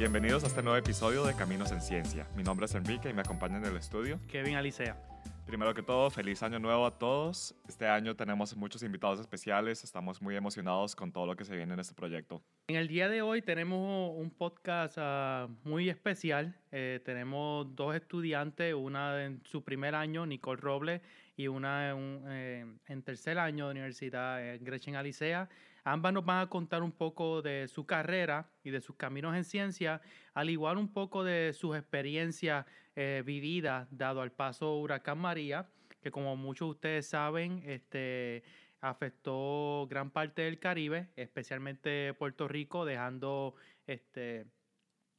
Bienvenidos 0.00 0.44
a 0.44 0.46
este 0.46 0.62
nuevo 0.62 0.78
episodio 0.78 1.26
de 1.26 1.36
Caminos 1.36 1.72
en 1.72 1.82
Ciencia. 1.82 2.26
Mi 2.34 2.42
nombre 2.42 2.64
es 2.64 2.74
Enrique 2.74 3.10
y 3.10 3.12
me 3.12 3.20
acompaña 3.20 3.58
en 3.58 3.66
el 3.66 3.76
estudio. 3.76 4.18
Kevin 4.28 4.54
Alicea. 4.54 4.96
Primero 5.46 5.74
que 5.74 5.82
todo, 5.82 6.08
feliz 6.08 6.42
año 6.42 6.58
nuevo 6.58 6.86
a 6.86 6.98
todos. 6.98 7.54
Este 7.68 7.86
año 7.86 8.16
tenemos 8.16 8.56
muchos 8.56 8.82
invitados 8.82 9.20
especiales. 9.20 9.84
Estamos 9.84 10.22
muy 10.22 10.36
emocionados 10.36 10.96
con 10.96 11.12
todo 11.12 11.26
lo 11.26 11.36
que 11.36 11.44
se 11.44 11.54
viene 11.54 11.74
en 11.74 11.80
este 11.80 11.92
proyecto. 11.92 12.42
En 12.68 12.76
el 12.76 12.88
día 12.88 13.10
de 13.10 13.20
hoy 13.20 13.42
tenemos 13.42 14.16
un 14.16 14.30
podcast 14.30 14.96
ah, 14.98 15.48
muy 15.64 15.90
especial. 15.90 16.56
Eh, 16.72 17.02
tenemos 17.04 17.76
dos 17.76 17.94
estudiantes, 17.94 18.72
una 18.72 19.22
en 19.22 19.42
su 19.44 19.62
primer 19.62 19.94
año, 19.94 20.24
Nicole 20.24 20.62
Robles, 20.62 21.02
y 21.36 21.48
una 21.48 21.90
en, 21.90 22.24
eh, 22.26 22.66
en 22.86 23.02
tercer 23.02 23.38
año 23.38 23.66
de 23.66 23.72
universidad, 23.72 24.42
eh, 24.42 24.58
Gretchen 24.62 24.96
Alicea. 24.96 25.50
Ambas 25.84 26.12
nos 26.12 26.24
van 26.24 26.40
a 26.40 26.48
contar 26.48 26.82
un 26.82 26.92
poco 26.92 27.42
de 27.42 27.68
su 27.68 27.86
carrera 27.86 28.50
y 28.62 28.70
de 28.70 28.80
sus 28.80 28.96
caminos 28.96 29.36
en 29.36 29.44
ciencia, 29.44 30.00
al 30.34 30.50
igual 30.50 30.78
un 30.78 30.92
poco 30.92 31.24
de 31.24 31.52
sus 31.52 31.76
experiencias 31.76 32.66
eh, 32.96 33.22
vividas 33.24 33.88
dado 33.90 34.20
al 34.20 34.32
paso 34.32 34.76
huracán 34.76 35.18
María, 35.18 35.68
que 36.02 36.10
como 36.10 36.36
muchos 36.36 36.68
de 36.68 36.70
ustedes 36.70 37.06
saben, 37.08 37.62
este, 37.64 38.42
afectó 38.80 39.86
gran 39.88 40.10
parte 40.10 40.42
del 40.42 40.58
Caribe, 40.58 41.08
especialmente 41.16 42.14
Puerto 42.14 42.48
Rico, 42.48 42.84
dejando 42.84 43.54
este, 43.86 44.46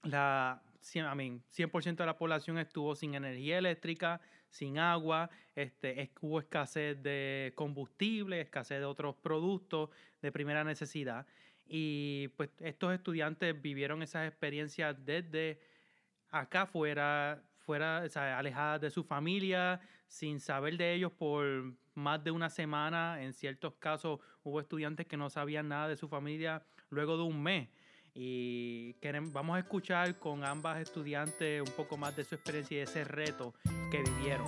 la, 0.03 0.61
100% 0.81 1.95
de 1.95 2.05
la 2.05 2.17
población 2.17 2.57
estuvo 2.57 2.95
sin 2.95 3.15
energía 3.15 3.57
eléctrica, 3.57 4.21
sin 4.51 4.77
agua, 4.77 5.29
este, 5.55 6.11
hubo 6.21 6.39
escasez 6.39 7.01
de 7.01 7.53
combustible, 7.55 8.41
escasez 8.41 8.79
de 8.79 8.85
otros 8.85 9.15
productos 9.15 9.89
de 10.21 10.31
primera 10.31 10.63
necesidad. 10.63 11.25
Y 11.65 12.27
pues 12.35 12.49
estos 12.59 12.93
estudiantes 12.93 13.59
vivieron 13.59 14.03
esas 14.03 14.27
experiencias 14.27 14.95
desde 15.05 15.59
acá 16.29 16.65
fuera, 16.65 17.41
fuera 17.59 18.03
alejadas 18.37 18.81
de 18.81 18.89
su 18.89 19.03
familia, 19.03 19.79
sin 20.07 20.41
saber 20.41 20.75
de 20.75 20.93
ellos 20.93 21.13
por 21.13 21.73
más 21.93 22.21
de 22.21 22.31
una 22.31 22.49
semana. 22.49 23.23
En 23.23 23.31
ciertos 23.31 23.73
casos 23.75 24.19
hubo 24.43 24.59
estudiantes 24.59 25.07
que 25.07 25.15
no 25.15 25.29
sabían 25.29 25.69
nada 25.69 25.87
de 25.87 25.95
su 25.95 26.09
familia 26.09 26.61
luego 26.89 27.15
de 27.15 27.23
un 27.23 27.41
mes. 27.41 27.69
Y 28.13 28.95
queremos, 28.95 29.31
vamos 29.31 29.55
a 29.55 29.59
escuchar 29.59 30.19
con 30.19 30.43
ambas 30.43 30.81
estudiantes 30.81 31.61
un 31.61 31.73
poco 31.77 31.95
más 31.95 32.13
de 32.17 32.25
su 32.25 32.35
experiencia 32.35 32.75
y 32.75 32.77
de 32.79 32.83
ese 32.83 33.05
reto 33.05 33.53
que 33.91 34.01
vivieron. 34.01 34.47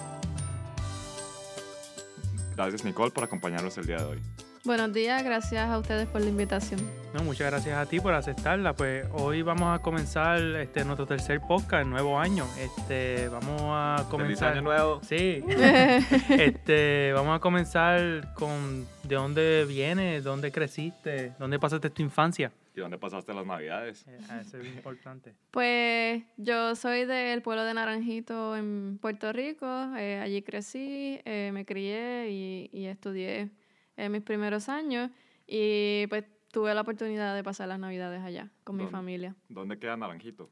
Gracias 2.56 2.84
Nicole 2.84 3.12
por 3.12 3.24
acompañarnos 3.24 3.78
el 3.78 3.86
día 3.86 3.98
de 3.98 4.06
hoy. 4.06 4.20
Buenos 4.66 4.94
días, 4.94 5.22
gracias 5.24 5.70
a 5.70 5.78
ustedes 5.78 6.08
por 6.08 6.22
la 6.22 6.30
invitación. 6.30 6.80
No, 7.14 7.22
muchas 7.24 7.52
gracias 7.52 7.78
a 7.78 7.86
ti 7.86 8.00
por 8.00 8.14
aceptarla. 8.14 8.74
Pues 8.74 9.06
hoy 9.12 9.42
vamos 9.42 9.78
a 9.78 9.82
comenzar 9.82 10.40
este 10.40 10.86
nuestro 10.86 11.06
tercer 11.06 11.42
podcast, 11.42 11.84
el 11.84 11.90
nuevo 11.90 12.18
año. 12.18 12.46
Este, 12.58 13.28
vamos 13.28 13.62
a 13.62 14.06
comenzar. 14.10 14.38
Feliz 14.38 14.42
año 14.42 14.62
nuevo. 14.62 15.02
Sí. 15.04 15.44
este, 16.30 17.12
vamos 17.14 17.36
a 17.36 17.40
comenzar 17.40 18.34
con 18.36 18.88
de 19.04 19.16
dónde 19.16 19.66
vienes, 19.68 20.24
dónde 20.24 20.54
creciste, 20.54 21.34
dónde 21.38 21.60
pasaste 21.60 21.90
tu 21.90 22.02
infancia. 22.02 22.50
¿Y 22.76 22.80
dónde 22.80 22.98
pasaste 22.98 23.34
las 23.34 23.46
navidades? 23.46 24.06
Eh, 24.08 24.18
ah, 24.30 24.42
eso 24.42 24.58
es 24.58 24.68
importante. 24.68 25.36
Pues 25.52 26.24
yo 26.38 26.76
soy 26.76 27.06
del 27.06 27.42
pueblo 27.42 27.64
de 27.64 27.74
Naranjito 27.74 28.56
en 28.56 28.98
Puerto 29.00 29.32
Rico. 29.32 29.68
Eh, 29.96 30.20
allí 30.20 30.42
crecí, 30.42 31.20
eh, 31.26 31.52
me 31.54 31.66
crié 31.66 32.30
y, 32.32 32.70
y 32.72 32.86
estudié 32.86 33.52
en 33.96 34.12
mis 34.12 34.24
primeros 34.24 34.70
años 34.70 35.12
y 35.46 36.08
pues 36.08 36.26
tuve 36.52 36.74
la 36.74 36.82
oportunidad 36.82 37.36
de 37.36 37.44
pasar 37.44 37.68
las 37.68 37.80
navidades 37.80 38.22
allá 38.24 38.50
con 38.64 38.78
mi 38.78 38.88
familia. 38.88 39.36
¿Dónde 39.50 39.78
queda 39.78 39.98
Naranjito? 39.98 40.52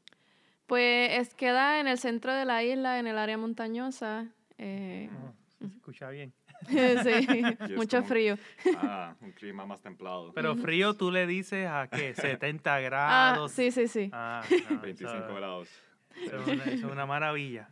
Pues 0.66 1.10
es, 1.12 1.34
queda 1.34 1.80
en 1.80 1.86
el 1.86 1.98
centro 1.98 2.32
de 2.32 2.44
la 2.44 2.62
isla, 2.64 2.98
en 2.98 3.06
el 3.06 3.18
área 3.18 3.36
montañosa. 3.36 4.28
Eh, 4.58 5.10
ah, 5.12 5.32
se 5.58 5.66
escucha 5.66 6.10
bien. 6.10 6.32
sí, 6.68 7.74
mucho 7.76 8.02
frío. 8.02 8.36
Ah, 8.76 9.14
un 9.20 9.32
clima 9.32 9.66
más 9.66 9.80
templado. 9.80 10.32
Pero 10.32 10.56
frío 10.56 10.94
tú 10.94 11.10
le 11.10 11.26
dices 11.26 11.66
a 11.68 11.88
qué, 11.88 12.14
70 12.14 12.80
grados. 12.80 13.50
Ah, 13.50 13.54
sí, 13.54 13.70
sí, 13.70 13.88
sí. 13.88 14.10
Ah, 14.12 14.42
25 14.82 15.34
grados. 15.34 15.68
Eso 16.26 16.36
es, 16.36 16.82
una, 16.84 17.06
maravilla. 17.06 17.70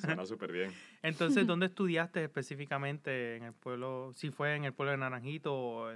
Suena 0.00 0.26
súper 0.26 0.50
bien. 0.50 0.72
Entonces, 1.02 1.46
¿dónde 1.46 1.66
estudiaste 1.66 2.24
específicamente 2.24 3.36
en 3.36 3.44
el 3.44 3.52
pueblo? 3.52 4.12
Si 4.16 4.30
fue 4.30 4.56
en 4.56 4.64
el 4.64 4.72
pueblo 4.72 4.90
de 4.90 4.98
Naranjito, 4.98 5.54
o 5.54 5.92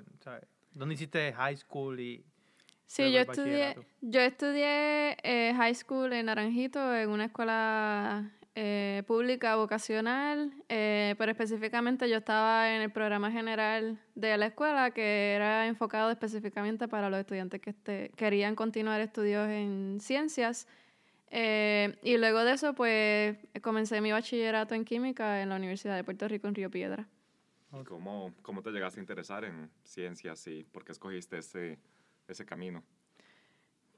¿dónde 0.72 0.94
hiciste 0.94 1.32
high 1.32 1.56
school 1.56 1.98
y 1.98 2.24
Sí, 2.90 3.12
yo 3.12 3.20
estudié, 3.20 3.76
yo 4.00 4.20
estudié 4.20 5.16
eh, 5.22 5.54
high 5.54 5.76
school 5.76 6.12
en 6.12 6.26
Naranjito, 6.26 6.92
en 6.92 7.10
una 7.10 7.26
escuela 7.26 8.28
eh, 8.62 9.04
pública 9.06 9.56
vocacional, 9.56 10.52
eh, 10.68 11.14
pero 11.16 11.32
específicamente 11.32 12.10
yo 12.10 12.18
estaba 12.18 12.74
en 12.74 12.82
el 12.82 12.90
programa 12.90 13.32
general 13.32 13.98
de 14.14 14.36
la 14.36 14.44
escuela 14.44 14.90
que 14.90 15.32
era 15.32 15.66
enfocado 15.66 16.10
específicamente 16.10 16.86
para 16.86 17.08
los 17.08 17.18
estudiantes 17.18 17.58
que 17.62 17.70
este, 17.70 18.10
querían 18.16 18.54
continuar 18.54 19.00
estudios 19.00 19.48
en 19.48 19.98
ciencias 20.02 20.68
eh, 21.30 21.96
y 22.02 22.18
luego 22.18 22.44
de 22.44 22.52
eso, 22.52 22.74
pues 22.74 23.38
comencé 23.62 24.02
mi 24.02 24.12
bachillerato 24.12 24.74
en 24.74 24.84
química 24.84 25.40
en 25.40 25.48
la 25.48 25.56
Universidad 25.56 25.96
de 25.96 26.04
Puerto 26.04 26.28
Rico 26.28 26.46
en 26.46 26.54
Río 26.54 26.70
Piedra. 26.70 27.08
¿Cómo, 27.88 28.34
cómo 28.42 28.60
te 28.60 28.72
llegaste 28.72 29.00
a 29.00 29.02
interesar 29.02 29.42
en 29.46 29.70
ciencias 29.84 30.46
y 30.48 30.64
por 30.64 30.84
qué 30.84 30.92
escogiste 30.92 31.38
ese, 31.38 31.78
ese 32.28 32.44
camino? 32.44 32.84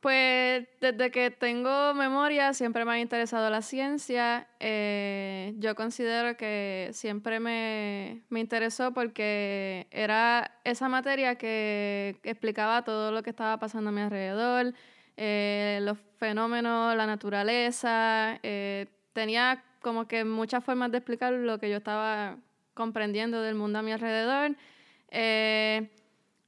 Pues 0.03 0.67
desde 0.81 1.13
que 1.13 1.31
tengo 1.31 1.95
memoria 1.95 2.55
siempre 2.55 2.85
me 2.85 2.91
ha 2.91 2.99
interesado 2.99 3.49
la 3.51 3.63
ciencia. 3.63 4.49
Eh, 4.59 5.55
yo 5.59 5.77
considero 5.77 6.37
que 6.37 6.91
siempre 6.93 7.39
me, 7.39 8.23
me, 8.29 8.41
interesó 8.41 8.93
porque 8.93 9.87
era 9.93 10.59
esa 10.65 10.89
materia 10.89 11.37
que 11.37 12.17
explicaba 12.25 12.83
todo 12.83 13.13
lo 13.13 13.23
que 13.23 13.31
estaba 13.31 13.59
pasando 13.61 13.91
a 13.91 13.93
mi 13.93 14.01
alrededor, 14.01 14.75
eh, 15.17 15.79
los 15.83 15.99
fenómenos, 16.19 16.97
la 16.97 17.07
naturaleza. 17.07 18.41
Eh, 18.43 18.87
tenía 19.13 19.63
como 19.83 20.09
que 20.09 20.25
muchas 20.25 20.65
formas 20.65 20.91
de 20.91 20.99
explicar 20.99 21.33
lo 21.33 21.59
que 21.61 21.71
yo 21.71 21.77
estaba 21.77 22.39
comprendiendo 22.75 23.41
del 23.41 23.55
mundo 23.55 23.79
a 23.79 23.83
mi 23.83 23.93
alrededor. 23.93 24.57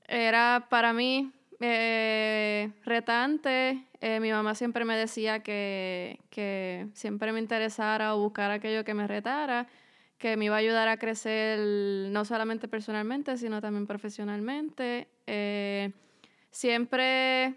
Era 0.09 0.67
para 0.69 0.93
mí 0.93 1.33
retante. 2.85 3.85
mi 4.21 4.31
mamá 4.31 4.55
siempre 4.55 4.85
me 4.85 4.97
decía 4.97 5.41
que, 5.43 6.21
que, 6.31 6.89
siempre 6.95 7.33
me 7.33 7.41
interesara 7.41 8.15
o 8.15 8.21
buscar 8.21 8.51
aquello 8.51 8.85
que 8.85 8.95
me 8.95 9.07
retara, 9.07 9.67
que 10.19 10.37
me 10.37 10.47
iba 10.47 10.57
a 10.57 10.59
ayudar 10.59 10.89
a 10.89 10.97
crecer 10.97 11.59
no 12.11 12.25
solamente 12.25 12.69
personalmente, 12.69 13.37
sino 13.37 13.61
también 13.61 13.87
profesionalmente. 13.87 15.09
siempre 16.51 17.55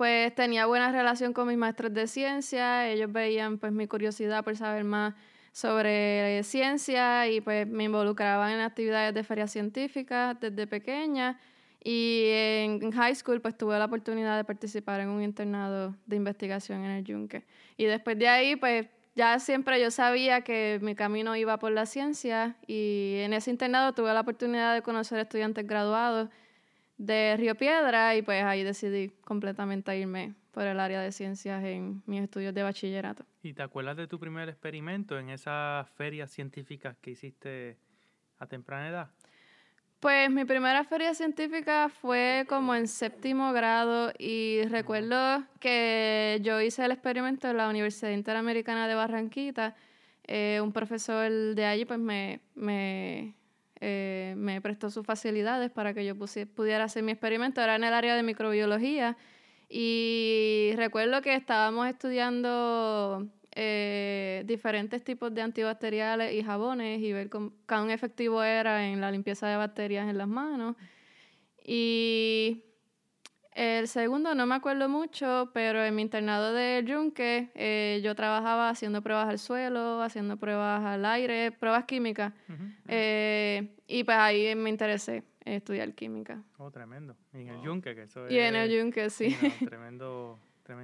pues 0.00 0.34
tenía 0.34 0.64
buena 0.64 0.90
relación 0.90 1.34
con 1.34 1.46
mis 1.46 1.58
maestros 1.58 1.92
de 1.92 2.06
ciencia, 2.06 2.88
ellos 2.88 3.12
veían 3.12 3.58
pues 3.58 3.70
mi 3.70 3.86
curiosidad 3.86 4.42
por 4.42 4.56
saber 4.56 4.82
más 4.82 5.12
sobre 5.52 6.42
ciencia 6.42 7.28
y 7.28 7.42
pues 7.42 7.66
me 7.66 7.84
involucraban 7.84 8.52
en 8.52 8.60
actividades 8.60 9.12
de 9.12 9.22
ferias 9.24 9.50
científicas 9.50 10.40
desde 10.40 10.66
pequeña 10.66 11.38
y 11.82 12.24
en 12.28 12.92
high 12.92 13.14
school 13.14 13.40
pues 13.40 13.56
tuve 13.56 13.78
la 13.78 13.86
oportunidad 13.86 14.36
de 14.36 14.44
participar 14.44 15.00
en 15.00 15.08
un 15.08 15.22
internado 15.22 15.96
de 16.06 16.16
investigación 16.16 16.84
en 16.84 16.90
el 16.90 17.04
Yunque. 17.04 17.44
Y 17.76 17.84
después 17.84 18.18
de 18.18 18.28
ahí 18.28 18.56
pues 18.56 18.86
ya 19.14 19.38
siempre 19.38 19.80
yo 19.80 19.90
sabía 19.90 20.42
que 20.42 20.78
mi 20.82 20.94
camino 20.94 21.34
iba 21.36 21.58
por 21.58 21.72
la 21.72 21.86
ciencia 21.86 22.56
y 22.66 23.16
en 23.18 23.32
ese 23.32 23.50
internado 23.50 23.92
tuve 23.92 24.12
la 24.14 24.20
oportunidad 24.20 24.74
de 24.74 24.82
conocer 24.82 25.18
estudiantes 25.18 25.66
graduados 25.66 26.28
de 26.96 27.34
Río 27.38 27.54
Piedra 27.54 28.14
y 28.14 28.22
pues 28.22 28.44
ahí 28.44 28.62
decidí 28.62 29.08
completamente 29.24 29.96
irme 29.98 30.34
por 30.52 30.64
el 30.64 30.78
área 30.78 31.00
de 31.00 31.12
ciencias 31.12 31.64
en 31.64 32.02
mis 32.06 32.22
estudios 32.22 32.54
de 32.54 32.62
bachillerato. 32.62 33.24
¿Y 33.42 33.54
te 33.54 33.62
acuerdas 33.62 33.96
de 33.96 34.06
tu 34.06 34.18
primer 34.18 34.48
experimento 34.48 35.18
en 35.18 35.30
esas 35.30 35.88
ferias 35.90 36.30
científicas 36.30 36.96
que 37.00 37.12
hiciste 37.12 37.78
a 38.38 38.46
temprana 38.46 38.88
edad? 38.88 39.10
Pues 40.00 40.30
mi 40.30 40.46
primera 40.46 40.82
feria 40.84 41.12
científica 41.12 41.90
fue 41.90 42.46
como 42.48 42.74
en 42.74 42.88
séptimo 42.88 43.52
grado 43.52 44.12
y 44.18 44.62
recuerdo 44.70 45.44
que 45.60 46.40
yo 46.42 46.58
hice 46.62 46.86
el 46.86 46.92
experimento 46.92 47.50
en 47.50 47.58
la 47.58 47.68
Universidad 47.68 48.10
Interamericana 48.10 48.88
de 48.88 48.94
Barranquita. 48.94 49.76
Eh, 50.24 50.58
un 50.62 50.72
profesor 50.72 51.30
de 51.54 51.66
allí 51.66 51.84
pues 51.84 51.98
me, 51.98 52.40
me 52.54 53.34
eh, 53.80 54.34
me 54.38 54.62
prestó 54.62 54.90
sus 54.90 55.04
facilidades 55.04 55.70
para 55.70 55.92
que 55.92 56.06
yo 56.06 56.14
pudiera 56.16 56.84
hacer 56.84 57.02
mi 57.02 57.12
experimento. 57.12 57.60
Era 57.60 57.76
en 57.76 57.84
el 57.84 57.92
área 57.92 58.14
de 58.14 58.22
microbiología 58.22 59.18
y 59.68 60.72
recuerdo 60.76 61.20
que 61.20 61.34
estábamos 61.34 61.86
estudiando 61.88 63.26
eh, 63.52 64.42
diferentes 64.46 65.02
tipos 65.02 65.34
de 65.34 65.42
antibacteriales 65.42 66.32
y 66.34 66.42
jabones 66.42 67.00
y 67.00 67.12
ver 67.12 67.28
cómo, 67.28 67.52
cuán 67.66 67.90
efectivo 67.90 68.42
era 68.42 68.86
en 68.86 69.00
la 69.00 69.10
limpieza 69.10 69.48
de 69.48 69.56
bacterias 69.56 70.08
en 70.08 70.18
las 70.18 70.28
manos. 70.28 70.76
Y 71.64 72.64
El 73.52 73.88
segundo 73.88 74.34
no 74.34 74.46
me 74.46 74.54
acuerdo 74.54 74.88
mucho, 74.88 75.50
pero 75.52 75.84
en 75.84 75.94
mi 75.94 76.02
internado 76.02 76.54
de 76.54 76.82
Yunque 76.86 77.50
eh, 77.54 78.00
yo 78.02 78.14
trabajaba 78.14 78.70
haciendo 78.70 79.02
pruebas 79.02 79.28
al 79.28 79.38
suelo, 79.38 80.00
haciendo 80.02 80.36
pruebas 80.36 80.82
al 80.84 81.04
aire, 81.04 81.50
pruebas 81.52 81.84
químicas. 81.84 82.32
Eh, 82.86 83.76
y 83.86 84.04
pues 84.04 84.16
ahí 84.16 84.54
me 84.54 84.70
interesé 84.70 85.24
en 85.44 85.54
estudiar 85.54 85.92
química. 85.94 86.42
Oh, 86.58 86.70
tremendo. 86.70 87.16
Y 87.34 87.38
en 87.40 87.48
el 87.48 87.60
Yunque, 87.62 87.94
que 87.94 88.02
eso 88.04 88.26
es... 88.26 88.32
Y 88.32 88.38
en 88.38 88.54
el 88.54 88.70
Yunque, 88.70 89.10
sí. 89.10 89.36
tremendo... 89.68 90.38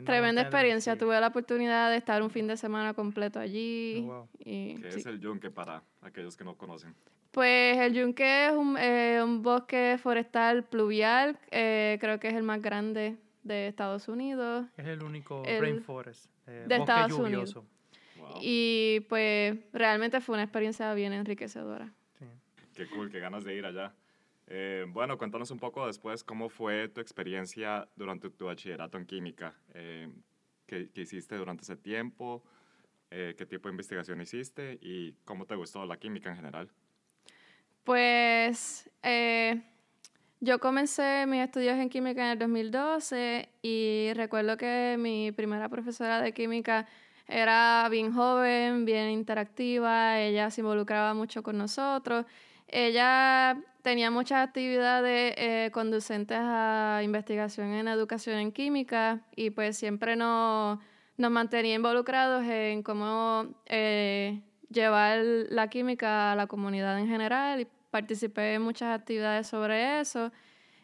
Tremenda 0.04 0.42
experiencia. 0.42 0.96
Tuve 0.96 1.20
la 1.20 1.28
oportunidad 1.28 1.90
de 1.90 1.96
estar 1.96 2.22
un 2.22 2.30
fin 2.30 2.46
de 2.46 2.56
semana 2.56 2.94
completo 2.94 3.38
allí. 3.38 4.06
Oh, 4.08 4.28
¿Qué 4.38 4.88
es 4.88 5.06
el 5.06 5.20
yunque 5.20 5.50
para 5.50 5.82
aquellos 6.02 6.36
que 6.36 6.44
no 6.44 6.56
conocen? 6.56 6.94
Pues 7.30 7.76
el 7.78 7.92
yunque 7.92 8.46
es 8.46 8.52
un, 8.52 8.78
eh, 8.78 9.20
un 9.22 9.42
bosque 9.42 9.98
forestal 10.02 10.64
pluvial, 10.64 11.38
eh, 11.50 11.98
creo 12.00 12.18
que 12.18 12.28
es 12.28 12.34
el 12.34 12.42
más 12.42 12.62
grande 12.62 13.16
de 13.42 13.68
Estados 13.68 14.08
Unidos. 14.08 14.66
Es 14.76 14.86
el 14.86 15.02
único 15.02 15.42
rainforest 15.44 16.30
eh, 16.46 16.64
de 16.66 16.76
Estados 16.76 17.12
Unidos. 17.12 17.56
Y 18.40 19.00
pues 19.08 19.56
realmente 19.72 20.20
fue 20.20 20.34
una 20.34 20.42
experiencia 20.42 20.92
bien 20.94 21.12
enriquecedora. 21.12 21.92
Sí. 22.18 22.24
Qué 22.74 22.86
cool, 22.88 23.10
qué 23.10 23.20
ganas 23.20 23.44
de 23.44 23.54
ir 23.54 23.66
allá. 23.66 23.92
Bueno, 24.88 25.18
cuéntanos 25.18 25.50
un 25.50 25.58
poco 25.58 25.86
después 25.86 26.24
cómo 26.24 26.48
fue 26.48 26.88
tu 26.88 27.00
experiencia 27.00 27.88
durante 27.96 28.30
tu 28.30 28.46
bachillerato 28.46 28.98
en 28.98 29.06
química. 29.06 29.54
¿qué, 30.66 30.90
¿qué, 30.92 31.00
hiciste 31.00 31.36
durante 31.36 31.62
ese 31.62 31.76
tiempo? 31.76 32.42
¿Qué 33.08 33.46
tipo 33.48 33.68
de 33.68 33.72
investigación 33.72 34.20
hiciste? 34.20 34.78
¿Y 34.80 35.12
cómo 35.24 35.46
te 35.46 35.54
gustó 35.54 35.86
la 35.86 35.96
química 35.96 36.30
en 36.30 36.36
general? 36.36 36.70
Pues 37.86 38.90
eh, 39.04 39.62
yo 40.40 40.58
comencé 40.58 41.24
mis 41.26 41.40
estudios 41.40 41.76
en 41.76 41.88
química 41.88 42.24
en 42.24 42.32
el 42.32 42.38
2012 42.40 43.48
y 43.62 44.10
recuerdo 44.14 44.56
que 44.56 44.96
mi 44.98 45.30
primera 45.30 45.68
profesora 45.68 46.20
de 46.20 46.32
química 46.32 46.88
era 47.28 47.88
bien 47.88 48.12
joven, 48.12 48.86
bien 48.86 49.10
interactiva, 49.10 50.18
ella 50.18 50.50
se 50.50 50.62
involucraba 50.62 51.14
mucho 51.14 51.44
con 51.44 51.56
nosotros. 51.56 52.26
Ella 52.68 53.60
tenía 53.82 54.10
muchas 54.10 54.46
actividades 54.46 55.34
eh, 55.36 55.70
conducentes 55.72 56.38
a 56.40 57.00
investigación 57.04 57.72
en 57.72 57.88
educación 57.88 58.38
en 58.38 58.52
química 58.52 59.20
y 59.36 59.50
pues 59.50 59.76
siempre 59.76 60.16
nos, 60.16 60.78
nos 61.16 61.30
mantenía 61.30 61.74
involucrados 61.74 62.44
en 62.44 62.82
cómo 62.82 63.46
eh, 63.66 64.40
llevar 64.70 65.20
la 65.48 65.68
química 65.68 66.32
a 66.32 66.36
la 66.36 66.46
comunidad 66.46 66.98
en 66.98 67.06
general 67.06 67.68
participé 67.96 68.54
en 68.54 68.62
muchas 68.62 68.94
actividades 68.94 69.46
sobre 69.46 70.00
eso. 70.00 70.30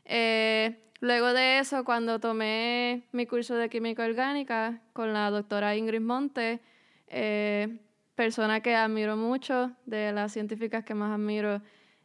Eh, 0.06 0.78
luego 1.00 1.34
de 1.34 1.58
eso, 1.58 1.84
cuando 1.84 2.20
tomé 2.20 3.02
mi 3.12 3.26
curso 3.26 3.54
de 3.54 3.68
química 3.68 4.02
orgánica 4.04 4.80
con 4.94 5.12
la 5.12 5.28
doctora 5.30 5.76
Ingrid 5.76 6.00
Monte, 6.00 6.60
eh, 7.08 7.68
persona 8.14 8.60
que 8.60 8.74
admiro 8.74 9.16
mucho, 9.16 9.72
de 9.86 10.12
las 10.12 10.32
científicas 10.32 10.84
que 10.84 10.94
más 10.94 11.12
admiro, 11.12 11.62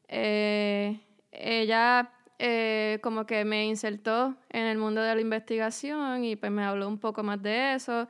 eh, 0.08 1.00
ella 1.32 2.12
como 3.02 3.26
que 3.26 3.46
me 3.46 3.66
insertó 3.66 4.36
en 4.50 4.66
el 4.66 4.78
mundo 4.78 5.02
de 5.02 5.16
la 5.16 5.22
investigación 5.22 6.24
y 6.24 6.36
pues 6.36 6.52
me 6.52 6.64
habló 6.64 6.88
un 6.88 7.00
poco 7.00 7.24
más 7.24 7.42
de 7.42 7.74
eso. 7.74 8.08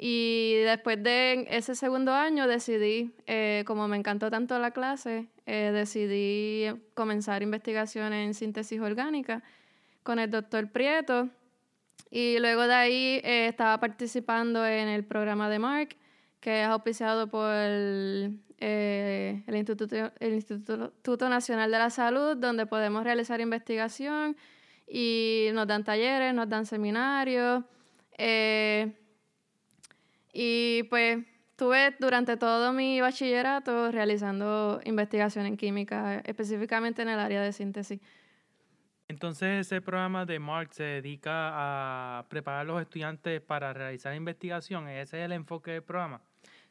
Y 0.00 0.54
después 0.64 1.02
de 1.02 1.48
ese 1.50 1.74
segundo 1.74 2.14
año 2.14 2.46
decidí, 2.46 3.12
eh, 3.26 3.64
como 3.66 3.88
me 3.88 3.96
encantó 3.96 4.30
tanto 4.30 4.56
la 4.60 4.70
clase, 4.70 5.26
eh, 5.44 5.72
decidí 5.74 6.66
comenzar 6.94 7.42
investigaciones 7.42 8.24
en 8.24 8.34
síntesis 8.34 8.80
orgánica 8.80 9.42
con 10.04 10.20
el 10.20 10.30
doctor 10.30 10.70
Prieto. 10.70 11.28
Y 12.12 12.38
luego 12.38 12.68
de 12.68 12.74
ahí 12.74 13.20
eh, 13.24 13.48
estaba 13.48 13.80
participando 13.80 14.64
en 14.64 14.86
el 14.86 15.04
programa 15.04 15.50
de 15.50 15.58
Mark, 15.58 15.96
que 16.40 16.62
es 16.62 16.68
auspiciado 16.68 17.28
por 17.28 17.52
el, 17.52 18.40
Instituto, 19.46 20.12
el 20.20 20.34
Instituto 20.34 21.28
Nacional 21.28 21.70
de 21.70 21.78
la 21.78 21.90
Salud, 21.90 22.36
donde 22.36 22.66
podemos 22.66 23.04
realizar 23.04 23.40
investigación 23.40 24.36
y 24.86 25.48
nos 25.52 25.66
dan 25.66 25.84
talleres, 25.84 26.34
nos 26.34 26.48
dan 26.48 26.66
seminarios. 26.66 27.64
Y 30.32 30.82
pues 30.84 31.18
estuve 31.50 31.96
durante 31.98 32.36
todo 32.36 32.72
mi 32.72 33.00
bachillerato 33.00 33.90
realizando 33.90 34.80
investigación 34.84 35.46
en 35.46 35.56
química, 35.56 36.22
específicamente 36.24 37.02
en 37.02 37.08
el 37.08 37.18
área 37.18 37.42
de 37.42 37.52
síntesis. 37.52 38.00
Entonces 39.08 39.66
ese 39.66 39.80
programa 39.80 40.26
de 40.26 40.38
Mark 40.38 40.74
se 40.74 40.82
dedica 40.82 41.32
a 42.18 42.26
preparar 42.28 42.60
a 42.60 42.64
los 42.64 42.80
estudiantes 42.80 43.40
para 43.40 43.72
realizar 43.72 44.14
investigación. 44.14 44.86
¿Ese 44.86 45.20
es 45.20 45.24
el 45.24 45.32
enfoque 45.32 45.70
del 45.72 45.82
programa? 45.82 46.20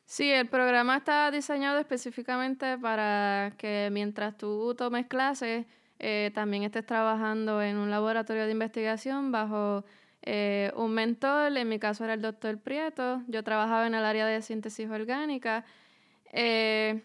Sí, 0.05 0.31
el 0.31 0.47
programa 0.47 0.97
está 0.97 1.29
diseñado 1.31 1.79
específicamente 1.79 2.77
para 2.77 3.53
que 3.57 3.89
mientras 3.91 4.37
tú 4.37 4.73
tomes 4.75 5.07
clases, 5.07 5.65
eh, 5.99 6.31
también 6.33 6.63
estés 6.63 6.85
trabajando 6.85 7.61
en 7.61 7.75
un 7.75 7.89
laboratorio 7.89 8.45
de 8.45 8.51
investigación 8.51 9.31
bajo 9.31 9.83
eh, 10.21 10.71
un 10.75 10.93
mentor, 10.93 11.57
en 11.57 11.67
mi 11.67 11.79
caso 11.79 12.03
era 12.03 12.13
el 12.13 12.21
doctor 12.21 12.59
Prieto, 12.59 13.23
yo 13.27 13.43
trabajaba 13.43 13.87
en 13.87 13.95
el 13.95 14.05
área 14.05 14.27
de 14.27 14.41
síntesis 14.41 14.89
orgánica 14.89 15.65
eh, 16.31 17.01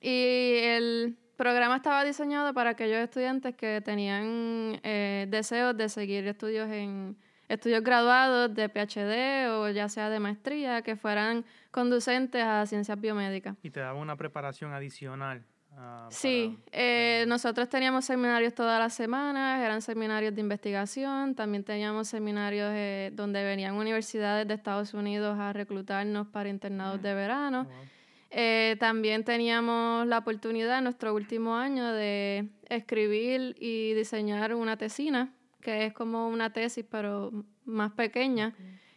y 0.00 0.56
el 0.62 1.16
programa 1.40 1.76
estaba 1.76 2.04
diseñado 2.04 2.52
para 2.52 2.70
aquellos 2.70 2.98
estudiantes 2.98 3.54
que 3.54 3.80
tenían 3.80 4.78
eh, 4.82 5.26
deseos 5.30 5.74
de 5.74 5.88
seguir 5.88 6.26
estudios 6.26 6.68
en 6.68 7.16
estudios 7.48 7.82
graduados 7.82 8.54
de 8.54 8.68
PhD 8.68 9.48
o 9.50 9.70
ya 9.70 9.88
sea 9.88 10.10
de 10.10 10.20
maestría 10.20 10.82
que 10.82 10.96
fueran 10.96 11.46
conducentes 11.70 12.44
a 12.44 12.66
ciencias 12.66 13.00
biomédicas. 13.00 13.56
Y 13.62 13.70
te 13.70 13.80
daba 13.80 13.98
una 13.98 14.16
preparación 14.16 14.74
adicional. 14.74 15.42
Ah, 15.78 16.08
sí, 16.10 16.58
eh, 16.72 17.24
nosotros 17.26 17.70
teníamos 17.70 18.04
seminarios 18.04 18.52
todas 18.54 18.78
las 18.78 18.92
semanas, 18.92 19.62
eran 19.62 19.80
seminarios 19.80 20.34
de 20.34 20.42
investigación, 20.42 21.34
también 21.34 21.64
teníamos 21.64 22.08
seminarios 22.08 22.70
eh, 22.74 23.12
donde 23.14 23.42
venían 23.44 23.76
universidades 23.76 24.46
de 24.46 24.52
Estados 24.52 24.92
Unidos 24.92 25.38
a 25.38 25.54
reclutarnos 25.54 26.26
para 26.26 26.50
internados 26.50 27.00
de 27.00 27.14
verano. 27.14 27.66
Eh, 28.30 28.76
también 28.78 29.24
teníamos 29.24 30.06
la 30.06 30.18
oportunidad 30.18 30.78
en 30.78 30.84
nuestro 30.84 31.14
último 31.14 31.56
año 31.56 31.92
de 31.92 32.48
escribir 32.68 33.56
y 33.58 33.92
diseñar 33.94 34.54
una 34.54 34.76
tesina, 34.76 35.34
que 35.60 35.86
es 35.86 35.92
como 35.92 36.28
una 36.28 36.52
tesis, 36.52 36.84
pero 36.88 37.32
más 37.64 37.92
pequeña. 37.92 38.54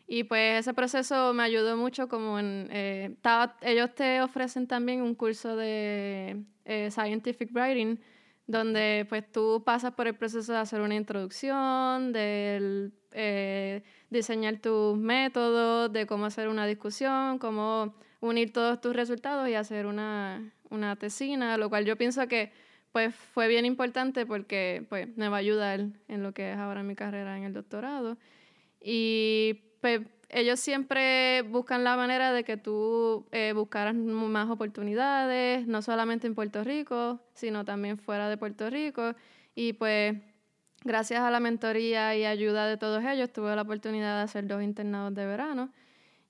Y 0.07 0.25
pues 0.25 0.59
ese 0.59 0.73
proceso 0.73 1.33
me 1.33 1.43
ayudó 1.43 1.77
mucho 1.77 2.07
como 2.07 2.37
en... 2.37 2.67
Eh, 2.71 3.15
ellos 3.61 3.95
te 3.95 4.21
ofrecen 4.21 4.67
también 4.67 5.01
un 5.01 5.15
curso 5.15 5.55
de 5.55 6.43
eh, 6.65 6.91
Scientific 6.91 7.49
Writing, 7.53 7.99
donde 8.45 9.05
pues 9.09 9.31
tú 9.31 9.63
pasas 9.65 9.93
por 9.93 10.07
el 10.07 10.15
proceso 10.15 10.51
de 10.53 10.59
hacer 10.59 10.81
una 10.81 10.95
introducción, 10.95 12.11
de 12.11 12.91
eh, 13.11 13.83
diseñar 14.09 14.59
tus 14.59 14.97
métodos, 14.97 15.91
de 15.91 16.05
cómo 16.05 16.25
hacer 16.25 16.49
una 16.49 16.67
discusión, 16.67 17.39
cómo 17.39 17.95
unir 18.23 18.53
todos 18.53 18.79
tus 18.79 18.95
resultados 18.95 19.49
y 19.49 19.53
hacer 19.53 19.85
una, 19.85 20.53
una 20.69 20.95
tesina, 20.95 21.57
lo 21.57 21.69
cual 21.69 21.83
yo 21.83 21.97
pienso 21.97 22.25
que 22.27 22.51
pues 22.93 23.13
fue 23.13 23.47
bien 23.47 23.65
importante 23.65 24.25
porque 24.25 24.85
pues 24.87 25.07
me 25.17 25.27
va 25.27 25.37
a 25.37 25.39
ayudar 25.39 25.87
en 26.07 26.23
lo 26.23 26.31
que 26.33 26.53
es 26.53 26.57
ahora 26.57 26.83
mi 26.83 26.95
carrera 26.95 27.37
en 27.37 27.43
el 27.43 27.53
doctorado. 27.53 28.17
Y 28.79 29.61
pues 29.81 30.01
ellos 30.29 30.59
siempre 30.59 31.41
buscan 31.41 31.83
la 31.83 31.97
manera 31.97 32.31
de 32.31 32.45
que 32.45 32.55
tú 32.55 33.27
eh, 33.31 33.51
buscaras 33.53 33.93
más 33.95 34.49
oportunidades, 34.49 35.67
no 35.67 35.81
solamente 35.81 36.25
en 36.27 36.35
Puerto 36.35 36.63
Rico, 36.63 37.19
sino 37.33 37.65
también 37.65 37.97
fuera 37.97 38.29
de 38.29 38.37
Puerto 38.37 38.69
Rico. 38.69 39.15
Y 39.53 39.73
pues 39.73 40.15
gracias 40.85 41.19
a 41.19 41.29
la 41.29 41.41
mentoría 41.41 42.15
y 42.15 42.23
ayuda 42.23 42.67
de 42.67 42.77
todos 42.77 43.03
ellos 43.03 43.33
tuve 43.33 43.53
la 43.55 43.63
oportunidad 43.63 44.17
de 44.17 44.23
hacer 44.23 44.47
dos 44.47 44.63
internados 44.63 45.13
de 45.13 45.25
verano 45.25 45.73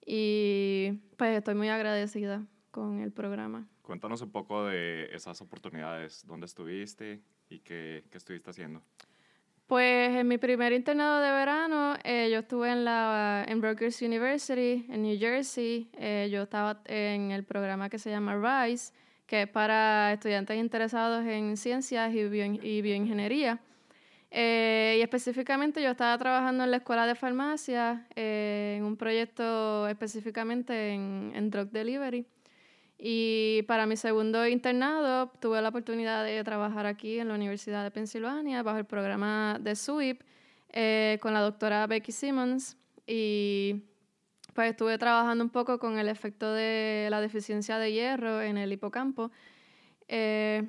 y 0.05 0.99
pues 1.17 1.37
estoy 1.37 1.55
muy 1.55 1.69
agradecida 1.69 2.45
con 2.71 2.99
el 2.99 3.11
programa. 3.11 3.67
Cuéntanos 3.81 4.21
un 4.21 4.31
poco 4.31 4.65
de 4.65 5.09
esas 5.13 5.41
oportunidades, 5.41 6.25
dónde 6.25 6.45
estuviste 6.45 7.21
y 7.49 7.59
qué, 7.59 8.05
qué 8.09 8.17
estuviste 8.17 8.49
haciendo. 8.49 8.81
Pues 9.67 10.15
en 10.15 10.27
mi 10.27 10.37
primer 10.37 10.73
internado 10.73 11.21
de 11.21 11.31
verano, 11.31 11.95
eh, 12.03 12.29
yo 12.31 12.39
estuve 12.39 12.71
en 12.71 12.83
la 12.83 13.45
en 13.47 13.61
Rutgers 13.61 14.01
University, 14.01 14.85
en 14.89 15.01
New 15.03 15.17
Jersey. 15.17 15.89
Eh, 15.93 16.29
yo 16.31 16.43
estaba 16.43 16.81
en 16.85 17.31
el 17.31 17.43
programa 17.43 17.89
que 17.89 17.97
se 17.97 18.09
llama 18.09 18.35
RISE, 18.35 18.93
que 19.25 19.43
es 19.43 19.47
para 19.47 20.13
estudiantes 20.13 20.57
interesados 20.57 21.25
en 21.25 21.55
ciencias 21.55 22.13
y, 22.13 22.81
bioingeniería. 22.81 23.61
Eh, 24.35 24.95
y 24.97 25.01
específicamente 25.01 25.81
yo 25.81 25.91
estaba 25.91 26.17
trabajando 26.17 26.63
en 26.63 26.71
la 26.71 26.77
escuela 26.77 27.05
de 27.05 27.13
farmacia, 27.13 28.07
en 28.15 28.83
un 28.83 28.97
proyecto 28.97 29.87
específicamente 29.87 30.93
en, 30.93 31.31
en 31.35 31.51
drug 31.51 31.69
delivery. 31.69 32.25
Y 32.97 33.63
para 33.67 33.85
mi 33.85 33.95
segundo 33.95 34.47
internado 34.47 35.27
tuve 35.39 35.61
la 35.61 35.69
oportunidad 35.69 36.23
de 36.23 36.43
trabajar 36.43 36.85
aquí 36.85 37.19
en 37.19 37.27
la 37.27 37.35
Universidad 37.35 37.83
de 37.83 37.91
Pensilvania 37.91 38.63
bajo 38.63 38.77
el 38.79 38.85
programa 38.85 39.57
de 39.59 39.75
SWIP, 39.75 40.21
eh, 40.69 41.19
con 41.21 41.33
la 41.33 41.41
doctora 41.41 41.85
Becky 41.85 42.11
Simmons 42.11 42.77
y 43.05 43.83
pues 44.53 44.71
estuve 44.71 44.97
trabajando 44.97 45.43
un 45.43 45.51
poco 45.51 45.77
con 45.77 45.99
el 45.99 46.07
efecto 46.07 46.51
de 46.51 47.09
la 47.11 47.21
deficiencia 47.21 47.77
de 47.77 47.91
hierro 47.91 48.41
en 48.41 48.57
el 48.57 48.71
hipocampo. 48.71 49.31
Eh, 50.07 50.63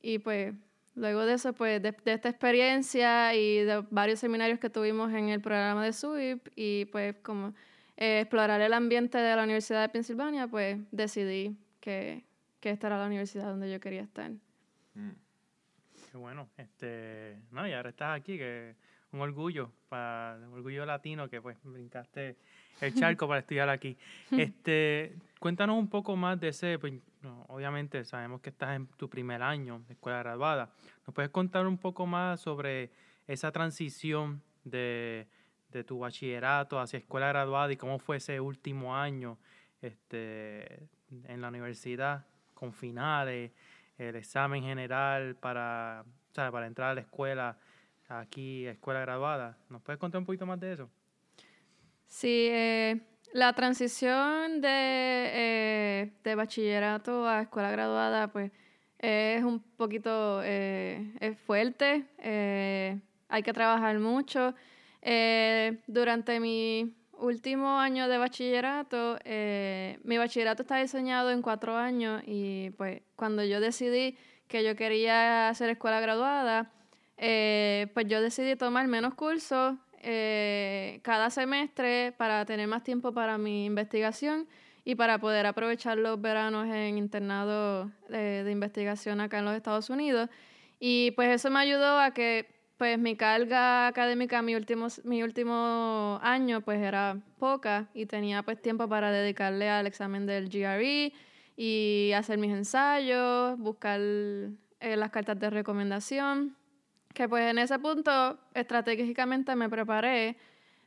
y 0.00 0.20
pues 0.20 0.54
luego 0.98 1.24
de 1.24 1.34
eso, 1.34 1.52
pues 1.52 1.82
de, 1.82 1.94
esta 2.04 2.28
experiencia 2.28 3.34
y 3.34 3.64
de 3.64 3.84
varios 3.90 4.18
seminarios 4.18 4.58
que 4.58 4.70
tuvimos 4.70 5.12
en 5.12 5.28
el 5.28 5.40
programa 5.40 5.84
de 5.84 5.92
SUIP 5.92 6.48
y 6.56 6.86
pues 6.86 7.16
como 7.22 7.54
eh, 7.96 8.20
explorar 8.20 8.60
el 8.60 8.72
ambiente 8.72 9.18
de 9.18 9.36
la 9.36 9.44
Universidad 9.44 9.82
de 9.82 9.88
Pensilvania, 9.88 10.48
pues 10.48 10.78
decidí 10.90 11.56
que, 11.80 12.24
que 12.60 12.70
esta 12.70 12.88
era 12.88 12.98
la 12.98 13.06
universidad 13.06 13.46
donde 13.46 13.70
yo 13.70 13.80
quería 13.80 14.02
estar. 14.02 14.30
Mm. 14.94 15.10
Qué 16.10 16.16
bueno. 16.16 16.48
Este, 16.56 17.38
no, 17.50 17.66
y 17.66 17.72
ahora 17.72 17.90
estás 17.90 18.18
aquí, 18.18 18.38
que 18.38 18.74
un 19.12 19.20
orgullo, 19.20 19.72
para, 19.88 20.38
un 20.46 20.54
orgullo 20.54 20.84
latino 20.84 21.28
que 21.28 21.40
pues 21.40 21.56
brincaste 21.62 22.36
el 22.80 22.94
charco 22.94 23.26
para 23.28 23.40
estudiar 23.40 23.68
aquí. 23.68 23.96
Este, 24.30 25.16
cuéntanos 25.38 25.78
un 25.78 25.88
poco 25.88 26.16
más 26.16 26.38
de 26.40 26.48
ese, 26.48 26.78
pues, 26.78 26.94
obviamente 27.48 28.04
sabemos 28.04 28.40
que 28.40 28.50
estás 28.50 28.76
en 28.76 28.86
tu 28.86 29.08
primer 29.08 29.42
año 29.42 29.82
de 29.86 29.94
escuela 29.94 30.18
graduada. 30.18 30.70
¿Nos 31.06 31.14
puedes 31.14 31.30
contar 31.30 31.66
un 31.66 31.78
poco 31.78 32.06
más 32.06 32.40
sobre 32.40 32.90
esa 33.26 33.52
transición 33.52 34.42
de, 34.64 35.28
de 35.70 35.84
tu 35.84 35.98
bachillerato 35.98 36.80
hacia 36.80 36.98
escuela 36.98 37.28
graduada 37.28 37.72
y 37.72 37.76
cómo 37.76 37.98
fue 37.98 38.16
ese 38.16 38.40
último 38.40 38.96
año 38.96 39.38
este, 39.82 40.88
en 41.24 41.40
la 41.40 41.48
universidad 41.48 42.26
con 42.54 42.72
finales, 42.72 43.52
el 43.98 44.16
examen 44.16 44.62
general 44.62 45.36
para, 45.36 46.04
para 46.34 46.66
entrar 46.66 46.90
a 46.90 46.94
la 46.94 47.00
escuela? 47.00 47.58
aquí, 48.08 48.66
escuela 48.66 49.00
graduada. 49.00 49.56
¿Nos 49.68 49.82
puedes 49.82 49.98
contar 49.98 50.18
un 50.18 50.26
poquito 50.26 50.46
más 50.46 50.58
de 50.58 50.72
eso? 50.72 50.90
Sí, 52.06 52.48
eh, 52.50 53.00
la 53.32 53.52
transición 53.52 54.60
de, 54.60 54.68
eh, 54.70 56.12
de, 56.24 56.34
bachillerato 56.34 57.28
a 57.28 57.42
escuela 57.42 57.70
graduada, 57.70 58.28
pues 58.28 58.50
es 58.98 59.44
un 59.44 59.60
poquito 59.60 60.40
eh, 60.42 61.12
es 61.20 61.38
fuerte, 61.38 62.04
hay 63.28 63.42
que 63.42 63.52
trabajar 63.52 63.98
mucho. 63.98 64.54
durante 65.86 66.40
mi 66.40 66.94
último 67.12 67.78
año 67.78 68.08
de 68.08 68.18
bachillerato, 68.18 69.18
mi 70.04 70.18
bachillerato 70.18 70.62
está 70.62 70.76
diseñado 70.78 71.30
en 71.30 71.42
cuatro 71.42 71.76
años 71.76 72.22
y 72.26 72.70
pues 72.70 73.02
cuando 73.16 73.44
yo 73.44 73.60
decidí 73.60 74.16
que 74.48 74.64
yo 74.64 74.74
quería 74.74 75.48
hacer 75.48 75.70
escuela 75.70 76.00
graduada, 76.00 76.72
eh, 77.18 77.88
pues 77.94 78.06
yo 78.06 78.20
decidí 78.20 78.56
tomar 78.56 78.86
menos 78.88 79.14
cursos 79.14 79.76
eh, 80.02 81.00
cada 81.02 81.30
semestre 81.30 82.12
para 82.16 82.44
tener 82.44 82.66
más 82.66 82.82
tiempo 82.82 83.12
para 83.12 83.38
mi 83.38 83.66
investigación 83.66 84.46
y 84.84 84.94
para 84.94 85.18
poder 85.18 85.46
aprovechar 85.46 85.98
los 85.98 86.20
veranos 86.20 86.66
en 86.66 86.98
internado 86.98 87.90
de, 88.08 88.44
de 88.44 88.50
investigación 88.50 89.20
acá 89.20 89.38
en 89.38 89.44
los 89.44 89.54
Estados 89.54 89.90
Unidos. 89.90 90.30
Y 90.80 91.10
pues 91.12 91.28
eso 91.30 91.50
me 91.50 91.60
ayudó 91.60 91.98
a 91.98 92.12
que 92.12 92.46
pues 92.78 92.96
mi 92.96 93.16
carga 93.16 93.88
académica 93.88 94.40
mi 94.40 94.54
último, 94.54 94.86
mi 95.02 95.22
último 95.24 96.20
año 96.22 96.60
pues 96.60 96.80
era 96.80 97.18
poca 97.38 97.88
y 97.92 98.06
tenía 98.06 98.44
pues 98.44 98.62
tiempo 98.62 98.88
para 98.88 99.10
dedicarle 99.10 99.68
al 99.68 99.86
examen 99.86 100.26
del 100.26 100.48
GRE 100.48 101.12
y 101.56 102.12
hacer 102.12 102.38
mis 102.38 102.52
ensayos, 102.52 103.58
buscar 103.58 104.00
eh, 104.00 104.96
las 104.96 105.10
cartas 105.10 105.40
de 105.40 105.50
recomendación 105.50 106.56
que 107.18 107.28
pues 107.28 107.50
en 107.50 107.58
ese 107.58 107.80
punto 107.80 108.38
estratégicamente 108.54 109.56
me 109.56 109.68
preparé, 109.68 110.36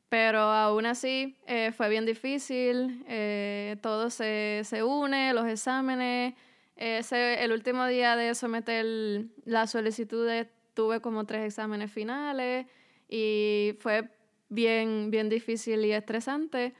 pero 0.07 0.39
aún 0.39 0.85
así 0.85 1.35
eh, 1.45 1.73
fue 1.75 1.89
bien 1.89 2.05
difícil, 2.05 3.03
eh, 3.05 3.75
todo 3.81 4.09
se, 4.09 4.61
se, 4.63 4.81
une, 4.81 5.33
los 5.33 5.45
exámenes, 5.45 6.33
el 6.77 7.51
último 7.51 7.85
día 7.85 8.15
de 8.15 8.33
someter 8.33 9.25
la 9.43 9.67
solicitud 9.67 10.29
tuve 10.73 11.01
como 11.01 11.25
tres 11.25 11.43
exámenes 11.47 11.91
finales 11.91 12.65
y 13.09 13.75
fue 13.81 14.07
bien, 14.47 15.11
bien 15.11 15.27
difícil 15.27 15.83
y 15.83 15.91
estresante. 15.91 16.73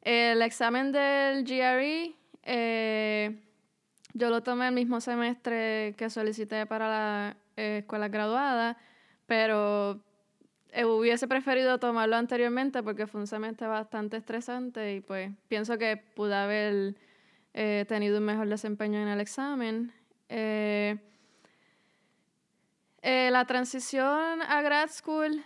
El 0.00 0.40
examen 0.40 0.92
del 0.92 1.44
GRE, 1.44 2.14
eh, 2.42 3.38
yo 4.14 4.30
lo 4.30 4.42
tomé 4.42 4.68
el 4.68 4.74
mismo 4.74 4.98
semestre 5.02 5.94
que 5.98 6.08
solicité 6.08 6.64
para 6.64 6.88
la 6.88 7.36
escuela 7.54 8.08
graduada 8.08 8.78
pero 9.26 10.00
eh, 10.76 10.84
hubiese 10.84 11.28
preferido 11.28 11.78
tomarlo 11.78 12.16
anteriormente 12.16 12.82
porque 12.82 13.06
fue 13.06 13.20
un 13.20 13.28
semestre 13.28 13.68
bastante 13.68 14.16
estresante 14.16 14.94
y 14.94 15.00
pues 15.00 15.30
pienso 15.46 15.78
que 15.78 15.96
pude 15.96 16.34
haber 16.34 16.96
eh, 17.52 17.84
tenido 17.86 18.18
un 18.18 18.24
mejor 18.24 18.48
desempeño 18.48 19.00
en 19.00 19.06
el 19.06 19.20
examen. 19.20 19.92
Eh, 20.28 20.98
la 23.02 23.44
transición 23.44 24.42
a 24.42 24.62
grad 24.62 24.88
school 24.90 25.44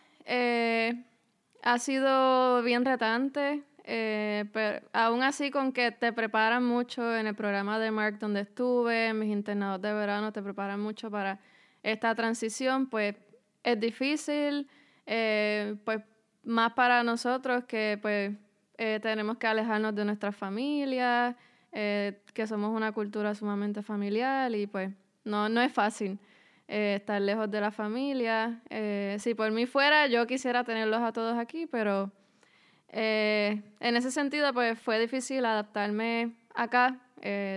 ha 1.62 1.78
sido 1.78 2.62
bien 2.62 2.86
retante, 2.86 3.64
pero 3.84 4.86
aún 4.94 5.22
así 5.22 5.50
con 5.50 5.72
que 5.72 5.90
te 5.90 6.12
preparan 6.12 6.64
mucho 6.64 7.16
en 7.16 7.26
el 7.26 7.34
programa 7.34 7.78
de 7.78 7.90
Mark 7.90 8.18
donde 8.18 8.40
estuve, 8.40 9.12
mis 9.12 9.30
internados 9.30 9.82
de 9.82 9.92
verano, 9.92 10.32
te 10.32 10.40
preparan 10.40 10.80
mucho 10.80 11.10
para 11.10 11.40
esta 11.82 12.14
transición, 12.14 12.88
pues 12.88 13.14
es 13.72 13.80
difícil, 13.80 14.68
eh, 15.06 15.76
pues 15.84 16.00
más 16.44 16.72
para 16.72 17.02
nosotros 17.02 17.64
que 17.64 17.98
pues 18.00 18.32
eh, 18.78 18.98
tenemos 19.02 19.36
que 19.36 19.46
alejarnos 19.46 19.94
de 19.94 20.04
nuestra 20.04 20.32
familia, 20.32 21.36
eh, 21.72 22.22
que 22.32 22.46
somos 22.46 22.74
una 22.74 22.92
cultura 22.92 23.34
sumamente 23.34 23.82
familiar 23.82 24.54
y 24.54 24.66
pues 24.66 24.90
no, 25.24 25.48
no 25.48 25.60
es 25.60 25.72
fácil 25.72 26.18
estar 26.66 27.20
lejos 27.20 27.50
de 27.50 27.60
la 27.62 27.70
familia. 27.70 28.60
si 29.18 29.34
por 29.34 29.50
mí 29.50 29.64
fuera, 29.64 30.06
yo 30.06 30.26
quisiera 30.26 30.64
tenerlos 30.64 31.00
a 31.00 31.12
todos 31.12 31.38
aquí, 31.38 31.66
pero 31.66 32.12
en 32.90 33.96
ese 33.96 34.10
sentido 34.10 34.52
pues 34.52 34.78
fue 34.78 34.98
difícil 35.00 35.46
adaptarme 35.46 36.34
acá 36.54 37.00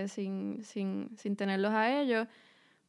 sin, 0.06 0.64
sin, 0.64 1.10
sin 1.18 1.36
tenerlos 1.36 1.72
a 1.72 2.00
ellos. 2.00 2.26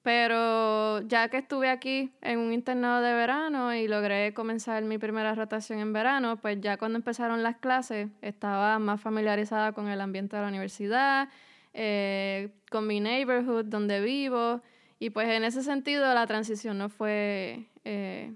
Pero 0.04 1.00
ya 1.08 1.30
que 1.30 1.38
estuve 1.38 1.70
aquí 1.70 2.12
en 2.22 2.40
un 2.40 2.52
internado 2.52 3.02
de 3.02 3.14
verano 3.14 3.74
y 3.74 3.88
logré 3.88 4.34
comenzar 4.34 4.84
mi 4.84 4.98
primera 4.98 5.34
rotación 5.34 5.80
en 5.80 5.94
verano, 5.94 6.36
pues 6.38 6.60
ya 6.60 6.78
cuando 6.78 6.98
empezaron 6.98 7.42
las 7.42 7.56
clases 7.58 8.10
estaba 8.22 8.78
más 8.80 9.00
familiarizada 9.00 9.72
con 9.72 9.88
el 9.88 10.02
ambiente 10.02 10.36
de 10.36 10.42
la 10.42 10.50
universidad, 10.50 11.30
eh, 11.74 12.50
con 12.70 12.86
mi 12.86 13.00
neighborhood 13.00 13.66
donde 13.66 14.02
vivo. 14.02 14.62
Y 15.00 15.10
pues 15.10 15.30
en 15.30 15.46
ese 15.46 15.64
sentido 15.64 16.14
la 16.14 16.28
transición 16.28 16.78
no 16.78 16.90
fue 16.90 17.66
eh, 17.86 18.34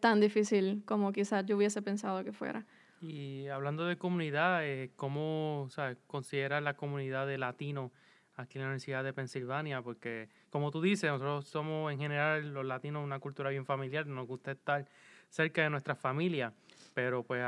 tan 0.00 0.20
difícil 0.20 0.82
como 0.86 1.12
quizás 1.12 1.44
yo 1.44 1.54
hubiese 1.54 1.82
pensado 1.82 2.24
que 2.24 2.32
fuera. 2.32 2.64
Y 3.02 3.46
hablando 3.48 3.84
de 3.84 3.98
comunidad, 3.98 4.64
eh, 4.64 4.90
¿cómo 4.96 5.62
o 5.62 5.68
sea, 5.68 5.96
considera 6.06 6.62
la 6.62 6.78
comunidad 6.78 7.26
de 7.26 7.36
latinos? 7.36 7.90
Aquí 8.36 8.58
en 8.58 8.62
la 8.62 8.68
Universidad 8.68 9.02
de 9.02 9.12
Pensilvania, 9.12 9.82
porque 9.82 10.28
como 10.50 10.70
tú 10.70 10.80
dices, 10.80 11.10
nosotros 11.10 11.46
somos 11.46 11.92
en 11.92 11.98
general 11.98 12.52
los 12.52 12.64
latinos 12.64 13.02
una 13.02 13.18
cultura 13.18 13.50
bien 13.50 13.64
familiar, 13.64 14.06
nos 14.06 14.26
gusta 14.26 14.52
estar 14.52 14.86
cerca 15.28 15.62
de 15.62 15.70
nuestra 15.70 15.94
familia, 15.94 16.52
pero 16.94 17.22
pues, 17.22 17.42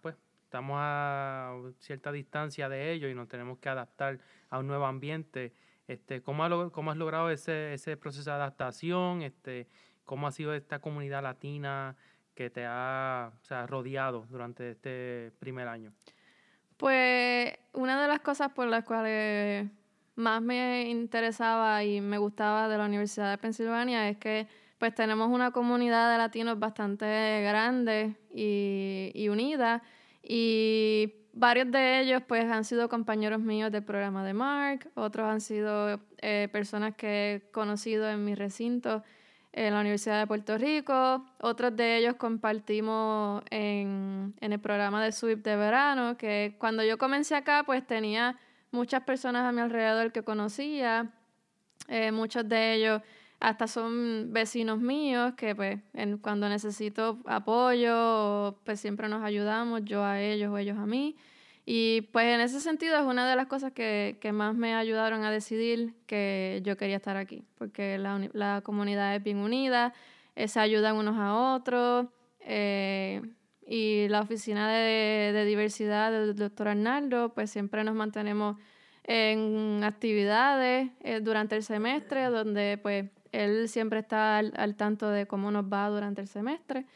pues 0.00 0.16
estamos 0.44 0.76
a 0.80 1.54
cierta 1.78 2.10
distancia 2.12 2.68
de 2.68 2.92
ellos 2.92 3.10
y 3.10 3.14
nos 3.14 3.28
tenemos 3.28 3.58
que 3.58 3.68
adaptar 3.68 4.18
a 4.48 4.58
un 4.58 4.66
nuevo 4.66 4.86
ambiente. 4.86 5.52
Este, 5.86 6.22
¿cómo, 6.22 6.44
has, 6.44 6.70
¿Cómo 6.72 6.90
has 6.90 6.96
logrado 6.96 7.30
ese, 7.30 7.74
ese 7.74 7.96
proceso 7.96 8.30
de 8.30 8.36
adaptación? 8.36 9.22
Este, 9.22 9.68
¿Cómo 10.04 10.26
ha 10.26 10.32
sido 10.32 10.54
esta 10.54 10.80
comunidad 10.80 11.22
latina 11.22 11.96
que 12.34 12.50
te 12.50 12.64
ha 12.64 13.32
rodeado 13.66 14.26
durante 14.30 14.70
este 14.70 15.32
primer 15.38 15.68
año? 15.68 15.92
Pues 16.76 17.54
una 17.72 18.02
de 18.02 18.08
las 18.08 18.20
cosas 18.20 18.52
por 18.52 18.66
las 18.66 18.84
cuales 18.84 19.68
más 20.16 20.42
me 20.42 20.88
interesaba 20.88 21.84
y 21.84 22.00
me 22.00 22.18
gustaba 22.18 22.68
de 22.68 22.78
la 22.78 22.86
Universidad 22.86 23.30
de 23.30 23.38
Pensilvania 23.38 24.08
es 24.08 24.16
que 24.18 24.46
pues 24.78 24.94
tenemos 24.94 25.30
una 25.30 25.52
comunidad 25.52 26.12
de 26.12 26.18
latinos 26.18 26.58
bastante 26.58 27.06
grande 27.42 28.16
y, 28.34 29.28
unida 29.28 29.82
y 30.22 31.14
varios 31.32 31.70
de 31.70 32.00
ellos 32.00 32.22
pues 32.26 32.44
han 32.44 32.64
sido 32.64 32.88
compañeros 32.88 33.40
míos 33.40 33.72
del 33.72 33.84
programa 33.84 34.24
de 34.24 34.34
Mark, 34.34 34.90
otros 34.94 35.26
han 35.26 35.40
sido 35.40 36.00
eh, 36.18 36.48
personas 36.52 36.94
que 36.94 37.34
he 37.34 37.50
conocido 37.52 38.08
en 38.10 38.24
mi 38.24 38.34
recinto 38.34 39.02
en 39.56 39.72
la 39.72 39.80
Universidad 39.80 40.20
de 40.20 40.26
Puerto 40.26 40.58
Rico. 40.58 41.24
Otros 41.40 41.74
de 41.74 41.96
ellos 41.96 42.14
compartimos 42.16 43.42
en, 43.50 44.34
el 44.40 44.60
programa 44.60 45.02
de 45.02 45.10
SWIP 45.10 45.42
de 45.42 45.56
verano, 45.56 46.16
que 46.18 46.54
cuando 46.58 46.84
yo 46.84 46.98
comencé 46.98 47.34
acá, 47.34 47.64
pues 47.64 47.84
tenía 47.84 48.38
muchas 48.70 49.02
personas 49.02 49.46
a 49.46 49.52
mi 49.52 49.62
alrededor 49.62 50.12
que 50.12 50.22
conocía. 50.22 51.10
Eh, 51.88 52.12
muchos 52.12 52.46
de 52.46 52.74
ellos 52.74 53.02
hasta 53.40 53.66
son 53.66 54.32
vecinos 54.32 54.78
míos 54.78 55.34
que 55.36 55.54
pues 55.54 55.80
cuando 56.20 56.48
necesito 56.48 57.18
apoyo, 57.26 58.58
pues 58.64 58.78
siempre 58.80 59.08
nos 59.08 59.22
ayudamos, 59.24 59.82
yo 59.84 60.04
a 60.04 60.20
ellos 60.20 60.52
o 60.52 60.58
ellos 60.58 60.78
a 60.78 60.86
mí. 60.86 61.16
Y 61.68 62.02
pues 62.12 62.26
en 62.26 62.40
ese 62.40 62.60
sentido 62.60 62.96
es 62.96 63.04
una 63.04 63.28
de 63.28 63.34
las 63.34 63.48
cosas 63.48 63.72
que, 63.72 64.18
que 64.20 64.30
más 64.30 64.54
me 64.54 64.76
ayudaron 64.76 65.24
a 65.24 65.32
decidir 65.32 65.94
que 66.06 66.62
yo 66.64 66.76
quería 66.76 66.94
estar 66.94 67.16
aquí, 67.16 67.44
porque 67.58 67.98
la, 67.98 68.28
la 68.32 68.60
comunidad 68.62 69.16
es 69.16 69.22
bien 69.24 69.38
unida, 69.38 69.92
eh, 70.36 70.46
se 70.46 70.60
ayudan 70.60 70.94
unos 70.94 71.16
a 71.18 71.34
otros, 71.34 72.06
eh, 72.38 73.20
y 73.66 74.06
la 74.08 74.20
oficina 74.20 74.70
de, 74.70 75.32
de, 75.32 75.44
diversidad 75.44 76.12
del 76.12 76.36
doctor 76.36 76.68
Arnaldo, 76.68 77.34
pues 77.34 77.50
siempre 77.50 77.82
nos 77.82 77.96
mantenemos 77.96 78.56
en 79.02 79.82
actividades 79.82 80.90
eh, 81.00 81.18
durante 81.20 81.56
el 81.56 81.64
semestre, 81.64 82.26
donde 82.26 82.78
pues 82.80 83.06
él 83.32 83.68
siempre 83.68 83.98
está 83.98 84.38
al, 84.38 84.52
al 84.56 84.76
tanto 84.76 85.10
de 85.10 85.26
cómo 85.26 85.50
nos 85.50 85.64
va 85.64 85.88
durante 85.88 86.20
el 86.20 86.28
semestre. 86.28 86.86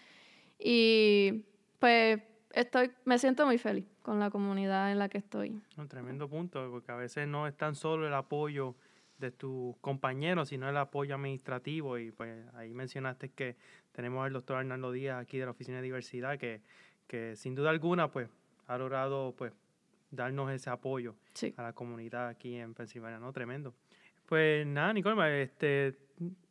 Y 0.61 1.43
pues 1.81 2.21
estoy, 2.53 2.93
me 3.05 3.19
siento 3.19 3.47
muy 3.47 3.59
feliz 3.59 3.87
con 4.11 4.19
la 4.19 4.29
comunidad 4.29 4.91
en 4.91 4.99
la 4.99 5.09
que 5.09 5.19
estoy. 5.19 5.63
Un 5.77 5.87
tremendo 5.87 6.29
punto, 6.29 6.69
porque 6.69 6.91
a 6.91 6.97
veces 6.97 7.29
no 7.29 7.47
es 7.47 7.57
tan 7.57 7.77
solo 7.77 8.09
el 8.09 8.15
apoyo 8.15 8.75
de 9.19 9.31
tus 9.31 9.77
compañeros, 9.77 10.49
sino 10.49 10.69
el 10.69 10.77
apoyo 10.79 11.15
administrativo. 11.15 11.97
Y 11.97 12.11
pues 12.11 12.45
ahí 12.55 12.75
mencionaste 12.75 13.29
que 13.29 13.55
tenemos 13.93 14.27
al 14.27 14.33
doctor 14.33 14.57
Arnaldo 14.57 14.91
Díaz 14.91 15.23
aquí 15.23 15.39
de 15.39 15.45
la 15.45 15.53
Oficina 15.53 15.77
de 15.77 15.85
Diversidad, 15.85 16.39
que, 16.39 16.61
que 17.07 17.37
sin 17.37 17.55
duda 17.55 17.71
alguna 17.71 18.11
pues 18.11 18.29
ha 18.67 18.77
logrado 18.77 19.33
pues 19.39 19.53
darnos 20.11 20.51
ese 20.51 20.71
apoyo 20.71 21.15
a 21.57 21.63
la 21.63 21.73
comunidad 21.73 22.27
aquí 22.27 22.57
en 22.57 22.75
Pensilvania, 22.75 23.21
¿no? 23.21 23.33
Tremendo. 23.33 23.75
Pues 24.27 24.67
nada, 24.67 24.93
Nicole, 24.93 25.43
este, 25.43 25.97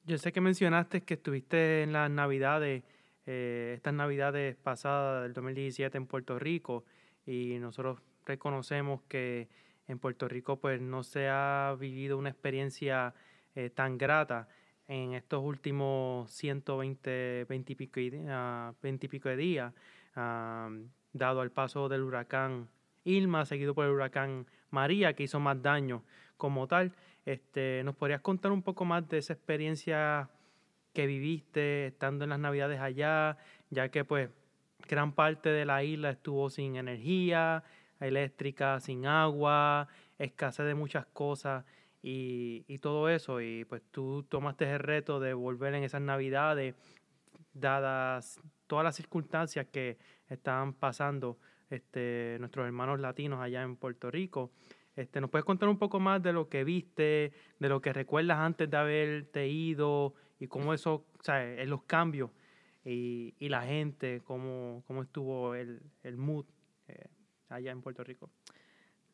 yo 0.05 0.17
sé 0.17 0.31
que 0.31 0.39
mencionaste 0.39 1.01
que 1.01 1.15
estuviste 1.15 1.83
en 1.83 1.91
las 1.91 2.09
navidades 2.09 2.85
eh, 3.25 3.73
estas 3.75 3.93
navidades 3.93 4.55
pasadas 4.55 5.23
del 5.23 5.33
2017 5.33 5.97
en 5.97 6.07
Puerto 6.07 6.39
Rico 6.39 6.85
y 7.25 7.59
nosotros 7.59 7.99
reconocemos 8.25 9.01
que 9.07 9.47
en 9.87 9.99
Puerto 9.99 10.27
Rico 10.27 10.59
pues 10.59 10.79
no 10.81 11.03
se 11.03 11.27
ha 11.29 11.75
vivido 11.79 12.17
una 12.17 12.29
experiencia 12.29 13.13
eh, 13.55 13.69
tan 13.69 13.97
grata 13.97 14.47
en 14.87 15.13
estos 15.13 15.43
últimos 15.43 16.31
120 16.31 17.45
20 17.47 17.73
y 17.73 17.75
pico, 17.75 17.99
uh, 17.99 18.75
20 18.81 19.05
y 19.05 19.09
pico 19.09 19.29
de 19.29 19.35
días, 19.35 19.73
dado 21.13 21.41
al 21.41 21.51
paso 21.51 21.89
del 21.89 22.03
huracán 22.03 22.67
Ilma, 23.03 23.45
seguido 23.45 23.73
por 23.73 23.85
el 23.85 23.91
huracán 23.91 24.47
María, 24.71 25.13
que 25.13 25.23
hizo 25.23 25.39
más 25.39 25.61
daño 25.61 26.03
como 26.37 26.67
tal. 26.67 26.93
Este, 27.25 27.83
¿Nos 27.83 27.95
podrías 27.95 28.21
contar 28.21 28.51
un 28.51 28.63
poco 28.63 28.85
más 28.85 29.07
de 29.07 29.19
esa 29.19 29.33
experiencia 29.33 30.29
que 30.93 31.05
viviste 31.05 31.87
estando 31.87 32.23
en 32.23 32.31
las 32.31 32.39
navidades 32.39 32.79
allá, 32.79 33.37
ya 33.69 33.89
que 33.89 34.03
pues 34.03 34.29
gran 34.89 35.13
parte 35.13 35.49
de 35.49 35.65
la 35.65 35.83
isla 35.83 36.09
estuvo 36.09 36.49
sin 36.49 36.75
energía 36.75 37.63
eléctrica, 37.99 38.79
sin 38.79 39.05
agua, 39.05 39.87
escasez 40.17 40.65
de 40.65 40.75
muchas 40.75 41.05
cosas 41.05 41.63
y, 42.01 42.77
todo 42.79 43.07
eso. 43.09 43.39
Y 43.39 43.65
pues 43.65 43.83
tú 43.91 44.23
tomaste 44.23 44.69
el 44.69 44.79
reto 44.79 45.19
de 45.19 45.33
volver 45.33 45.75
en 45.75 45.83
esas 45.83 46.01
navidades, 46.01 46.75
dadas 47.53 48.39
todas 48.67 48.83
las 48.83 48.95
circunstancias 48.95 49.67
que 49.71 49.97
estaban 50.27 50.73
pasando 50.73 51.37
este, 51.69 52.37
nuestros 52.39 52.65
hermanos 52.65 52.99
latinos 52.99 53.39
allá 53.41 53.61
en 53.61 53.75
Puerto 53.75 54.09
Rico. 54.09 54.51
Este, 54.95 55.21
¿Nos 55.21 55.29
puedes 55.29 55.45
contar 55.45 55.69
un 55.69 55.77
poco 55.77 55.99
más 55.99 56.21
de 56.23 56.33
lo 56.33 56.49
que 56.49 56.63
viste, 56.63 57.31
de 57.59 57.69
lo 57.69 57.79
que 57.79 57.93
recuerdas 57.93 58.39
antes 58.39 58.69
de 58.69 58.77
haberte 58.77 59.47
ido 59.47 60.13
y 60.39 60.47
cómo 60.47 60.73
eso, 60.73 61.05
o 61.19 61.23
sea, 61.23 61.43
los 61.65 61.83
cambios 61.83 62.31
y, 62.85 63.49
la 63.49 63.63
gente, 63.63 64.21
cómo, 64.25 64.83
cómo 64.87 65.03
estuvo 65.03 65.55
el, 65.55 65.81
el 66.03 66.17
mood 66.17 66.45
eh, 66.87 67.07
allá 67.49 67.71
en 67.71 67.81
Puerto 67.81 68.03
Rico. 68.03 68.29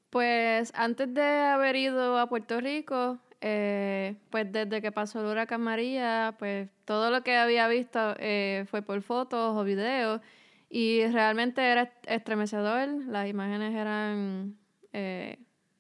Pues 0.10 0.72
antes 0.76 1.14
de 1.14 1.22
haber 1.22 1.76
ido 1.76 2.18
a 2.18 2.30
Puerto 2.30 2.62
Rico, 2.62 3.20
eh, 3.42 4.16
pues 4.30 4.52
desde 4.52 4.82
que 4.82 4.92
pasó 4.92 5.20
el 5.20 5.28
huracán 5.28 5.62
María, 5.62 6.36
pues 6.40 6.70
todo 6.86 7.10
lo 7.10 7.22
que 7.22 7.36
había 7.36 7.68
visto 7.68 8.16
eh, 8.20 8.66
fue 8.70 8.82
por 8.82 9.02
fotos 9.02 9.58
o 9.58 9.64
videos 9.64 10.22
y 10.70 11.06
realmente 11.08 11.62
era 11.62 11.92
estremecedor, 12.08 12.88
las 13.08 13.28
imágenes 13.28 13.74
eran 13.74 14.58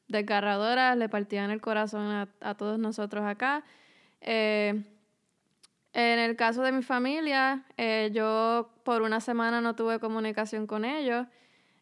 desgarradoras, 0.10 0.98
le 0.98 1.08
partían 1.08 1.50
el 1.50 1.62
corazón 1.62 2.28
a, 2.42 2.56
todos 2.56 2.78
nosotros 2.78 3.24
acá. 3.24 3.64
En 5.96 6.20
el 6.20 6.36
caso 6.36 6.62
de 6.62 6.74
mi 6.74 6.84
familia, 6.84 7.64
eh, 7.78 8.12
yo 8.14 8.70
por 8.84 9.02
una 9.02 9.22
semana 9.22 9.62
no 9.62 9.76
tuve 9.76 9.98
comunicación 10.00 10.68
con 10.68 10.84
ellos 10.84 11.26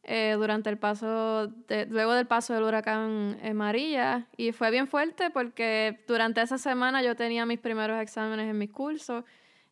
eh, 0.03 0.35
durante 0.37 0.69
el 0.69 0.77
paso, 0.77 1.47
de, 1.67 1.87
luego 1.87 2.13
del 2.13 2.27
paso 2.27 2.53
del 2.53 2.61
huracán 2.61 3.39
eh, 3.41 3.55
María, 3.55 4.27
y 4.37 4.51
fue 4.51 4.69
bien 4.69 4.87
fuerte 4.87 5.31
porque 5.31 6.03
durante 6.07 6.43
esa 6.43 6.59
semana 6.59 7.01
yo 7.01 7.15
tenía 7.15 7.47
mis 7.47 7.57
primeros 7.57 7.99
exámenes 7.99 8.47
en 8.51 8.57
mis 8.59 8.69
cursos, 8.69 9.23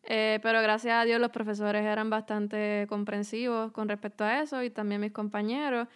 pero 0.02 0.60
gracias 0.60 0.94
a 0.94 1.04
Dios 1.04 1.20
los 1.20 1.30
profesores 1.30 1.84
eran 1.84 2.10
bastante 2.10 2.86
comprensivos 2.88 3.70
con 3.70 3.88
respecto 3.88 4.24
a 4.24 4.40
eso 4.40 4.60
y 4.64 4.70
también 4.70 5.00
mis 5.00 5.12
compañeros. 5.12 5.86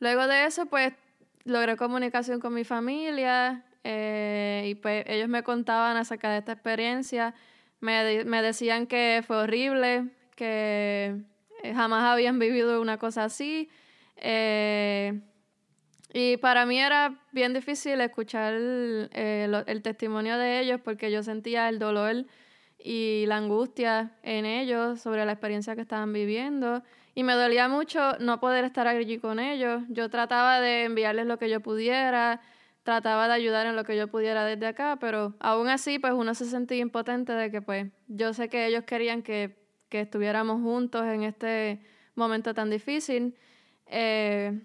luego 0.00 0.26
de 0.26 0.46
eso, 0.46 0.66
pues 0.66 0.92
logré 1.44 1.76
comunicación 1.76 2.40
con 2.40 2.52
mi 2.52 2.64
familia, 2.64 3.64
eh, 3.84 4.64
y 4.66 4.74
pues 4.74 5.04
ellos 5.06 5.28
me 5.28 5.42
contaban 5.42 5.96
acerca 5.96 6.30
de 6.32 6.38
esta 6.38 6.52
experiencia, 6.52 7.34
me, 7.80 8.24
me 8.24 8.42
decían 8.42 8.86
que 8.86 9.22
fue 9.26 9.36
horrible, 9.36 10.08
que 10.36 11.16
eh, 11.62 11.74
jamás 11.74 12.04
habían 12.04 12.38
vivido 12.38 12.80
una 12.80 12.98
cosa 12.98 13.24
así. 13.24 13.68
Eh, 14.16 15.20
y 16.12 16.36
para 16.38 16.64
mí 16.64 16.80
era 16.80 17.20
bien 17.32 17.52
difícil 17.52 18.00
escuchar 18.00 18.54
el 18.54 19.80
testimonio 19.82 20.38
de 20.38 20.60
ellos 20.60 20.80
porque 20.82 21.10
yo 21.10 21.22
sentía 21.22 21.68
el 21.68 21.78
dolor 21.78 22.24
y 22.78 23.24
la 23.26 23.38
angustia 23.38 24.12
en 24.22 24.44
ellos 24.46 25.00
sobre 25.00 25.24
la 25.24 25.32
experiencia 25.32 25.74
que 25.74 25.80
estaban 25.80 26.12
viviendo. 26.12 26.82
Y 27.14 27.22
me 27.22 27.34
dolía 27.34 27.68
mucho 27.68 28.18
no 28.18 28.40
poder 28.40 28.64
estar 28.64 28.86
allí 28.86 29.18
con 29.18 29.38
ellos. 29.38 29.82
Yo 29.88 30.10
trataba 30.10 30.60
de 30.60 30.84
enviarles 30.84 31.26
lo 31.26 31.38
que 31.38 31.48
yo 31.48 31.60
pudiera, 31.60 32.40
trataba 32.84 33.26
de 33.26 33.34
ayudar 33.34 33.66
en 33.66 33.74
lo 33.76 33.84
que 33.84 33.96
yo 33.96 34.08
pudiera 34.08 34.44
desde 34.44 34.66
acá, 34.66 34.98
pero 35.00 35.34
aún 35.40 35.68
así, 35.68 35.98
pues 35.98 36.12
uno 36.12 36.34
se 36.34 36.44
sentía 36.44 36.78
impotente 36.78 37.32
de 37.32 37.50
que, 37.50 37.60
pues, 37.60 37.88
yo 38.06 38.32
sé 38.34 38.48
que 38.48 38.66
ellos 38.66 38.84
querían 38.84 39.22
que, 39.22 39.56
que 39.88 40.02
estuviéramos 40.02 40.62
juntos 40.62 41.04
en 41.06 41.24
este 41.24 41.80
momento 42.14 42.54
tan 42.54 42.70
difícil. 42.70 43.34
Eh, 43.86 44.60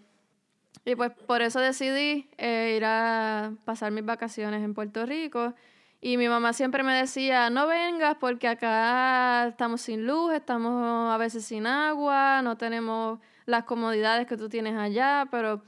y 0.86 0.96
pues 0.96 1.12
por 1.28 1.42
eso 1.42 1.60
decidí 1.60 2.30
eh, 2.38 2.76
ir 2.78 2.84
a 2.86 3.54
pasar 3.66 3.92
mis 3.92 4.06
vacaciones 4.06 4.64
en 4.64 4.74
Puerto 4.74 5.06
Rico. 5.06 5.54
Y 6.02 6.18
mi 6.18 6.30
mamá 6.30 6.54
siempre 6.54 6.84
me 6.84 6.94
decía, 6.94 7.50
no 7.50 7.68
vengas 7.68 8.16
porque 8.20 8.48
acá 8.48 9.48
estamos 9.48 9.82
sin 9.82 10.08
luz, 10.08 10.34
estamos 10.34 11.14
a 11.14 11.18
veces 11.18 11.46
sin 11.46 11.68
agua, 11.68 12.42
no 12.42 12.58
tenemos 12.58 13.20
las 13.46 13.66
comodidades 13.66 14.26
que 14.26 14.38
tú 14.38 14.48
tienes 14.48 14.76
allá, 14.76 15.28
pero 15.30 15.62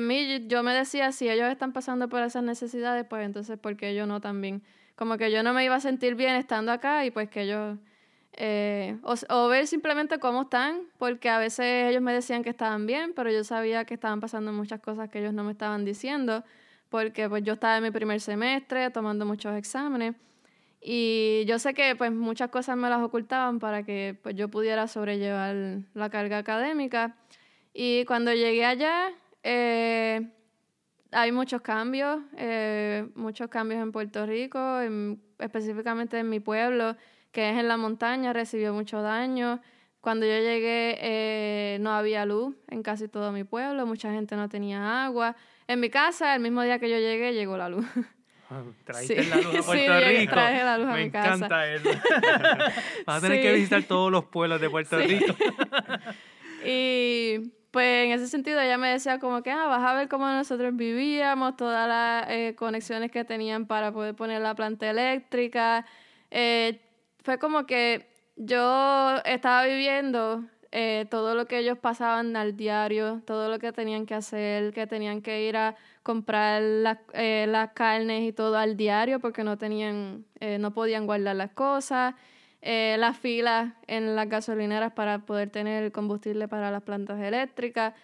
mí 0.00 0.46
yo 0.48 0.62
me 0.62 0.72
decía, 0.72 1.12
si 1.12 1.28
ellos 1.28 1.50
están 1.50 1.72
pasando 1.72 2.08
por 2.08 2.22
esas 2.22 2.42
necesidades, 2.42 3.04
pues 3.08 3.24
entonces, 3.24 3.58
¿por 3.58 3.76
qué 3.76 3.94
yo 3.94 4.06
no 4.06 4.20
también? 4.20 4.62
Como 4.94 5.18
que 5.18 5.30
yo 5.30 5.42
no 5.42 5.52
me 5.52 5.64
iba 5.64 5.74
a 5.74 5.80
sentir 5.80 6.14
bien 6.14 6.34
estando 6.36 6.72
acá 6.72 7.04
y 7.04 7.10
pues 7.10 7.28
que 7.28 7.42
ellos... 7.42 7.78
Eh, 8.38 8.98
o, 9.02 9.48
ver 9.48 9.66
simplemente 9.66 10.18
cómo 10.18 10.42
están, 10.42 10.82
porque 10.98 11.30
a 11.30 11.38
veces 11.38 11.90
ellos 11.90 12.02
me 12.02 12.12
decían 12.12 12.42
que 12.42 12.50
estaban 12.50 12.86
bien, 12.86 13.14
pero 13.14 13.30
yo 13.30 13.44
sabía 13.44 13.86
que 13.86 13.94
estaban 13.94 14.20
pasando 14.20 14.52
muchas 14.52 14.80
cosas 14.80 15.08
que 15.08 15.20
ellos 15.20 15.32
no 15.32 15.42
me 15.42 15.52
estaban 15.52 15.86
diciendo, 15.86 16.44
porque 16.90 17.30
pues 17.30 17.44
yo 17.44 17.54
estaba 17.54 17.78
en 17.78 17.84
mi 17.84 17.90
primer 17.90 18.20
semestre 18.20 18.90
tomando 18.90 19.24
muchos 19.24 19.56
exámenes 19.56 20.16
y 20.88 21.44
yo 21.46 21.58
sé 21.58 21.74
que 21.74 21.96
pues 21.96 22.12
muchas 22.12 22.48
cosas 22.50 22.76
me 22.76 22.88
las 22.88 23.02
ocultaban 23.02 23.58
para 23.58 23.82
que 23.82 24.16
pues 24.22 24.36
yo 24.36 24.48
pudiera 24.48 24.86
sobrellevar 24.86 25.80
la 25.94 26.10
carga 26.10 26.38
académica. 26.38 27.16
Y 27.74 28.04
cuando 28.04 28.32
llegué 28.32 28.64
allá, 28.64 29.10
eh, 29.48 30.28
hay 31.12 31.30
muchos 31.30 31.62
cambios, 31.62 32.18
eh, 32.36 33.06
muchos 33.14 33.48
cambios 33.48 33.80
en 33.80 33.92
Puerto 33.92 34.26
Rico, 34.26 34.80
específicamente 35.38 36.18
en 36.18 36.28
mi 36.28 36.40
pueblo, 36.40 36.96
que 37.30 37.50
es 37.50 37.56
en 37.56 37.68
la 37.68 37.76
montaña, 37.76 38.32
recibió 38.32 38.74
mucho 38.74 39.02
daño. 39.02 39.60
Cuando 40.00 40.26
yo 40.26 40.32
llegué 40.32 40.98
eh, 41.00 41.78
no 41.80 41.92
había 41.92 42.26
luz 42.26 42.56
en 42.68 42.82
casi 42.82 43.06
todo 43.06 43.30
mi 43.30 43.44
pueblo, 43.44 43.86
mucha 43.86 44.10
gente 44.12 44.34
no 44.34 44.48
tenía 44.48 45.04
agua. 45.04 45.36
En 45.68 45.78
mi 45.78 45.90
casa, 45.90 46.34
el 46.34 46.40
mismo 46.42 46.62
día 46.62 46.80
que 46.80 46.90
yo 46.90 46.96
llegué, 46.98 47.32
llegó 47.32 47.56
la 47.56 47.68
luz. 47.68 47.86
Ah, 48.50 48.62
traíste 48.84 49.24
la 49.26 49.36
luz 49.36 49.56
a 49.56 49.62
Puerto 49.66 50.00
Rico. 50.08 50.32
Traje 50.32 50.64
la 50.64 50.78
luz 50.78 50.86
Me 50.88 50.92
a 50.92 50.96
mi 50.96 51.02
encanta 51.02 51.48
casa. 51.48 51.72
eso. 51.72 51.88
Vas 53.06 53.18
a 53.18 53.20
tener 53.20 53.42
que 53.42 53.52
visitar 53.52 53.82
todos 53.84 54.10
los 54.10 54.24
pueblos 54.24 54.60
de 54.60 54.70
Puerto. 54.70 54.98
Rico. 54.98 55.36
Y 56.68 57.52
pues 57.76 58.06
en 58.06 58.12
ese 58.12 58.26
sentido 58.28 58.58
ella 58.58 58.78
me 58.78 58.88
decía 58.88 59.18
como 59.18 59.42
que, 59.42 59.50
ah, 59.50 59.66
vas 59.66 59.84
a 59.84 59.92
ver 59.92 60.08
cómo 60.08 60.26
nosotros 60.26 60.74
vivíamos, 60.74 61.58
todas 61.58 61.86
las 61.86 62.24
eh, 62.30 62.54
conexiones 62.56 63.10
que 63.10 63.22
tenían 63.22 63.66
para 63.66 63.92
poder 63.92 64.14
poner 64.14 64.40
la 64.40 64.54
planta 64.54 64.88
eléctrica. 64.88 65.84
Eh, 66.30 66.80
fue 67.22 67.38
como 67.38 67.66
que 67.66 68.08
yo 68.36 69.18
estaba 69.26 69.66
viviendo 69.66 70.42
eh, 70.72 71.04
todo 71.10 71.34
lo 71.34 71.44
que 71.44 71.58
ellos 71.58 71.76
pasaban 71.76 72.34
al 72.34 72.56
diario, 72.56 73.20
todo 73.26 73.50
lo 73.50 73.58
que 73.58 73.72
tenían 73.72 74.06
que 74.06 74.14
hacer, 74.14 74.72
que 74.72 74.86
tenían 74.86 75.20
que 75.20 75.46
ir 75.46 75.58
a 75.58 75.76
comprar 76.02 76.62
las 76.62 77.70
carnes 77.74 78.22
y 78.26 78.32
todo 78.32 78.56
al 78.56 78.78
diario 78.78 79.20
porque 79.20 79.44
no 79.44 79.58
tenían, 79.58 80.24
no 80.60 80.72
podían 80.72 81.04
guardar 81.04 81.36
las 81.36 81.50
cosas. 81.50 82.14
Eh, 82.68 82.96
las 82.98 83.16
filas 83.16 83.74
en 83.86 84.16
las 84.16 84.28
gasolineras 84.28 84.92
para 84.92 85.20
poder 85.20 85.50
tener 85.50 85.92
combustible 85.92 86.48
para 86.48 86.72
las 86.72 86.82
plantas 86.82 87.20
eléctricas. 87.20 87.94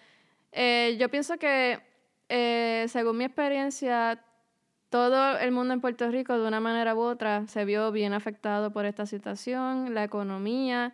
Eh, 0.53 0.95
yo 0.97 1.09
pienso 1.09 1.37
que, 1.37 1.81
eh, 2.29 2.85
según 2.87 3.17
mi 3.17 3.25
experiencia, 3.25 4.23
todo 4.89 5.37
el 5.37 5.51
mundo 5.51 5.73
en 5.73 5.81
Puerto 5.81 6.09
Rico, 6.09 6.39
de 6.39 6.47
una 6.47 6.61
manera 6.61 6.95
u 6.95 6.99
otra, 7.01 7.45
se 7.47 7.65
vio 7.65 7.91
bien 7.91 8.13
afectado 8.13 8.71
por 8.71 8.85
esta 8.85 9.05
situación, 9.05 9.93
la 9.93 10.05
economía. 10.05 10.93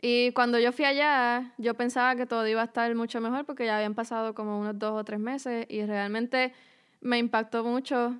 y 0.00 0.30
cuando 0.32 0.60
yo 0.60 0.70
fui 0.70 0.84
allá, 0.84 1.54
yo 1.58 1.74
pensaba 1.74 2.14
que 2.14 2.26
todo 2.26 2.46
iba 2.46 2.62
a 2.62 2.66
estar 2.66 2.94
mucho 2.94 3.20
mejor 3.20 3.44
porque 3.46 3.66
ya 3.66 3.76
habían 3.78 3.94
pasado 3.96 4.32
como 4.32 4.60
unos 4.60 4.78
dos 4.78 4.92
o 4.92 5.04
tres 5.04 5.18
meses 5.18 5.66
y 5.68 5.84
realmente 5.84 6.52
me 7.00 7.18
impactó 7.18 7.64
mucho 7.64 8.16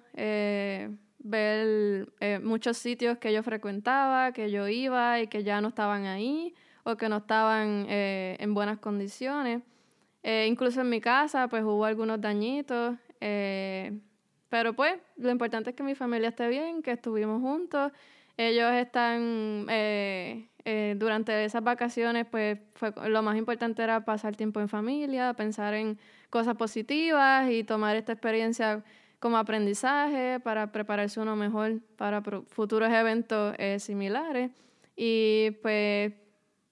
ver 1.19 2.13
eh, 2.21 2.39
muchos 2.43 2.77
sitios 2.77 3.19
que 3.19 3.33
yo 3.33 3.43
frecuentaba, 3.43 4.33
que 4.33 4.51
yo 4.51 4.69
iba 4.69 5.21
y 5.21 5.27
que 5.29 5.43
ya 5.43 5.61
no 5.61 5.69
estaban 5.69 6.07
ahí 6.07 6.55
o 6.85 6.97
que 6.97 7.09
no 7.09 7.19
estaban 7.19 7.87
eh, 7.89 8.37
en 8.41 8.55
buenas 8.55 8.79
condiciones. 8.79 9.63
Eh, 10.23 10.47
incluso 10.49 10.81
en 10.81 10.89
mi 10.91 11.01
casa, 11.01 11.49
pues 11.49 11.63
hubo 11.65 11.85
algunos 11.85 12.21
dañitos. 12.21 12.97
pero 14.49 14.73
pues, 14.75 14.95
lo 15.17 15.31
importante 15.31 15.71
es 15.71 15.77
que 15.77 15.83
mi 15.83 15.95
familia 15.95 16.31
esté 16.31 16.49
bien, 16.49 16.83
que 16.83 16.93
estuvimos 16.93 17.43
juntos. 17.43 17.93
Ellos 18.37 18.73
están, 18.73 19.67
durante 20.97 21.45
esas 21.45 21.63
vacaciones, 21.63 22.27
pues 22.31 22.59
fue, 22.75 22.93
lo 23.09 23.23
más 23.23 23.37
importante 23.37 23.83
era 23.83 24.05
pasar 24.05 24.37
tiempo 24.37 24.61
en 24.61 24.69
familia, 24.69 25.35
pensar 25.35 25.75
en 25.75 25.99
cosas 26.31 26.57
positivas 26.57 27.51
y 27.51 27.65
tomar 27.65 27.97
esta 27.97 28.13
experiencia 28.13 28.85
como 29.19 29.37
aprendizaje 29.37 30.41
para 30.41 30.71
prepararse 30.71 31.21
uno 31.21 31.35
mejor 31.37 31.81
para 31.97 32.23
futuros 32.23 32.91
eventos 32.91 33.55
eh, 33.59 33.79
similares. 33.81 34.51
Y 34.97 35.53
pues 35.63 36.13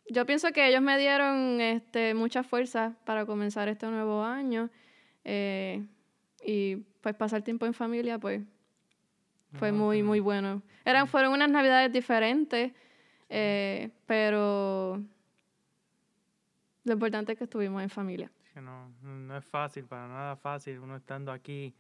yo 0.08 0.26
pienso 0.26 0.52
que 0.52 0.68
ellos 0.68 0.82
me 0.82 0.98
dieron 0.98 1.60
este, 1.60 2.14
mucha 2.14 2.42
fuerza 2.42 2.94
para 3.04 3.26
comenzar 3.26 3.68
este 3.68 3.86
nuevo 3.86 4.22
año. 4.22 4.70
Eh, 5.24 5.84
y 6.44 6.76
pues 7.00 7.14
pasar 7.16 7.42
tiempo 7.42 7.66
en 7.66 7.74
familia, 7.74 8.18
pues 8.18 8.42
fue 9.54 9.72
muy, 9.72 10.02
muy 10.02 10.20
bueno. 10.20 10.62
Eran, 10.84 11.08
fueron 11.08 11.32
unas 11.32 11.50
navidades 11.50 11.92
diferentes, 11.92 12.72
eh, 13.28 13.90
pero 14.06 15.02
lo 16.84 16.92
importante 16.92 17.32
es 17.32 17.38
que 17.38 17.44
estuvimos 17.44 17.82
en 17.82 17.90
familia. 17.90 18.30
no, 18.54 18.92
no 19.02 19.36
es 19.36 19.44
fácil, 19.44 19.86
para 19.86 20.06
nada 20.06 20.36
fácil, 20.36 20.78
uno 20.78 20.96
estando 20.96 21.32
aquí 21.32 21.74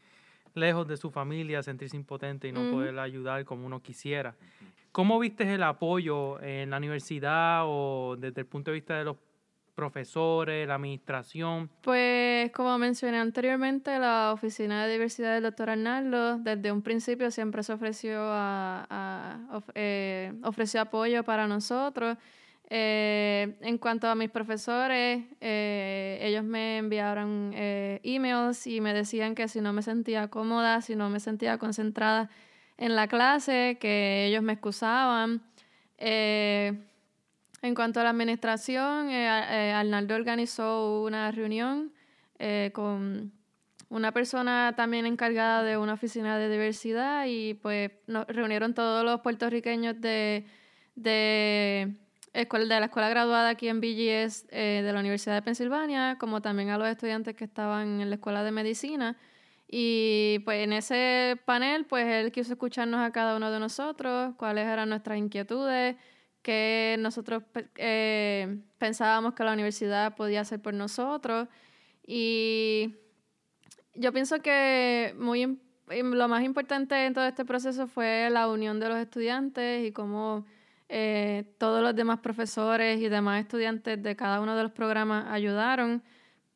lejos 0.56 0.88
de 0.88 0.96
su 0.96 1.10
familia, 1.10 1.62
sentirse 1.62 1.96
impotente 1.96 2.48
y 2.48 2.52
no 2.52 2.70
poder 2.70 2.98
ayudar 2.98 3.44
como 3.44 3.66
uno 3.66 3.80
quisiera. 3.82 4.34
¿Cómo 4.90 5.18
viste 5.18 5.54
el 5.54 5.62
apoyo 5.62 6.40
en 6.40 6.70
la 6.70 6.78
universidad 6.78 7.64
o 7.66 8.16
desde 8.18 8.40
el 8.40 8.46
punto 8.46 8.70
de 8.70 8.76
vista 8.76 8.96
de 8.96 9.04
los 9.04 9.16
profesores, 9.74 10.66
la 10.66 10.76
administración? 10.76 11.70
Pues 11.82 12.50
como 12.52 12.76
mencioné 12.78 13.18
anteriormente, 13.18 13.98
la 13.98 14.32
Oficina 14.32 14.86
de 14.86 14.92
Diversidad 14.94 15.34
del 15.34 15.44
Dr. 15.44 15.70
Arnaldo 15.70 16.38
desde 16.38 16.72
un 16.72 16.80
principio 16.80 17.30
siempre 17.30 17.62
se 17.62 17.74
ofreció, 17.74 18.18
a, 18.22 19.62
eh, 19.74 20.32
ofreció 20.42 20.80
apoyo 20.80 21.22
para 21.22 21.46
nosotros. 21.46 22.16
Eh, 22.68 23.56
en 23.60 23.78
cuanto 23.78 24.08
a 24.08 24.16
mis 24.16 24.30
profesores, 24.30 25.24
eh, 25.40 26.18
ellos 26.20 26.42
me 26.42 26.78
enviaron 26.78 27.52
eh, 27.54 28.00
emails 28.02 28.66
y 28.66 28.80
me 28.80 28.92
decían 28.92 29.36
que 29.36 29.46
si 29.46 29.60
no 29.60 29.72
me 29.72 29.82
sentía 29.82 30.28
cómoda, 30.28 30.80
si 30.80 30.96
no 30.96 31.08
me 31.08 31.20
sentía 31.20 31.58
concentrada 31.58 32.28
en 32.76 32.96
la 32.96 33.06
clase, 33.06 33.78
que 33.80 34.26
ellos 34.26 34.42
me 34.42 34.52
excusaban. 34.54 35.42
en 35.98 37.74
cuanto 37.74 38.00
a 38.00 38.04
la 38.04 38.10
administración, 38.10 39.10
Arnaldo 39.10 40.14
organizó 40.14 41.02
una 41.02 41.30
reunión 41.30 41.92
con 42.72 43.32
una 43.88 44.12
persona 44.12 44.74
también 44.76 45.06
encargada 45.06 45.62
de 45.62 45.76
una 45.78 45.94
oficina 45.94 46.38
de 46.38 46.50
diversidad 46.50 47.26
y 47.26 47.54
pues 47.54 47.92
nos 48.06 48.26
reunieron 48.26 48.74
todos 48.74 49.04
los 49.04 49.20
puertorriqueños 49.20 50.00
de, 50.00 50.44
de 50.96 51.96
escuela, 52.42 52.74
de 52.74 52.80
la 52.80 52.86
escuela 52.86 53.08
graduada 53.08 53.50
aquí 53.50 53.68
en 53.68 53.80
BGS 53.80 54.46
eh, 54.50 54.82
de 54.84 54.92
la 54.92 55.00
Universidad 55.00 55.34
de 55.34 55.42
Pensilvania, 55.42 56.16
como 56.18 56.42
también 56.42 56.70
a 56.70 56.78
los 56.78 56.88
estudiantes 56.88 57.34
que 57.34 57.44
estaban 57.44 58.00
en 58.00 58.10
la 58.10 58.16
escuela 58.16 58.42
de 58.44 58.52
medicina. 58.52 59.16
Y 59.68 60.40
pues 60.44 60.62
en 60.62 60.72
ese 60.72 61.40
panel, 61.44 61.86
pues 61.86 62.06
él 62.06 62.30
quiso 62.32 62.52
escucharnos 62.52 63.00
a 63.00 63.10
cada 63.10 63.36
uno 63.36 63.50
de 63.50 63.58
nosotros, 63.58 64.34
cuáles 64.36 64.66
eran 64.66 64.88
nuestras 64.88 65.18
inquietudes, 65.18 65.96
qué 66.42 66.96
nosotros 67.00 67.42
eh, 67.74 68.60
pensábamos 68.78 69.34
que 69.34 69.42
la 69.42 69.52
universidad 69.52 70.14
podía 70.14 70.42
hacer 70.42 70.60
por 70.62 70.74
nosotros. 70.74 71.48
Y 72.06 72.94
yo 73.94 74.12
pienso 74.12 74.40
que 74.40 75.14
muy, 75.18 75.58
lo 75.88 76.28
más 76.28 76.44
importante 76.44 77.06
en 77.06 77.14
todo 77.14 77.26
este 77.26 77.44
proceso 77.44 77.88
fue 77.88 78.28
la 78.30 78.48
unión 78.48 78.78
de 78.78 78.88
los 78.88 78.98
estudiantes 78.98 79.84
y 79.84 79.92
cómo 79.92 80.46
eh, 80.88 81.44
todos 81.58 81.82
los 81.82 81.94
demás 81.96 82.20
profesores 82.20 83.00
y 83.00 83.08
demás 83.08 83.40
estudiantes 83.40 84.02
de 84.02 84.14
cada 84.14 84.40
uno 84.40 84.56
de 84.56 84.62
los 84.62 84.72
programas 84.72 85.26
ayudaron. 85.28 86.02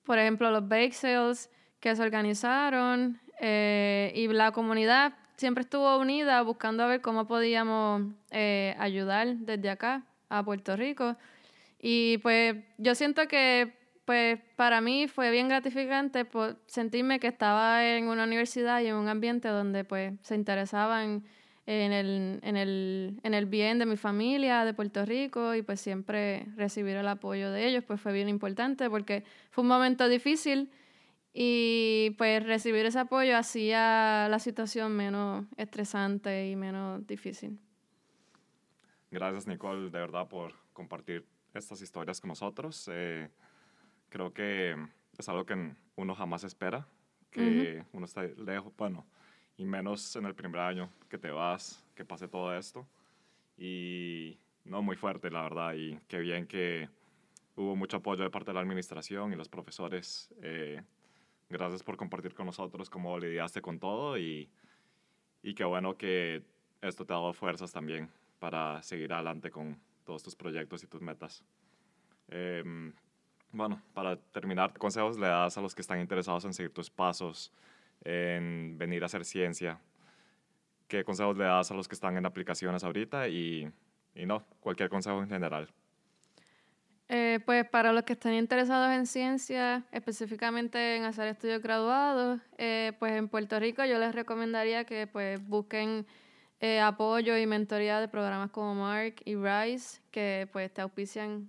Por 0.04 0.18
ejemplo, 0.18 0.50
los 0.50 0.68
bake 0.68 0.92
sales 0.92 1.50
que 1.80 1.94
se 1.96 2.02
organizaron 2.02 3.20
eh, 3.40 4.12
y 4.14 4.28
la 4.28 4.52
comunidad 4.52 5.14
siempre 5.36 5.62
estuvo 5.62 5.96
unida 5.98 6.42
buscando 6.42 6.84
a 6.84 6.86
ver 6.86 7.00
cómo 7.00 7.26
podíamos 7.26 8.02
eh, 8.30 8.76
ayudar 8.78 9.36
desde 9.36 9.70
acá 9.70 10.04
a 10.28 10.44
Puerto 10.44 10.76
Rico. 10.76 11.16
Y 11.80 12.18
pues 12.18 12.56
yo 12.78 12.94
siento 12.94 13.26
que 13.26 13.72
pues 14.04 14.38
para 14.56 14.80
mí 14.80 15.08
fue 15.08 15.30
bien 15.30 15.48
gratificante 15.48 16.26
sentirme 16.66 17.20
que 17.20 17.28
estaba 17.28 17.84
en 17.86 18.08
una 18.08 18.24
universidad 18.24 18.80
y 18.80 18.88
en 18.88 18.96
un 18.96 19.08
ambiente 19.08 19.48
donde 19.48 19.84
pues 19.84 20.14
se 20.22 20.34
interesaban 20.34 21.24
en 21.66 21.92
el, 21.92 22.40
en, 22.42 22.56
el, 22.56 23.20
en 23.22 23.34
el 23.34 23.46
bien 23.46 23.78
de 23.78 23.86
mi 23.86 23.96
familia, 23.96 24.64
de 24.64 24.74
Puerto 24.74 25.04
Rico, 25.04 25.54
y 25.54 25.62
pues 25.62 25.80
siempre 25.80 26.46
recibir 26.56 26.96
el 26.96 27.06
apoyo 27.06 27.50
de 27.50 27.66
ellos, 27.68 27.84
pues 27.84 28.00
fue 28.00 28.12
bien 28.12 28.28
importante 28.28 28.90
porque 28.90 29.24
fue 29.50 29.62
un 29.62 29.68
momento 29.68 30.08
difícil 30.08 30.70
y 31.32 32.14
pues 32.18 32.44
recibir 32.44 32.86
ese 32.86 32.98
apoyo 32.98 33.36
hacía 33.36 34.28
la 34.28 34.38
situación 34.38 34.96
menos 34.96 35.46
estresante 35.56 36.48
y 36.48 36.56
menos 36.56 37.06
difícil. 37.06 37.58
Gracias 39.10 39.46
Nicole, 39.46 39.90
de 39.90 39.98
verdad, 39.98 40.28
por 40.28 40.54
compartir 40.72 41.24
estas 41.54 41.82
historias 41.82 42.20
con 42.20 42.28
nosotros. 42.28 42.88
Eh, 42.92 43.28
creo 44.08 44.32
que 44.32 44.76
es 45.18 45.28
algo 45.28 45.44
que 45.46 45.72
uno 45.96 46.14
jamás 46.14 46.44
espera, 46.44 46.86
que 47.30 47.84
uno 47.92 48.06
está 48.06 48.22
lejos, 48.22 48.72
bueno, 48.76 49.06
y 49.60 49.66
menos 49.66 50.16
en 50.16 50.24
el 50.24 50.34
primer 50.34 50.62
año 50.62 50.88
que 51.10 51.18
te 51.18 51.30
vas, 51.30 51.84
que 51.94 52.02
pase 52.02 52.26
todo 52.28 52.56
esto. 52.56 52.86
Y 53.58 54.38
no, 54.64 54.80
muy 54.80 54.96
fuerte, 54.96 55.30
la 55.30 55.42
verdad, 55.42 55.74
y 55.74 55.98
qué 56.08 56.18
bien 56.18 56.46
que 56.46 56.88
hubo 57.56 57.76
mucho 57.76 57.98
apoyo 57.98 58.24
de 58.24 58.30
parte 58.30 58.52
de 58.52 58.54
la 58.54 58.60
administración 58.60 59.34
y 59.34 59.36
los 59.36 59.50
profesores. 59.50 60.32
Eh, 60.40 60.80
gracias 61.50 61.82
por 61.82 61.98
compartir 61.98 62.34
con 62.34 62.46
nosotros 62.46 62.88
cómo 62.88 63.18
lidiaste 63.18 63.60
con 63.60 63.78
todo 63.78 64.16
y, 64.16 64.48
y 65.42 65.52
qué 65.52 65.64
bueno 65.64 65.94
que 65.94 66.42
esto 66.80 67.04
te 67.04 67.12
ha 67.12 67.16
dado 67.16 67.34
fuerzas 67.34 67.70
también 67.70 68.08
para 68.38 68.82
seguir 68.82 69.12
adelante 69.12 69.50
con 69.50 69.78
todos 70.06 70.22
tus 70.22 70.34
proyectos 70.34 70.82
y 70.84 70.86
tus 70.86 71.02
metas. 71.02 71.44
Em, 72.28 72.94
bueno, 73.52 73.82
para 73.92 74.16
terminar, 74.16 74.72
¿qué 74.72 74.78
consejos 74.78 75.18
le 75.18 75.26
das 75.26 75.58
a 75.58 75.60
los 75.60 75.74
que 75.74 75.82
están 75.82 76.00
interesados 76.00 76.46
en 76.46 76.54
seguir 76.54 76.72
tus 76.72 76.88
pasos 76.88 77.52
en 78.04 78.76
venir 78.78 79.02
a 79.02 79.06
hacer 79.06 79.24
ciencia. 79.24 79.80
¿Qué 80.88 81.04
consejos 81.04 81.36
le 81.36 81.44
das 81.44 81.70
a 81.70 81.74
los 81.74 81.86
que 81.86 81.94
están 81.94 82.16
en 82.16 82.26
aplicaciones 82.26 82.82
ahorita 82.82 83.28
y, 83.28 83.70
y 84.14 84.26
no, 84.26 84.44
cualquier 84.60 84.88
consejo 84.88 85.22
en 85.22 85.28
general? 85.28 85.68
Eh, 87.12 87.40
pues 87.44 87.68
para 87.68 87.92
los 87.92 88.04
que 88.04 88.12
estén 88.12 88.34
interesados 88.34 88.92
en 88.92 89.04
ciencia, 89.04 89.84
específicamente 89.90 90.94
en 90.94 91.02
hacer 91.02 91.26
estudios 91.26 91.60
graduados, 91.60 92.40
eh, 92.56 92.92
pues 93.00 93.14
en 93.14 93.28
Puerto 93.28 93.58
Rico 93.58 93.84
yo 93.84 93.98
les 93.98 94.14
recomendaría 94.14 94.84
que 94.84 95.08
pues 95.08 95.44
busquen 95.44 96.06
eh, 96.60 96.78
apoyo 96.78 97.36
y 97.36 97.48
mentoría 97.48 97.98
de 98.00 98.06
programas 98.06 98.50
como 98.52 98.76
MARC 98.76 99.22
y 99.24 99.34
RISE, 99.34 100.00
que 100.12 100.48
pues 100.52 100.72
te 100.72 100.82
auspician 100.82 101.48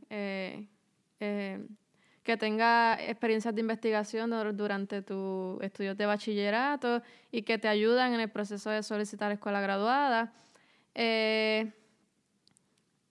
que 2.23 2.37
tenga 2.37 3.01
experiencias 3.01 3.55
de 3.55 3.61
investigación 3.61 4.29
durante 4.55 5.01
tus 5.01 5.61
estudios 5.61 5.97
de 5.97 6.05
bachillerato 6.05 7.01
y 7.31 7.41
que 7.43 7.57
te 7.57 7.67
ayudan 7.67 8.13
en 8.13 8.19
el 8.19 8.29
proceso 8.29 8.69
de 8.69 8.83
solicitar 8.83 9.31
escuela 9.31 9.61
graduada. 9.61 10.33
Eh, 10.93 11.71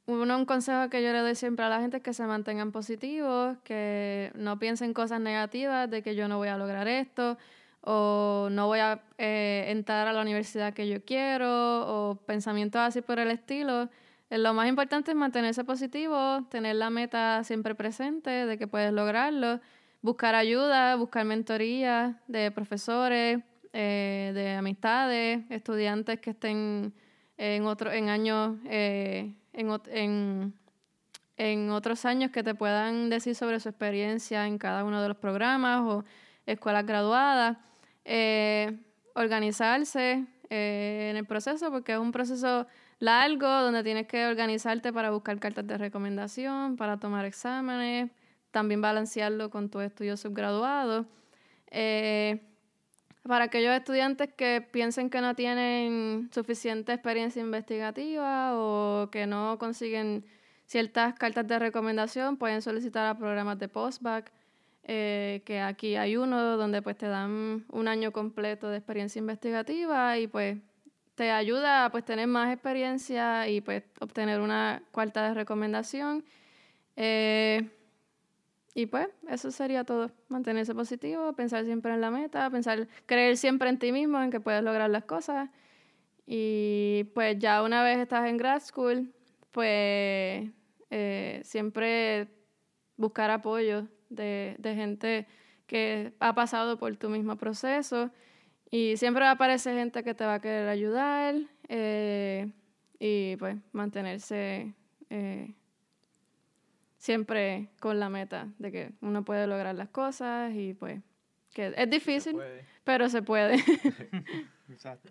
uno, 0.06 0.36
un 0.36 0.44
consejo 0.44 0.90
que 0.90 1.02
yo 1.02 1.12
le 1.12 1.20
doy 1.20 1.34
siempre 1.34 1.64
a 1.64 1.68
la 1.68 1.80
gente 1.80 1.98
es 1.98 2.02
que 2.02 2.14
se 2.14 2.24
mantengan 2.24 2.72
positivos, 2.72 3.56
que 3.64 4.32
no 4.34 4.58
piensen 4.58 4.92
cosas 4.92 5.20
negativas 5.20 5.90
de 5.90 6.02
que 6.02 6.14
yo 6.14 6.28
no 6.28 6.38
voy 6.38 6.48
a 6.48 6.56
lograr 6.56 6.88
esto 6.88 7.36
o 7.82 8.48
no 8.50 8.66
voy 8.66 8.80
a 8.80 9.02
eh, 9.18 9.66
entrar 9.68 10.06
a 10.06 10.12
la 10.12 10.20
universidad 10.20 10.74
que 10.74 10.88
yo 10.88 11.04
quiero 11.04 12.10
o 12.10 12.16
pensamientos 12.16 12.80
así 12.80 13.00
por 13.02 13.18
el 13.18 13.30
estilo. 13.30 13.88
Eh, 14.30 14.38
lo 14.38 14.54
más 14.54 14.68
importante 14.68 15.10
es 15.10 15.16
mantenerse 15.16 15.64
positivo, 15.64 16.46
tener 16.50 16.76
la 16.76 16.88
meta 16.88 17.44
siempre 17.44 17.74
presente 17.74 18.30
de 18.30 18.56
que 18.56 18.66
puedes 18.66 18.92
lograrlo, 18.92 19.60
buscar 20.02 20.34
ayuda, 20.34 20.96
buscar 20.96 21.24
mentoría 21.24 22.20
de 22.28 22.50
profesores, 22.50 23.40
eh, 23.72 24.32
de 24.34 24.52
amistades, 24.52 25.40
estudiantes 25.50 26.20
que 26.20 26.30
estén 26.30 26.94
en, 27.36 27.64
otro, 27.64 27.92
en 27.92 28.08
años, 28.08 28.56
en, 28.64 29.36
en, 29.52 30.54
en 31.36 31.70
otros 31.70 32.04
años 32.04 32.30
que 32.30 32.42
te 32.42 32.54
puedan 32.54 33.10
decir 33.10 33.34
sobre 33.34 33.60
su 33.60 33.68
experiencia 33.68 34.46
en 34.46 34.58
cada 34.58 34.84
uno 34.84 35.02
de 35.02 35.08
los 35.08 35.16
programas 35.16 35.80
o 35.82 36.04
escuelas 36.46 36.86
graduadas. 36.86 37.56
Eh, 38.04 38.78
organizarse 39.14 40.24
eh, 40.48 41.08
en 41.10 41.16
el 41.16 41.26
proceso, 41.26 41.70
porque 41.70 41.92
es 41.92 41.98
un 41.98 42.12
proceso 42.12 42.66
largo 43.00 43.48
donde 43.48 43.82
tienes 43.82 44.06
que 44.06 44.26
organizarte 44.26 44.92
para 44.92 45.10
buscar 45.10 45.38
cartas 45.40 45.66
de 45.66 45.76
recomendación, 45.78 46.76
para 46.76 46.98
tomar 46.98 47.24
exámenes, 47.24 48.10
también 48.50 48.80
balancearlo 48.80 49.50
con 49.50 49.70
tus 49.70 49.82
estudios 49.82 50.20
subgraduados. 50.20 51.06
Eh, 51.70 52.40
para 53.22 53.46
aquellos 53.46 53.74
estudiantes 53.74 54.30
que 54.34 54.66
piensen 54.70 55.10
que 55.10 55.20
no 55.20 55.34
tienen 55.34 56.30
suficiente 56.32 56.92
experiencia 56.92 57.40
investigativa 57.42 58.52
o 58.54 59.08
que 59.10 59.26
no 59.26 59.58
consiguen 59.58 60.24
ciertas 60.66 61.14
cartas 61.14 61.46
de 61.46 61.58
recomendación, 61.58 62.36
pueden 62.36 62.62
solicitar 62.62 63.06
a 63.06 63.18
programas 63.18 63.58
de 63.58 63.68
postback 63.68 64.30
eh, 64.84 65.42
que 65.44 65.60
aquí 65.60 65.96
hay 65.96 66.16
uno 66.16 66.56
donde 66.56 66.82
pues 66.82 66.96
te 66.96 67.06
dan 67.06 67.64
un 67.70 67.88
año 67.88 68.12
completo 68.12 68.68
de 68.68 68.78
experiencia 68.78 69.18
investigativa 69.18 70.18
y 70.18 70.26
pues 70.26 70.58
te 71.20 71.30
ayuda 71.30 71.84
a 71.84 71.90
pues 71.90 72.02
tener 72.02 72.26
más 72.26 72.50
experiencia 72.50 73.46
y 73.46 73.60
pues 73.60 73.82
obtener 74.00 74.40
una 74.40 74.82
cuarta 74.90 75.28
de 75.28 75.34
recomendación. 75.34 76.24
Eh, 76.96 77.68
y 78.74 78.86
pues 78.86 79.06
eso 79.28 79.50
sería 79.50 79.84
todo, 79.84 80.10
mantenerse 80.28 80.74
positivo, 80.74 81.34
pensar 81.34 81.66
siempre 81.66 81.92
en 81.92 82.00
la 82.00 82.10
meta, 82.10 82.48
pensar, 82.48 82.88
creer 83.04 83.36
siempre 83.36 83.68
en 83.68 83.78
ti 83.78 83.92
mismo, 83.92 84.18
en 84.22 84.30
que 84.30 84.40
puedes 84.40 84.62
lograr 84.62 84.88
las 84.88 85.04
cosas. 85.04 85.50
Y 86.26 87.04
pues 87.12 87.38
ya 87.38 87.62
una 87.62 87.82
vez 87.82 87.98
estás 87.98 88.26
en 88.26 88.38
grad 88.38 88.62
school, 88.62 89.12
pues 89.50 90.48
eh, 90.88 91.42
siempre 91.44 92.28
buscar 92.96 93.30
apoyo 93.30 93.88
de, 94.08 94.56
de 94.58 94.74
gente 94.74 95.26
que 95.66 96.14
ha 96.18 96.34
pasado 96.34 96.78
por 96.78 96.96
tu 96.96 97.10
mismo 97.10 97.36
proceso 97.36 98.10
y 98.70 98.96
siempre 98.96 99.26
aparece 99.26 99.74
gente 99.74 100.02
que 100.02 100.14
te 100.14 100.24
va 100.24 100.34
a 100.34 100.40
querer 100.40 100.68
ayudar 100.68 101.34
eh, 101.68 102.52
y 102.98 103.36
pues 103.36 103.56
mantenerse 103.72 104.74
eh, 105.08 105.54
siempre 106.96 107.70
con 107.80 107.98
la 107.98 108.08
meta 108.08 108.48
de 108.58 108.70
que 108.70 108.92
uno 109.00 109.24
puede 109.24 109.46
lograr 109.46 109.74
las 109.74 109.88
cosas 109.88 110.52
y 110.54 110.74
pues 110.74 111.00
que 111.52 111.74
es 111.76 111.90
difícil, 111.90 112.36
pero 112.84 113.08
se 113.08 113.22
puede. 113.22 113.56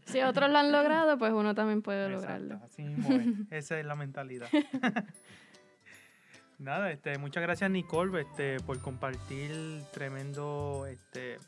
Si 0.05 0.21
otros 0.21 0.49
lo 0.49 0.57
han 0.57 0.71
logrado, 0.71 1.17
pues 1.17 1.33
uno 1.33 1.53
también 1.53 1.81
puede 1.81 2.07
lograrlo. 2.09 2.61
Así 2.63 2.85
Esa 3.49 3.77
es 3.77 3.85
la 3.85 3.95
mentalidad. 3.95 4.47
Nada, 6.59 6.91
este, 6.91 7.17
muchas 7.17 7.43
gracias 7.43 7.69
Nicole 7.69 8.21
este, 8.21 8.61
por 8.61 8.81
compartir 8.81 9.51
tremendo, 9.91 10.85
este, 10.87 11.39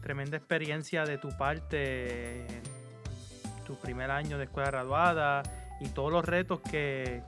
tremenda 0.00 0.36
experiencia 0.36 1.04
de 1.04 1.18
tu 1.18 1.28
parte 1.36 2.46
en 2.46 2.62
tu 3.66 3.76
primer 3.78 4.10
año 4.10 4.38
de 4.38 4.44
escuela 4.44 4.70
graduada 4.70 5.42
y 5.80 5.88
todos 5.88 6.12
los 6.12 6.24
retos 6.24 6.60
que, 6.60 7.22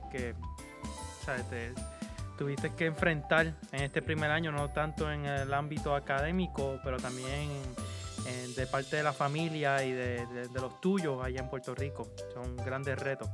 tuviste 2.37 2.73
que 2.75 2.85
enfrentar 2.85 3.53
en 3.71 3.83
este 3.83 4.01
primer 4.01 4.31
año, 4.31 4.51
no 4.51 4.69
tanto 4.71 5.11
en 5.11 5.25
el 5.25 5.53
ámbito 5.53 5.95
académico, 5.95 6.79
pero 6.83 6.97
también 6.97 7.49
de 8.55 8.67
parte 8.67 8.97
de 8.97 9.03
la 9.03 9.13
familia 9.13 9.83
y 9.83 9.91
de, 9.91 10.25
de 10.25 10.61
los 10.61 10.79
tuyos 10.79 11.23
allá 11.23 11.41
en 11.41 11.49
Puerto 11.49 11.73
Rico. 11.75 12.09
Son 12.33 12.55
grandes 12.57 12.99
retos. 12.99 13.29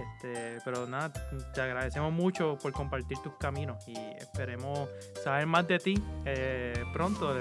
Este, 0.00 0.58
pero 0.64 0.86
nada, 0.86 1.12
te 1.52 1.60
agradecemos 1.60 2.12
mucho 2.12 2.56
por 2.60 2.72
compartir 2.72 3.18
tus 3.18 3.34
caminos 3.34 3.86
y 3.88 3.94
esperemos 4.18 4.88
saber 5.22 5.46
más 5.46 5.66
de 5.66 5.78
ti 5.78 6.02
eh, 6.24 6.84
pronto. 6.92 7.36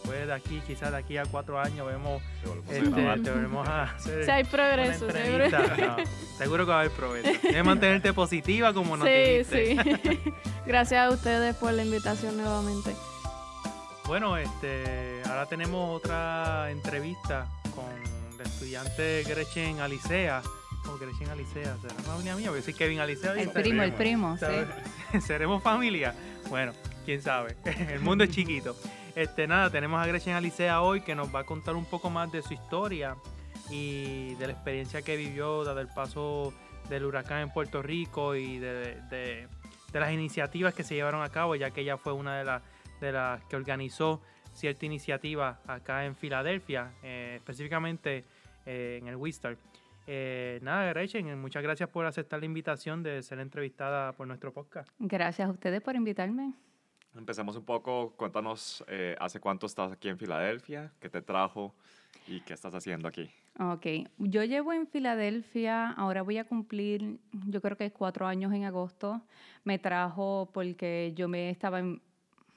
Después 0.00 0.26
de 0.26 0.32
aquí, 0.32 0.62
quizás 0.66 0.92
de 0.92 0.96
aquí 0.96 1.18
a 1.18 1.24
cuatro 1.24 1.60
años, 1.60 1.86
vemos. 1.86 2.22
Este, 2.70 2.90
te 2.90 3.30
volvemos 3.30 3.68
a 3.68 3.82
hacer. 3.82 4.24
Si 4.24 4.30
hay 4.30 4.44
progreso, 4.44 5.10
seguro 6.38 6.64
que 6.64 6.70
va 6.70 6.76
a 6.76 6.80
haber 6.80 6.92
progreso. 6.92 7.40
Debes 7.42 7.64
mantenerte 7.64 8.12
positiva 8.12 8.72
como 8.72 8.96
nos 8.96 9.06
sí, 9.06 9.44
Sí, 9.44 9.76
Gracias 10.66 11.00
a 11.00 11.10
ustedes 11.14 11.54
por 11.56 11.72
la 11.72 11.84
invitación 11.84 12.36
nuevamente. 12.36 12.94
Bueno, 14.06 14.36
este, 14.36 15.22
ahora 15.26 15.46
tenemos 15.46 15.96
otra 15.96 16.70
entrevista 16.70 17.46
con 17.74 17.84
la 18.38 18.44
estudiante 18.44 19.22
Gretchen 19.24 19.80
Alicea 19.80 20.42
como 20.84 20.98
Gretchen 20.98 21.28
Alicea, 21.28 21.76
será 21.80 21.94
familia 21.94 22.36
mía, 22.36 22.48
porque 22.48 22.62
soy 22.62 22.74
Kevin 22.74 23.00
Alicea. 23.00 23.34
El 23.34 23.50
primo, 23.50 23.82
el 23.82 23.92
primo, 23.92 24.38
sí. 24.38 25.20
¿Seremos 25.20 25.62
familia? 25.62 26.14
Bueno, 26.48 26.72
quién 27.04 27.22
sabe. 27.22 27.56
El 27.64 28.00
mundo 28.00 28.24
es 28.24 28.30
chiquito. 28.30 28.76
Este, 29.14 29.46
nada, 29.46 29.70
tenemos 29.70 30.00
a 30.00 30.06
Gretchen 30.06 30.34
Alicea 30.34 30.82
hoy 30.82 31.00
que 31.00 31.14
nos 31.14 31.34
va 31.34 31.40
a 31.40 31.44
contar 31.44 31.74
un 31.74 31.84
poco 31.84 32.10
más 32.10 32.30
de 32.30 32.42
su 32.42 32.54
historia 32.54 33.16
y 33.70 34.34
de 34.34 34.46
la 34.46 34.52
experiencia 34.52 35.02
que 35.02 35.16
vivió 35.16 35.64
desde 35.64 35.80
el 35.80 35.88
paso 35.88 36.52
del 36.88 37.04
huracán 37.04 37.42
en 37.42 37.50
Puerto 37.50 37.82
Rico 37.82 38.34
y 38.34 38.58
de, 38.58 39.00
de, 39.10 39.48
las 39.92 40.12
iniciativas 40.12 40.74
que 40.74 40.82
se 40.84 40.94
llevaron 40.94 41.22
a 41.22 41.28
cabo, 41.28 41.56
ya 41.56 41.70
que 41.70 41.80
ella 41.82 41.96
fue 41.96 42.12
una 42.12 42.38
de, 42.38 42.44
las 42.44 42.62
de 43.00 43.12
las 43.12 43.42
que 43.44 43.56
organizó 43.56 44.20
cierta 44.52 44.86
iniciativa 44.86 45.60
acá 45.66 46.04
en 46.04 46.14
Filadelfia, 46.14 46.92
eh, 47.02 47.34
específicamente 47.36 48.24
eh, 48.66 48.98
en 49.00 49.08
el 49.08 49.16
Wistar. 49.16 49.56
Eh, 50.06 50.58
nada, 50.62 50.92
Gretchen, 50.92 51.40
muchas 51.40 51.62
gracias 51.62 51.88
por 51.88 52.04
aceptar 52.06 52.40
la 52.40 52.46
invitación 52.46 53.02
de 53.02 53.22
ser 53.22 53.38
entrevistada 53.38 54.12
por 54.12 54.26
nuestro 54.26 54.52
podcast. 54.52 54.88
Gracias 54.98 55.48
a 55.48 55.52
ustedes 55.52 55.80
por 55.80 55.94
invitarme. 55.94 56.52
Empecemos 57.16 57.56
un 57.56 57.64
poco, 57.64 58.12
cuéntanos 58.16 58.84
eh, 58.86 59.16
hace 59.18 59.40
cuánto 59.40 59.66
estás 59.66 59.92
aquí 59.92 60.08
en 60.08 60.18
Filadelfia, 60.18 60.92
qué 61.00 61.08
te 61.08 61.22
trajo 61.22 61.74
y 62.28 62.40
qué 62.42 62.54
estás 62.54 62.74
haciendo 62.74 63.08
aquí. 63.08 63.28
Ok, 63.58 63.86
yo 64.18 64.44
llevo 64.44 64.72
en 64.72 64.86
Filadelfia, 64.86 65.90
ahora 65.90 66.22
voy 66.22 66.38
a 66.38 66.44
cumplir, 66.44 67.18
yo 67.32 67.60
creo 67.60 67.76
que 67.76 67.90
cuatro 67.90 68.26
años 68.26 68.52
en 68.52 68.64
agosto. 68.64 69.20
Me 69.64 69.78
trajo 69.78 70.48
porque 70.54 71.12
yo 71.16 71.28
me 71.28 71.50
estaba 71.50 71.80
en 71.80 72.00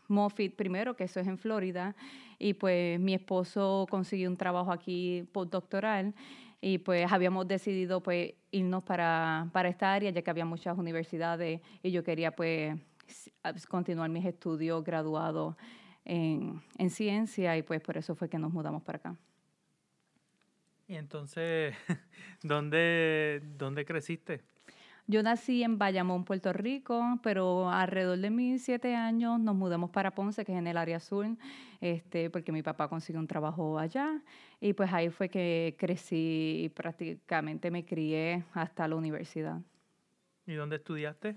Moffitt 0.07 0.55
primero, 0.55 0.95
que 0.95 1.05
eso 1.05 1.19
es 1.19 1.27
en 1.27 1.37
Florida, 1.39 1.95
y 2.37 2.53
pues 2.53 2.99
mi 2.99 3.15
esposo 3.15 3.87
consiguió 3.89 4.29
un 4.29 4.37
trabajo 4.37 4.71
aquí 4.71 5.27
postdoctoral 5.31 6.13
y 6.61 6.77
pues 6.77 7.11
habíamos 7.11 7.47
decidido 7.47 8.01
pues 8.01 8.33
irnos 8.51 8.83
para, 8.83 9.49
para 9.51 9.67
esta 9.67 9.93
área 9.93 10.11
ya 10.11 10.21
que 10.21 10.29
había 10.29 10.45
muchas 10.45 10.77
universidades 10.77 11.59
y 11.81 11.91
yo 11.91 12.03
quería 12.05 12.31
pues 12.31 12.77
continuar 13.67 14.09
mis 14.09 14.25
estudios 14.25 14.83
graduados 14.83 15.55
en, 16.05 16.61
en 16.77 16.89
ciencia 16.89 17.57
y 17.57 17.63
pues 17.63 17.81
por 17.81 17.97
eso 17.97 18.15
fue 18.15 18.29
que 18.29 18.37
nos 18.37 18.51
mudamos 18.51 18.83
para 18.83 18.97
acá. 18.97 19.15
Y 20.87 20.95
entonces, 20.95 21.75
¿dónde, 22.43 23.41
dónde 23.57 23.85
creciste? 23.85 24.41
Yo 25.05 25.21
nací 25.21 25.63
en 25.63 25.77
Bayamón, 25.77 26.23
Puerto 26.23 26.53
Rico, 26.53 27.19
pero 27.21 27.69
alrededor 27.69 28.19
de 28.19 28.29
mis 28.29 28.63
siete 28.63 28.95
años 28.95 29.37
nos 29.37 29.53
mudamos 29.53 29.89
para 29.89 30.11
Ponce, 30.11 30.45
que 30.45 30.53
es 30.53 30.57
en 30.57 30.65
el 30.65 30.77
área 30.77 31.01
sur, 31.01 31.25
este, 31.81 32.29
porque 32.29 32.53
mi 32.53 32.63
papá 32.63 32.87
consiguió 32.87 33.19
un 33.19 33.27
trabajo 33.27 33.77
allá. 33.77 34.21
Y 34.61 34.71
pues 34.71 34.93
ahí 34.93 35.09
fue 35.09 35.27
que 35.27 35.75
crecí 35.77 36.61
y 36.63 36.69
prácticamente 36.69 37.69
me 37.69 37.83
crié 37.83 38.45
hasta 38.53 38.87
la 38.87 38.95
universidad. 38.95 39.59
¿Y 40.47 40.53
dónde 40.53 40.77
estudiaste? 40.77 41.35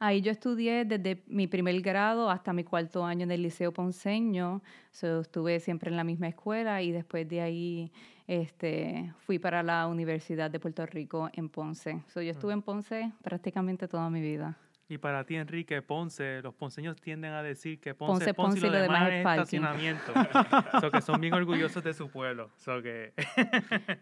Ahí 0.00 0.20
yo 0.20 0.30
estudié 0.30 0.84
desde 0.84 1.24
mi 1.26 1.48
primer 1.48 1.80
grado 1.80 2.30
hasta 2.30 2.52
mi 2.52 2.62
cuarto 2.62 3.04
año 3.04 3.24
en 3.24 3.32
el 3.32 3.42
Liceo 3.42 3.72
Ponceño. 3.72 4.62
estuve 4.92 5.58
siempre 5.58 5.90
en 5.90 5.96
la 5.96 6.04
misma 6.04 6.28
escuela 6.28 6.82
y 6.82 6.92
después 6.92 7.28
de 7.28 7.40
ahí 7.40 7.92
este, 8.28 9.12
fui 9.26 9.40
para 9.40 9.62
la 9.64 9.88
Universidad 9.88 10.50
de 10.50 10.60
Puerto 10.60 10.86
Rico 10.86 11.28
en 11.32 11.48
Ponce. 11.48 12.04
So, 12.06 12.22
yo 12.22 12.30
estuve 12.30 12.52
en 12.52 12.62
Ponce 12.62 13.10
prácticamente 13.22 13.88
toda 13.88 14.08
mi 14.08 14.20
vida. 14.20 14.56
Y 14.90 14.98
para 14.98 15.24
ti, 15.24 15.34
Enrique, 15.34 15.82
Ponce, 15.82 16.40
los 16.42 16.54
ponceños 16.54 16.96
tienden 16.96 17.32
a 17.32 17.42
decir 17.42 17.78
que 17.80 17.94
Ponce, 17.94 18.12
Ponce, 18.12 18.30
es 18.30 18.36
Ponce, 18.36 18.66
y 18.66 18.70
lo, 18.70 18.80
demás, 18.80 19.04
demás 19.04 19.12
es 19.12 19.24
parking. 19.24 19.42
estacionamiento. 19.42 20.12
so 20.80 20.90
que 20.90 21.00
son 21.02 21.20
bien 21.20 21.34
orgullosos 21.34 21.82
de 21.82 21.92
su 21.92 22.08
pueblo. 22.08 22.50
So 22.56 22.80
que 22.82 23.12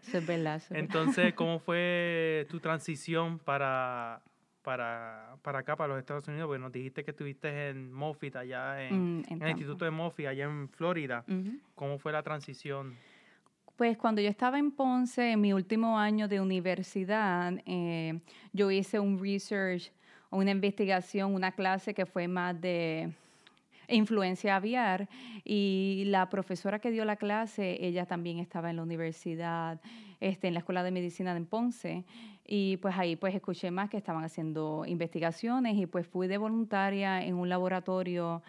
eso 0.01 0.17
es 0.19 0.27
verdad. 0.27 0.61
Entonces, 0.69 1.33
¿cómo 1.33 1.59
fue 1.59 2.47
tu 2.49 2.59
transición 2.61 3.39
para, 3.39 4.21
para, 4.61 5.35
para 5.41 5.59
acá, 5.59 5.75
para 5.75 5.89
los 5.93 5.99
Estados 5.99 6.27
Unidos? 6.27 6.47
Porque 6.47 6.59
nos 6.59 6.71
dijiste 6.71 7.03
que 7.03 7.11
estuviste 7.11 7.69
en 7.69 7.91
Moffitt, 7.91 8.35
allá 8.35 8.81
en, 8.83 8.95
Mm, 8.95 9.17
en 9.19 9.23
el 9.23 9.39
Tampa. 9.39 9.49
Instituto 9.49 9.85
de 9.85 9.91
Moffitt, 9.91 10.27
allá 10.27 10.45
en 10.45 10.69
Florida. 10.69 11.23
Ujú. 11.27 11.57
¿Cómo 11.75 11.97
fue 11.99 12.11
la 12.11 12.23
transición? 12.23 12.95
Pues 13.75 13.97
cuando 13.97 14.21
yo 14.21 14.29
estaba 14.29 14.57
en 14.57 14.71
Ponce, 14.71 15.31
en 15.33 15.41
mi 15.41 15.53
último 15.53 15.99
año 15.99 16.27
de 16.27 16.41
universidad, 16.41 17.53
eh, 17.65 18.19
yo 18.51 18.71
hice 18.71 18.99
un 18.99 19.21
research, 19.21 19.91
una 20.31 20.49
investigación, 20.51 21.33
una 21.33 21.51
clase 21.51 21.93
que 21.93 22.05
fue 22.07 22.27
más 22.27 22.59
de 22.59 23.13
influencia 23.87 24.55
aviar 24.57 25.07
y 25.45 26.03
la 26.07 26.27
profesora 26.27 26.79
que 26.79 26.91
dio 26.91 27.05
la 27.05 27.15
clase, 27.15 27.77
ella 27.79 28.05
también 28.05 28.39
estaba 28.39 28.69
en 28.69 28.75
la 28.77 28.83
universidad, 28.83 29.79
este, 30.19 30.47
en 30.47 30.55
la 30.55 30.59
Escuela 30.59 30.83
de 30.83 30.91
Medicina 30.91 31.37
en 31.37 31.45
Ponce 31.45 32.03
y 32.47 32.77
pues 32.77 32.97
ahí 32.97 33.17
pues 33.17 33.35
escuché 33.35 33.69
más 33.69 33.89
que 33.89 33.97
estaban 33.97 34.23
haciendo 34.23 34.85
investigaciones 34.87 35.75
y 35.75 35.85
pues 35.85 36.07
fui 36.07 36.27
de 36.27 36.37
voluntaria 36.37 37.23
en 37.23 37.35
un 37.35 37.49
laboratorio 37.49 38.41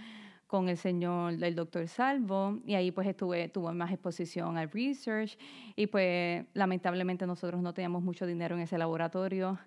con 0.47 0.71
el 0.71 0.79
señor, 0.79 1.35
el 1.45 1.55
doctor 1.55 1.87
Salvo, 1.89 2.59
y 2.65 2.75
ahí 2.75 2.91
pues 2.91 3.07
estuve, 3.07 3.49
tuve 3.49 3.73
más 3.75 3.93
exposición 3.93 4.57
al 4.57 4.71
research, 4.71 5.37
y 5.77 5.89
pues 5.89 6.47
lamentablemente 6.55 7.27
nosotros 7.27 7.61
no 7.61 7.75
teníamos 7.75 8.03
mucho 8.03 8.25
dinero 8.25 8.57
en 8.57 8.63
ese 8.63 8.79
laboratorio. 8.79 9.59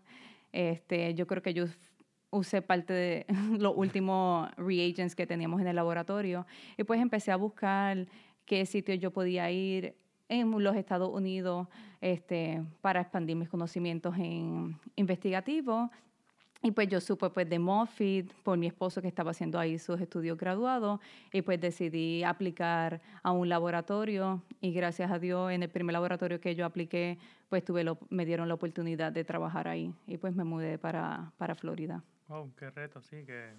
Este, 0.51 1.13
yo 1.13 1.27
creo 1.27 1.43
que 1.43 1.53
yo 1.53 1.65
usé 2.31 2.63
parte 2.63 2.93
de 2.93 3.25
los 3.59 3.73
últimos 3.77 4.49
reagents 4.57 5.15
que 5.15 5.27
teníamos 5.27 5.61
en 5.61 5.67
el 5.67 5.75
laboratorio, 5.75 6.47
y 6.75 6.83
pues 6.83 6.99
empecé 6.99 7.31
a 7.31 7.35
buscar 7.35 8.07
qué 8.45 8.65
sitios 8.65 8.97
yo 8.97 9.11
podía 9.11 9.51
ir 9.51 9.95
en 10.29 10.49
los 10.63 10.75
Estados 10.75 11.13
Unidos 11.13 11.67
este, 12.01 12.61
para 12.81 13.01
expandir 13.01 13.35
mis 13.35 13.47
conocimientos 13.49 14.15
en 14.17 14.77
investigativos 14.95 15.89
y 16.63 16.71
pues 16.71 16.87
yo 16.89 17.01
supe 17.01 17.29
pues 17.31 17.49
de 17.49 17.57
Moffitt 17.57 18.31
por 18.43 18.57
mi 18.57 18.67
esposo 18.67 19.01
que 19.01 19.07
estaba 19.07 19.31
haciendo 19.31 19.57
ahí 19.59 19.79
sus 19.79 19.99
estudios 19.99 20.37
graduados 20.37 20.99
y 21.31 21.41
pues 21.41 21.59
decidí 21.59 22.23
aplicar 22.23 23.01
a 23.23 23.31
un 23.31 23.49
laboratorio 23.49 24.43
y 24.61 24.71
gracias 24.71 25.09
a 25.11 25.17
Dios 25.17 25.51
en 25.51 25.63
el 25.63 25.69
primer 25.69 25.93
laboratorio 25.93 26.39
que 26.39 26.53
yo 26.53 26.65
apliqué 26.65 27.17
pues 27.49 27.63
tuve 27.65 27.83
lo- 27.83 27.97
me 28.09 28.25
dieron 28.25 28.47
la 28.47 28.53
oportunidad 28.53 29.11
de 29.11 29.23
trabajar 29.23 29.67
ahí 29.67 29.93
y 30.07 30.17
pues 30.17 30.35
me 30.35 30.43
mudé 30.43 30.77
para, 30.77 31.31
para 31.37 31.55
Florida. 31.55 32.03
Wow, 32.27 32.51
qué 32.57 32.69
reto, 32.69 33.01
sí, 33.01 33.23
que... 33.25 33.53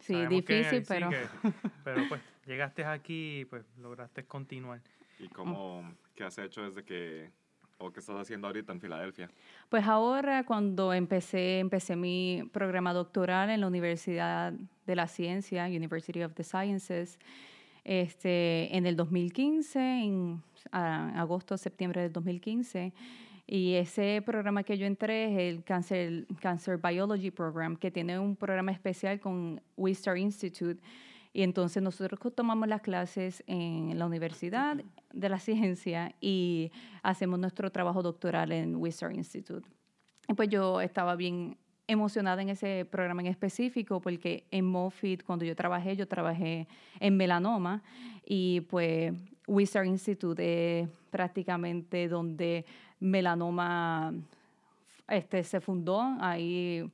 Sí, 0.00 0.14
sabemos 0.14 0.42
que 0.44 0.54
difícil, 0.56 0.80
sí, 0.84 0.86
pero 0.88 1.10
que- 1.10 1.26
pero 1.84 2.08
pues 2.08 2.20
llegaste 2.46 2.84
aquí 2.84 3.40
y 3.40 3.44
pues 3.44 3.64
lograste 3.78 4.24
continuar. 4.24 4.80
¿Y 5.20 5.28
cómo, 5.28 5.84
qué 6.16 6.24
has 6.24 6.36
hecho 6.38 6.62
desde 6.62 6.84
que, 6.84 7.30
o 7.82 7.92
qué 7.92 8.00
estás 8.00 8.16
haciendo 8.16 8.46
ahorita 8.46 8.72
en 8.72 8.80
Filadelfia? 8.80 9.30
Pues 9.68 9.86
ahora 9.86 10.44
cuando 10.44 10.92
empecé, 10.92 11.58
empecé 11.58 11.96
mi 11.96 12.48
programa 12.52 12.92
doctoral 12.92 13.50
en 13.50 13.60
la 13.60 13.66
Universidad 13.66 14.52
de 14.86 14.96
la 14.96 15.08
Ciencia, 15.08 15.66
University 15.66 16.22
of 16.22 16.34
the 16.34 16.44
Sciences, 16.44 17.18
este, 17.84 18.74
en 18.76 18.86
el 18.86 18.96
2015, 18.96 19.80
en 19.80 20.42
agosto, 20.70 21.56
septiembre 21.56 22.02
del 22.02 22.12
2015. 22.12 22.92
Y 23.46 23.74
ese 23.74 24.22
programa 24.24 24.62
que 24.62 24.78
yo 24.78 24.86
entré 24.86 25.26
es 25.26 25.38
el 25.38 25.64
Cancer, 25.64 26.26
Cancer 26.40 26.78
Biology 26.78 27.30
Program, 27.30 27.76
que 27.76 27.90
tiene 27.90 28.18
un 28.18 28.36
programa 28.36 28.72
especial 28.72 29.20
con 29.20 29.60
Wistar 29.76 30.16
Institute. 30.16 30.80
Y 31.32 31.42
entonces 31.42 31.82
nosotros 31.82 32.20
tomamos 32.34 32.68
las 32.68 32.82
clases 32.82 33.42
en 33.46 33.98
la 33.98 34.06
Universidad 34.06 34.76
de 35.12 35.28
la 35.28 35.38
Ciencia 35.38 36.14
y 36.20 36.70
hacemos 37.02 37.38
nuestro 37.38 37.70
trabajo 37.70 38.02
doctoral 38.02 38.52
en 38.52 38.76
Wistar 38.76 39.12
Institute. 39.12 39.68
Y 40.28 40.34
pues 40.34 40.48
yo 40.50 40.80
estaba 40.80 41.16
bien 41.16 41.56
emocionada 41.86 42.42
en 42.42 42.50
ese 42.50 42.86
programa 42.90 43.22
en 43.22 43.28
específico 43.28 44.00
porque 44.00 44.46
en 44.50 44.66
Moffitt, 44.66 45.24
cuando 45.24 45.44
yo 45.44 45.56
trabajé, 45.56 45.96
yo 45.96 46.06
trabajé 46.06 46.68
en 47.00 47.16
melanoma 47.16 47.82
y 48.24 48.60
pues 48.62 49.12
Wistar 49.46 49.86
Institute 49.86 50.80
es 50.80 50.88
prácticamente 51.10 52.08
donde 52.08 52.64
melanoma 53.00 54.14
este, 55.08 55.42
se 55.42 55.60
fundó. 55.60 56.00
Ahí 56.20 56.90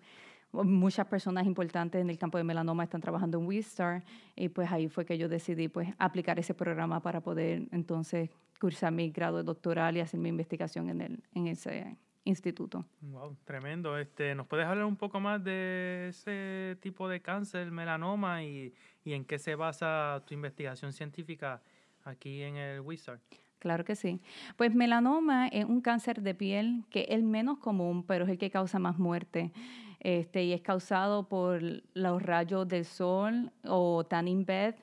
muchas 0.53 1.07
personas 1.07 1.47
importantes 1.47 2.01
en 2.01 2.11
el 2.11 2.19
campo 2.19 2.39
de 2.39 2.45
melanoma 2.45 2.85
están 2.85 3.01
trabajando 3.01 3.39
en 3.39 3.47
Wistar 3.47 4.05
y 4.35 4.49
pues 4.49 4.71
ahí 4.73 4.89
fue 4.89 5.05
que 5.05 5.19
yo 5.19 5.29
decidí 5.29 5.69
pues 5.69 5.89
aplicar 5.99 6.39
ese 6.39 6.55
programa 6.55 7.01
para 7.01 7.21
poder 7.21 7.69
entonces 7.71 8.31
cursar 8.59 8.93
mi 8.93 9.11
grado 9.11 9.43
doctoral 9.43 9.97
y 9.97 10.01
hacer 10.01 10.19
mi 10.19 10.29
investigación 10.29 10.91
en, 10.91 11.01
el, 11.01 11.23
en 11.35 11.47
ese 11.49 11.97
instituto. 12.25 12.85
Wow, 13.01 13.37
tremendo. 13.45 13.97
Este, 13.99 14.35
¿Nos 14.35 14.47
puedes 14.47 14.67
hablar 14.67 14.85
un 14.85 14.97
poco 14.97 15.21
más 15.21 15.43
de 15.43 16.09
ese 16.09 16.77
tipo 16.81 17.09
de 17.09 17.21
cáncer, 17.21 17.71
melanoma, 17.71 18.43
y, 18.43 18.75
y 19.05 19.13
en 19.15 19.25
qué 19.25 19.39
se 19.39 19.55
basa 19.55 20.23
tu 20.27 20.35
investigación 20.35 20.93
científica 20.93 21.63
aquí 22.05 22.43
en 22.43 22.57
el 22.57 22.81
Wizard? 22.81 23.21
Claro 23.59 23.85
que 23.85 23.97
sí. 23.97 24.21
Pues 24.57 24.75
melanoma 24.75 25.49
es 25.49 25.65
un 25.65 25.81
cáncer 25.81 26.23
de 26.23 26.35
piel 26.35 26.85
que 26.91 27.01
es 27.01 27.11
el 27.11 27.25
menos 27.25 27.59
común, 27.59 28.05
pero 28.05 28.25
es 28.25 28.31
el 28.31 28.39
que 28.39 28.51
causa 28.51 28.79
más 28.79 28.99
muerte. 28.99 29.53
Este, 30.01 30.45
y 30.45 30.53
es 30.53 30.61
causado 30.61 31.29
por 31.29 31.61
los 31.95 32.23
rayos 32.23 32.69
del 32.69 32.85
sol 32.85 33.51
o 33.65 34.05
tanning 34.05 34.45
bed. 34.45 34.75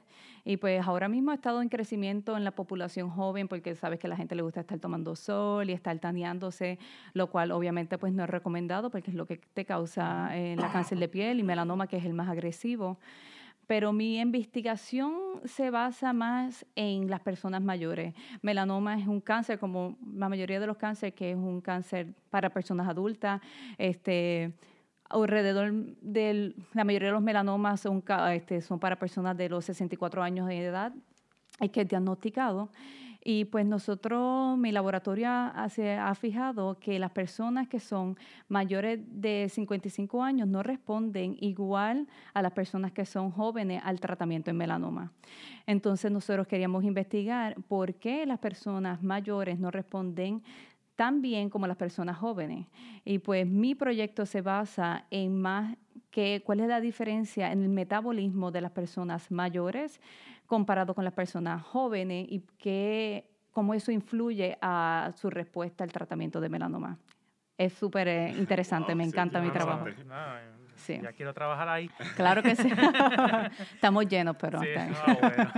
Y 0.48 0.58
pues 0.58 0.86
ahora 0.86 1.08
mismo 1.08 1.32
ha 1.32 1.36
estado 1.36 1.62
en 1.64 1.70
crecimiento 1.70 2.38
en 2.38 2.44
la 2.44 2.52
población 2.52 3.10
joven 3.10 3.48
porque 3.48 3.76
sabes 3.76 4.00
que 4.00 4.06
a 4.06 4.12
la 4.12 4.16
gente 4.16 4.36
le 4.36 4.44
gusta 4.44 4.60
estar 4.62 4.78
tomando 4.80 5.16
sol 5.16 5.68
y 5.70 5.74
estar 5.74 5.98
taneándose, 5.98 6.78
lo 7.14 7.32
cual 7.32 7.52
obviamente 7.52 7.98
pues 7.98 8.14
no 8.14 8.24
es 8.24 8.30
recomendado 8.30 8.92
porque 8.92 9.10
es 9.10 9.16
lo 9.16 9.26
que 9.26 9.38
te 9.38 9.66
causa 9.66 10.38
eh, 10.38 10.56
la 10.56 10.72
cáncer 10.72 11.00
de 11.00 11.08
piel 11.08 11.40
y 11.40 11.44
melanoma 11.44 11.88
que 11.88 11.98
es 11.98 12.06
el 12.06 12.14
más 12.14 12.30
agresivo 12.30 13.00
pero 13.68 13.94
mi 13.94 14.20
investigación 14.20 15.42
se 15.46 15.70
basa 15.70 16.14
más 16.14 16.66
en 16.76 17.10
las 17.10 17.22
personas 17.22 17.62
mayores. 17.62 18.14
Melanoma 18.42 19.00
es 19.00 19.08
un 19.08 19.22
cáncer, 19.22 19.60
como 19.60 19.98
la 20.14 20.30
mayoría 20.30 20.60
de 20.60 20.68
los 20.68 20.78
cánceres, 20.78 21.16
que 21.16 21.32
es 21.32 21.38
un 21.38 21.62
cáncer 21.62 22.14
para 22.30 22.50
personas 22.50 22.88
adultas. 22.88 23.42
Este, 23.78 24.54
alrededor 25.10 25.74
de 26.02 26.56
la 26.74 26.84
mayoría 26.84 27.10
de 27.10 27.14
los 27.14 27.22
melanomas 27.22 27.82
son, 27.82 28.04
este, 28.32 28.62
son 28.62 28.80
para 28.80 28.98
personas 28.98 29.38
de 29.38 29.50
los 29.50 29.66
64 29.66 30.24
años 30.24 30.48
de 30.48 30.66
edad, 30.66 30.94
es 31.60 31.70
que 31.72 31.82
es 31.82 31.88
diagnosticado. 31.88 32.70
Y 33.28 33.46
pues 33.46 33.66
nosotros, 33.66 34.56
mi 34.56 34.72
laboratorio 34.72 35.28
ha 35.28 36.14
fijado 36.14 36.78
que 36.78 37.00
las 37.00 37.10
personas 37.10 37.68
que 37.68 37.80
son 37.80 38.16
mayores 38.50 39.00
de 39.04 39.50
55 39.50 40.22
años 40.22 40.48
no 40.48 40.62
responden 40.62 41.36
igual 41.40 42.08
a 42.36 42.44
las 42.44 42.52
personas 42.52 42.92
que 42.92 43.04
son 43.08 43.32
jóvenes 43.32 43.82
al 43.84 44.00
tratamiento 44.00 44.52
en 44.52 44.58
melanoma. 44.58 45.12
Entonces 45.66 46.12
nosotros 46.12 46.46
queríamos 46.46 46.84
investigar 46.84 47.56
por 47.68 47.96
qué 47.96 48.28
las 48.28 48.38
personas 48.38 49.02
mayores 49.02 49.58
no 49.58 49.72
responden 49.72 50.44
tan 50.96 51.22
bien 51.22 51.50
como 51.50 51.68
las 51.68 51.78
personas 51.78 52.18
jóvenes. 52.18 52.68
Y 53.04 53.20
pues 53.20 53.48
mi 53.48 53.76
proyecto 53.76 54.26
se 54.26 54.42
basa 54.42 55.06
en 55.12 55.40
más 55.40 55.78
que 56.10 56.42
cuál 56.46 56.62
es 56.62 56.68
la 56.68 56.80
diferencia 56.80 57.52
en 57.52 57.62
el 57.64 57.70
metabolismo 57.70 58.52
de 58.52 58.62
las 58.62 58.72
personas 58.72 59.32
mayores 59.32 60.00
comparado 60.46 60.94
con 60.96 61.04
las 61.04 61.14
personas 61.14 61.62
jóvenes 61.64 62.28
y 62.30 62.42
qué, 62.58 63.30
cómo 63.52 63.74
eso 63.74 63.92
influye 63.92 64.58
a 64.62 65.12
su 65.18 65.30
respuesta 65.30 65.84
al 65.84 65.92
tratamiento 65.92 66.40
de 66.40 66.50
melanoma. 66.50 66.98
Es 67.58 67.74
súper 67.74 68.08
eh, 68.08 68.30
interesante, 68.38 68.94
Wow, 68.94 68.98
me 68.98 69.04
sí, 69.06 69.10
encanta 69.10 69.42
mi 69.42 69.52
trabajo. 69.52 69.86
No, 70.88 70.96
Sí. 70.96 71.00
Ya 71.02 71.14
quiero 71.14 71.34
trabajar 71.34 71.68
ahí. 71.68 71.90
Claro 72.16 72.44
que 72.44 72.56
sí. 72.56 72.70
Estamos 73.74 74.08
llenos, 74.08 74.36
pero... 74.40 74.60
Sí, 74.60 74.68
ah, 74.78 75.18
bueno. 75.20 75.52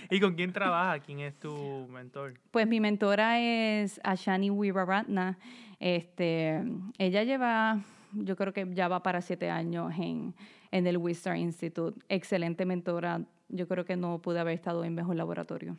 ¿Y 0.10 0.20
con 0.20 0.34
quién 0.34 0.52
trabajas? 0.52 1.00
¿Quién 1.04 1.20
es 1.20 1.34
tu 1.38 1.88
mentor? 1.90 2.34
Pues 2.50 2.66
mi 2.66 2.80
mentora 2.80 3.40
es 3.40 4.00
Ashani 4.04 4.50
Weeraratna. 4.50 5.38
Este, 5.80 6.62
ella 6.98 7.24
lleva, 7.24 7.80
yo 8.12 8.36
creo 8.36 8.52
que 8.52 8.66
ya 8.72 8.86
va 8.88 9.02
para 9.02 9.20
siete 9.22 9.50
años 9.50 9.92
en, 9.98 10.34
en 10.70 10.86
el 10.86 10.98
Wistar 10.98 11.36
Institute. 11.36 11.98
Excelente 12.08 12.64
mentora. 12.64 13.22
Yo 13.48 13.66
creo 13.66 13.84
que 13.84 13.96
no 13.96 14.20
pude 14.20 14.38
haber 14.38 14.54
estado 14.54 14.84
en 14.84 14.94
mejor 14.94 15.16
laboratorio. 15.16 15.76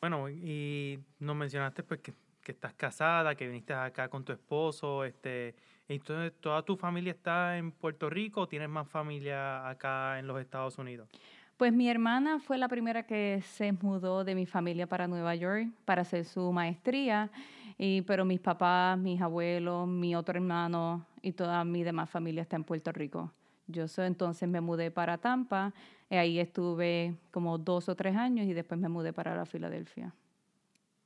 Bueno, 0.00 0.28
y 0.28 1.00
nos 1.18 1.34
mencionaste 1.34 1.82
pues 1.82 2.00
que, 2.00 2.12
que 2.42 2.52
estás 2.52 2.74
casada, 2.74 3.34
que 3.34 3.48
viniste 3.48 3.72
acá 3.72 4.08
con 4.08 4.24
tu 4.24 4.32
esposo, 4.32 5.04
este, 5.04 5.56
entonces 5.88 6.32
toda 6.40 6.62
tu 6.62 6.76
familia 6.76 7.12
está 7.12 7.58
en 7.58 7.72
Puerto 7.72 8.10
Rico 8.10 8.42
o 8.42 8.48
tienes 8.48 8.68
más 8.68 8.88
familia 8.88 9.68
acá 9.68 10.18
en 10.18 10.26
los 10.26 10.40
Estados 10.40 10.78
Unidos? 10.78 11.08
Pues 11.56 11.72
mi 11.72 11.88
hermana 11.88 12.38
fue 12.38 12.58
la 12.58 12.68
primera 12.68 13.04
que 13.06 13.40
se 13.42 13.72
mudó 13.72 14.24
de 14.24 14.34
mi 14.34 14.44
familia 14.44 14.86
para 14.86 15.08
Nueva 15.08 15.34
York 15.34 15.68
para 15.86 16.02
hacer 16.02 16.26
su 16.26 16.52
maestría, 16.52 17.30
y, 17.78 18.02
pero 18.02 18.24
mis 18.24 18.40
papás, 18.40 18.98
mis 18.98 19.20
abuelos, 19.22 19.88
mi 19.88 20.14
otro 20.14 20.34
hermano 20.36 21.06
y 21.22 21.32
toda 21.32 21.64
mi 21.64 21.82
demás 21.82 22.10
familia 22.10 22.42
está 22.42 22.56
en 22.56 22.64
Puerto 22.64 22.92
Rico. 22.92 23.32
Yo 23.68 23.88
so, 23.88 24.04
entonces 24.04 24.48
me 24.48 24.60
mudé 24.60 24.90
para 24.90 25.16
Tampa, 25.16 25.72
y 26.10 26.16
ahí 26.16 26.38
estuve 26.38 27.16
como 27.30 27.58
dos 27.58 27.88
o 27.88 27.94
tres 27.96 28.16
años 28.16 28.46
y 28.46 28.52
después 28.52 28.78
me 28.78 28.88
mudé 28.88 29.12
para 29.12 29.34
la 29.34 29.46
Filadelfia. 29.46 30.12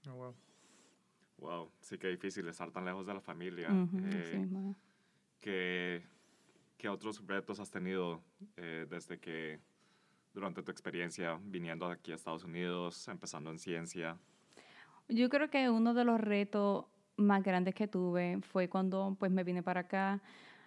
Oh, 0.09 0.15
wow. 0.15 0.35
Wow, 1.41 1.71
sí 1.81 1.97
que 1.99 2.09
difícil 2.09 2.47
estar 2.49 2.71
tan 2.71 2.85
lejos 2.85 3.07
de 3.07 3.15
la 3.15 3.21
familia. 3.21 3.73
Ujú, 3.73 3.99
Eh, 4.05 4.39
mismo. 4.39 4.77
¿qué, 5.41 6.03
qué 6.77 6.89
otros 6.89 7.27
retos 7.27 7.59
has 7.61 7.71
tenido 7.71 8.21
eh, 8.57 8.87
desde 8.89 9.19
que, 9.19 9.59
durante 10.35 10.63
tu 10.63 10.71
experiencia 10.71 11.41
viniendo 11.43 11.87
aquí 11.87 12.13
a 12.13 12.15
Estados 12.17 12.45
Unidos, 12.45 13.09
empezando 13.09 13.51
en 13.51 13.59
ciencia? 13.59 14.19
Yo 15.09 15.29
creo 15.31 15.49
que 15.51 15.71
uno 15.71 15.95
de 15.95 16.05
los 16.05 16.21
retos 16.21 16.85
más 17.17 17.43
grandes 17.43 17.75
que 17.75 17.89
tuve 17.89 18.39
fue 18.43 18.69
cuando 18.69 19.17
pues 19.19 19.33
me 19.33 19.43
vine 19.43 19.63
para 19.63 19.81
acá 19.81 20.21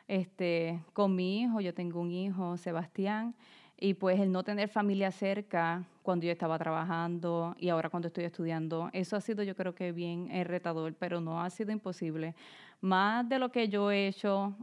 este, 0.07 0.83
con 0.93 1.15
mi 1.15 1.41
hijo. 1.41 1.61
Yo 1.61 1.73
tengo 1.73 2.01
un 2.01 2.11
hijo, 2.11 2.57
Sebastián, 2.57 3.35
y 3.83 3.95
pues 3.95 4.17
el 4.17 4.31
no 4.31 4.45
tener 4.45 4.69
familia 4.69 5.11
cerca 5.11 5.83
cuando 6.03 6.25
yo 6.25 6.31
estaba 6.31 6.57
trabajando 6.57 7.53
y 7.59 7.67
ahora 7.67 7.89
cuando 7.89 8.07
estoy 8.07 8.23
estudiando, 8.23 8.89
eso 8.93 9.17
ha 9.17 9.19
sido 9.19 9.43
yo 9.43 9.57
creo 9.57 9.75
que 9.75 9.91
bien 9.91 10.31
eh, 10.31 10.45
retador, 10.45 10.93
pero 10.93 11.19
no 11.19 11.41
ha 11.41 11.49
sido 11.49 11.73
imposible. 11.73 12.33
Más 12.79 13.27
de 13.27 13.39
lo 13.39 13.51
que 13.51 13.67
yo 13.67 13.91
he 13.91 14.07
hecho 14.07 14.55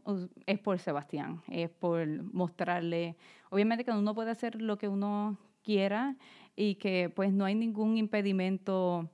es 0.47 0.59
por 0.61 0.79
Sebastián, 0.79 1.43
es 1.49 1.69
por 1.69 2.07
mostrarle, 2.33 3.15
obviamente 3.51 3.85
que 3.85 3.91
uno 3.91 4.15
puede 4.15 4.31
hacer 4.31 4.59
lo 4.63 4.79
que 4.79 4.89
uno 4.89 5.37
quiera 5.63 6.17
y 6.57 6.77
que 6.77 7.13
pues 7.15 7.31
no 7.31 7.45
hay 7.45 7.55
ningún 7.55 7.99
impedimento 7.99 9.07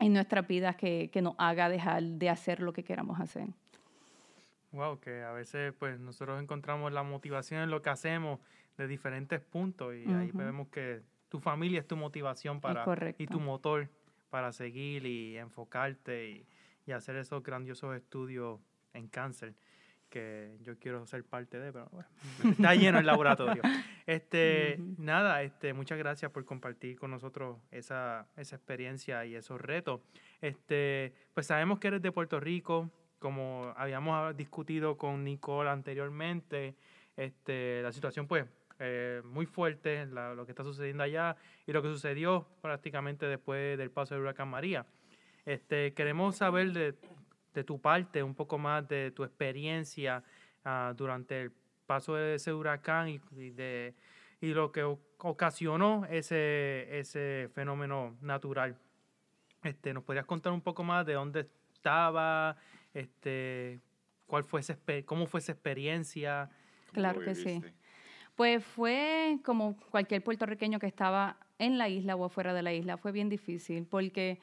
en 0.00 0.14
nuestras 0.14 0.48
vidas 0.48 0.74
que, 0.74 1.10
que 1.12 1.22
nos 1.22 1.36
haga 1.38 1.68
dejar 1.68 2.02
de 2.02 2.28
hacer 2.28 2.58
lo 2.58 2.72
que 2.72 2.82
queramos 2.82 3.20
hacer. 3.20 3.46
Wow, 4.72 5.00
que 5.00 5.22
a 5.22 5.32
veces 5.32 5.72
pues 5.78 5.98
nosotros 5.98 6.42
encontramos 6.42 6.92
la 6.92 7.02
motivación 7.02 7.62
en 7.62 7.70
lo 7.70 7.80
que 7.80 7.90
hacemos 7.90 8.40
de 8.76 8.86
diferentes 8.86 9.40
puntos 9.40 9.94
y 9.94 10.10
ahí 10.12 10.30
vemos 10.32 10.68
que 10.68 11.02
tu 11.28 11.40
familia 11.40 11.80
es 11.80 11.86
tu 11.86 11.96
motivación 11.96 12.60
para 12.60 12.84
y 13.18 13.26
tu 13.26 13.40
motor 13.40 13.88
para 14.30 14.52
seguir 14.52 15.06
y 15.06 15.36
enfocarte 15.36 16.28
y, 16.28 16.46
y 16.86 16.92
hacer 16.92 17.16
esos 17.16 17.42
grandiosos 17.42 17.96
estudios 17.96 18.60
en 18.92 19.08
cáncer 19.08 19.54
que 20.08 20.56
yo 20.62 20.78
quiero 20.78 21.06
ser 21.06 21.24
parte 21.24 21.58
de, 21.58 21.72
pero 21.72 21.88
bueno, 21.90 22.08
está 22.58 22.74
lleno 22.74 22.98
el 22.98 23.06
laboratorio. 23.06 23.62
Este, 24.06 24.78
nada, 24.96 25.42
este, 25.42 25.74
muchas 25.74 25.98
gracias 25.98 26.30
por 26.30 26.44
compartir 26.44 26.98
con 26.98 27.10
nosotros 27.10 27.58
esa, 27.70 28.26
esa 28.36 28.56
experiencia 28.56 29.24
y 29.26 29.34
esos 29.34 29.60
retos. 29.60 30.00
Este, 30.40 31.12
pues 31.34 31.46
sabemos 31.46 31.78
que 31.78 31.88
eres 31.88 32.02
de 32.02 32.12
Puerto 32.12 32.40
Rico, 32.40 32.90
como 33.18 33.72
habíamos 33.76 34.36
discutido 34.36 34.96
con 34.96 35.24
Nicole 35.24 35.70
anteriormente, 35.70 36.74
este, 37.16 37.82
la 37.82 37.92
situación 37.92 38.26
pues 38.26 38.46
eh, 38.78 39.22
muy 39.24 39.44
fuerte, 39.46 40.06
la- 40.06 40.34
lo 40.34 40.46
que 40.46 40.52
está 40.52 40.62
sucediendo 40.62 41.02
allá 41.02 41.36
y 41.66 41.72
lo 41.72 41.82
que 41.82 41.88
sucedió 41.88 42.46
prácticamente 42.62 43.26
después 43.26 43.76
del 43.76 43.90
paso 43.90 44.14
del 44.14 44.22
huracán 44.22 44.48
María. 44.48 44.86
Este, 45.44 45.94
queremos 45.94 46.36
saber 46.36 46.72
de, 46.72 46.94
de 47.54 47.64
tu 47.64 47.80
parte 47.80 48.22
un 48.22 48.34
poco 48.34 48.56
más 48.58 48.86
de 48.86 49.10
tu 49.10 49.24
experiencia 49.24 50.22
ah, 50.64 50.92
durante 50.96 51.42
el 51.42 51.52
paso 51.86 52.14
de 52.14 52.34
ese 52.34 52.52
huracán 52.52 53.08
y, 53.08 53.20
y 53.32 53.50
de, 53.50 53.94
y 54.40 54.52
lo 54.54 54.70
que 54.70 54.84
ocasionó 55.18 56.06
ese, 56.10 56.86
ese 57.00 57.50
fenómeno 57.54 58.16
natural. 58.20 58.76
Este, 59.64 59.92
¿Nos 59.92 60.04
podrías 60.04 60.26
contar 60.26 60.52
un 60.52 60.60
poco 60.60 60.84
más 60.84 61.04
de 61.04 61.14
dónde 61.14 61.48
estaba, 61.72 62.56
este, 62.94 63.80
cuál 64.26 64.44
fue 64.44 64.60
esa, 64.60 64.78
cómo 65.04 65.26
fue 65.26 65.40
esa 65.40 65.52
experiencia? 65.52 66.50
¿Cómo 66.86 66.92
Claro 66.94 67.20
que 67.20 67.34
sí. 67.34 67.62
Pues 68.36 68.64
fue 68.64 69.38
como 69.44 69.76
cualquier 69.90 70.22
puertorriqueño 70.22 70.78
que 70.78 70.86
estaba 70.86 71.36
en 71.58 71.76
la 71.76 71.88
isla 71.88 72.14
o 72.14 72.24
afuera 72.24 72.54
de 72.54 72.62
la 72.62 72.72
isla, 72.72 72.96
fue 72.96 73.10
bien 73.10 73.28
difícil 73.28 73.84
porque 73.84 74.38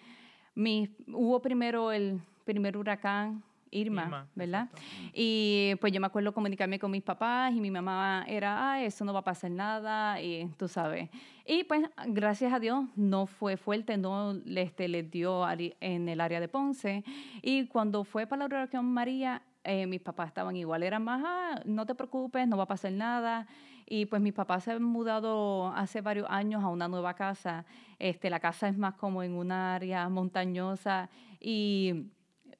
mi, 0.54 0.93
hubo 1.08 1.41
primero 1.41 1.91
el 1.91 2.20
primer 2.43 2.78
huracán 2.78 3.43
Irma, 3.72 4.03
Irma, 4.03 4.28
¿verdad? 4.36 4.70
exacto. 4.72 5.11
Y 5.13 5.76
pues 5.82 5.91
yo 5.91 5.99
me 5.99 6.07
acuerdo 6.07 6.34
comunicarme 6.34 6.80
con 6.80 6.91
mis 6.91 7.03
papás 7.03 7.53
y 7.53 7.59
mi 7.59 7.72
mamá 7.72 8.26
era, 8.28 8.72
ah, 8.72 8.84
eso 8.84 9.03
no 9.05 9.13
va 9.13 9.20
a 9.20 9.24
pasar 9.24 9.51
nada, 9.51 10.22
y 10.22 10.47
tú 10.57 10.68
sabes. 10.68 11.09
Y 11.45 11.63
pues 11.66 11.88
gracias 12.07 12.53
a 12.53 12.59
Dios 12.59 12.86
no 12.95 13.28
fue 13.28 13.57
fuerte, 13.57 13.97
no 13.97 14.34
este, 14.45 14.88
les 14.88 15.09
dio 15.11 15.45
en 15.49 16.09
el 16.09 16.22
área 16.22 16.39
de 16.39 16.47
Ponce. 16.47 17.03
Y 17.41 17.68
cuando 17.68 18.03
fue 18.03 18.28
para 18.28 18.39
la 18.39 18.45
huracán 18.45 18.86
María, 18.86 19.41
eh, 19.63 19.88
mis 19.88 20.01
papás 20.01 20.28
estaban 20.28 20.55
igual, 20.55 20.84
eran 20.84 21.03
más, 21.03 21.24
ah, 21.26 21.61
no 21.66 21.86
te 21.86 21.95
preocupes, 21.95 22.47
no 22.47 22.57
va 22.57 22.63
a 22.63 22.68
pasar 22.68 22.91
nada. 22.91 23.47
Y 23.88 24.05
pues 24.07 24.22
mis 24.22 24.34
papás 24.34 24.63
se 24.63 24.72
han 24.72 24.84
mudado 24.84 25.68
hace 25.76 26.01
varios 26.01 26.28
años 26.30 26.63
a 26.63 26.70
una 26.70 26.88
nueva 26.88 27.13
casa. 27.13 27.66
Este, 27.99 28.30
la 28.30 28.39
casa 28.39 28.68
es 28.68 28.78
más 28.78 28.95
como 28.95 29.22
en 29.22 29.34
un 29.34 29.51
área 29.51 30.09
montañosa 30.09 31.09
y 31.39 32.07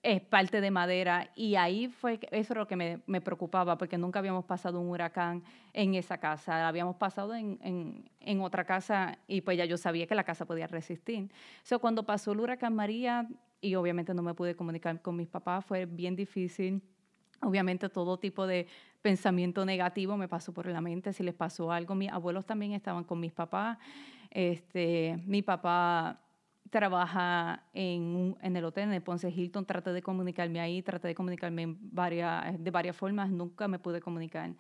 es 0.06 0.22
parte 0.22 0.62
de 0.62 0.70
madera 0.70 1.32
y 1.36 1.56
ahí 1.56 1.88
fue, 1.88 2.20
eso 2.30 2.54
era 2.54 2.62
lo 2.62 2.68
que 2.68 2.76
me, 2.76 3.02
me 3.08 3.22
preocupaba 3.22 3.76
porque 3.76 3.98
nunca 3.98 4.20
habíamos 4.20 4.46
pasado 4.46 4.80
un 4.80 4.90
huracán 4.90 5.44
en 5.74 5.96
esa 5.96 6.20
casa, 6.20 6.68
habíamos 6.68 6.98
pasado 6.98 7.34
en, 7.34 7.58
en, 7.64 8.08
en 8.20 8.42
otra 8.42 8.66
casa 8.66 9.18
y 9.28 9.42
pues 9.42 9.58
ya 9.58 9.66
yo 9.66 9.78
sabía 9.78 10.06
que 10.06 10.14
la 10.14 10.24
casa 10.24 10.46
podía 10.46 10.68
resistir. 10.68 11.32
So, 11.64 11.80
cuando 11.80 12.04
pasó 12.04 12.34
el 12.34 12.40
huracán 12.40 12.76
María 12.76 13.28
y 13.60 13.74
obviamente 13.74 14.14
no 14.14 14.22
me 14.22 14.36
pude 14.36 14.56
comunicar 14.56 15.02
con 15.02 15.16
mis 15.16 15.28
papás, 15.28 15.66
fue 15.66 15.88
bien 15.88 16.16
difícil. 16.16 16.84
Obviamente 17.42 17.90
todo 17.90 18.20
tipo 18.20 18.46
de 18.46 18.68
pensamiento 19.02 19.66
negativo 19.66 20.18
me 20.18 20.28
pasó 20.28 20.54
por 20.54 20.68
la 20.68 20.82
mente, 20.82 21.14
si 21.14 21.24
les 21.24 21.34
pasó 21.34 21.72
algo, 21.72 21.96
mis 21.96 22.12
abuelos 22.12 22.46
también 22.46 22.74
estaban 22.74 23.06
con 23.06 23.20
mis 23.20 23.34
papás, 23.34 23.80
este, 24.30 25.20
mi 25.26 25.42
papá 25.42 26.22
trabaja 26.70 27.64
en, 27.74 28.36
en 28.42 28.56
el 28.56 28.66
hotel, 28.66 28.86
en 28.86 28.94
el 28.94 29.02
Ponce 29.02 29.30
Hilton, 29.30 29.66
traté 29.66 29.92
de 29.92 30.02
comunicarme 30.02 30.60
ahí, 30.60 30.82
traté 30.82 31.08
de 31.08 31.16
comunicarme 31.16 31.64
en 31.64 31.78
varias, 31.82 32.62
de 32.62 32.72
varias 32.72 32.96
formas, 32.96 33.30
nunca 33.30 33.68
me 33.68 33.80
pude 33.80 34.02
comunicar. 34.02 34.52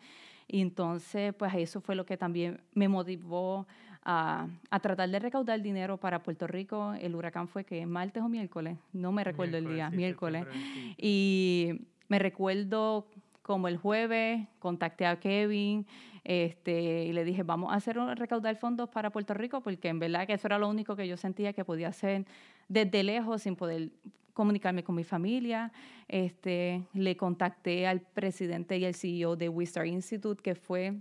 Y 0.47 0.61
entonces, 0.61 1.33
pues 1.33 1.53
eso 1.55 1.81
fue 1.81 1.95
lo 1.95 2.05
que 2.05 2.17
también 2.17 2.61
me 2.73 2.87
motivó 2.87 3.67
a, 4.03 4.47
a 4.69 4.79
tratar 4.79 5.09
de 5.09 5.19
recaudar 5.19 5.61
dinero 5.61 5.97
para 5.97 6.21
Puerto 6.21 6.45
Rico. 6.45 6.93
El 6.93 7.15
huracán 7.15 7.47
fue 7.47 7.63
que 7.63 7.85
martes 7.85 8.21
o 8.21 8.29
miércoles, 8.29 8.77
no 8.93 9.11
me 9.11 9.23
recuerdo 9.23 9.57
el 9.57 9.67
día, 9.67 9.89
sí, 9.89 9.97
miércoles. 9.97 10.43
septiembre 10.43 10.73
20. 10.81 10.95
Y 10.99 11.87
me 12.07 12.19
recuerdo 12.19 13.07
como 13.41 13.67
el 13.67 13.77
jueves, 13.77 14.47
contacté 14.59 15.05
a 15.05 15.19
Kevin 15.19 15.85
este, 16.25 17.05
y 17.05 17.13
le 17.13 17.23
dije, 17.23 17.43
vamos 17.43 17.71
a 17.71 17.75
hacer 17.75 17.97
un- 17.99 18.15
recaudar 18.15 18.55
fondos 18.57 18.89
para 18.89 19.11
Puerto 19.11 19.33
Rico, 19.35 19.61
porque 19.61 19.87
en 19.87 19.99
verdad 19.99 20.25
que 20.27 20.33
eso 20.33 20.47
era 20.47 20.57
lo 20.59 20.67
único 20.67 20.95
que 20.95 21.07
yo 21.07 21.15
sentía 21.17 21.53
que 21.53 21.63
podía 21.63 21.89
hacer 21.89 22.25
desde 22.67 23.03
lejos 23.03 23.43
sin 23.43 23.55
poder 23.55 23.91
comunicarme 24.33 24.83
con 24.83 24.95
mi 24.95 25.03
familia. 25.03 25.71
Este, 26.07 26.83
le 26.93 27.15
contacté 27.15 27.87
al 27.87 28.01
presidente 28.01 28.77
y 28.77 28.85
el 28.85 28.95
CEO 28.95 29.35
de 29.35 29.49
Wistar 29.49 29.85
Institute, 29.85 30.41
que 30.41 30.55
fue 30.55 30.95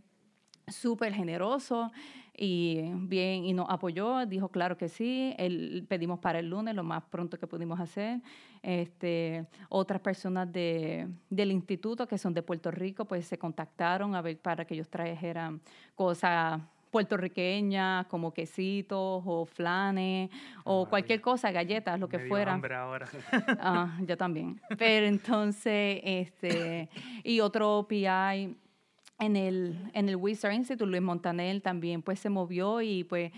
súper 0.68 1.12
generoso 1.14 1.90
y 2.36 2.90
bien 2.94 3.44
y 3.44 3.52
nos 3.52 3.66
apoyó, 3.70 4.26
dijo 4.26 4.48
claro 4.48 4.76
que 4.76 4.88
sí, 4.88 5.34
el, 5.38 5.84
pedimos 5.88 6.18
para 6.18 6.38
el 6.40 6.50
lunes 6.50 6.74
lo 6.74 6.82
más 6.82 7.02
pronto 7.04 7.38
que 7.38 7.46
pudimos 7.46 7.78
hacer. 7.80 8.20
Este, 8.62 9.46
otras 9.68 10.00
personas 10.00 10.50
de, 10.52 11.06
del 11.30 11.52
instituto 11.52 12.08
que 12.08 12.18
son 12.18 12.32
de 12.32 12.42
Puerto 12.42 12.70
Rico 12.70 13.04
pues 13.04 13.26
se 13.26 13.38
contactaron 13.38 14.14
a 14.14 14.22
ver 14.22 14.38
para 14.38 14.64
que 14.64 14.74
ellos 14.74 14.88
trajeran 14.88 15.60
cosas 15.94 16.60
puertorriqueñas 16.90 18.06
como 18.06 18.32
quesitos 18.32 19.22
o 19.26 19.44
flanes 19.44 20.30
o 20.62 20.88
cualquier 20.88 21.18
maravilla. 21.18 21.22
cosa, 21.22 21.50
galletas, 21.50 21.98
lo 21.98 22.08
que 22.08 22.18
Me 22.18 22.28
fuera. 22.28 22.52
hambre 22.54 22.74
ahora. 22.76 23.08
Ah, 23.60 23.98
yo 24.06 24.16
también. 24.16 24.60
Pero 24.78 25.06
entonces, 25.06 26.00
este, 26.04 26.88
y 27.24 27.40
otro 27.40 27.86
PI 27.88 28.56
en 29.24 29.36
el, 29.36 29.90
en 29.92 30.08
el 30.08 30.16
Wistar 30.16 30.52
Institute, 30.52 30.86
Luis 30.86 31.02
Montanel, 31.02 31.62
también 31.62 32.02
pues 32.02 32.20
se 32.20 32.30
movió 32.30 32.80
y 32.80 33.04
pues 33.04 33.32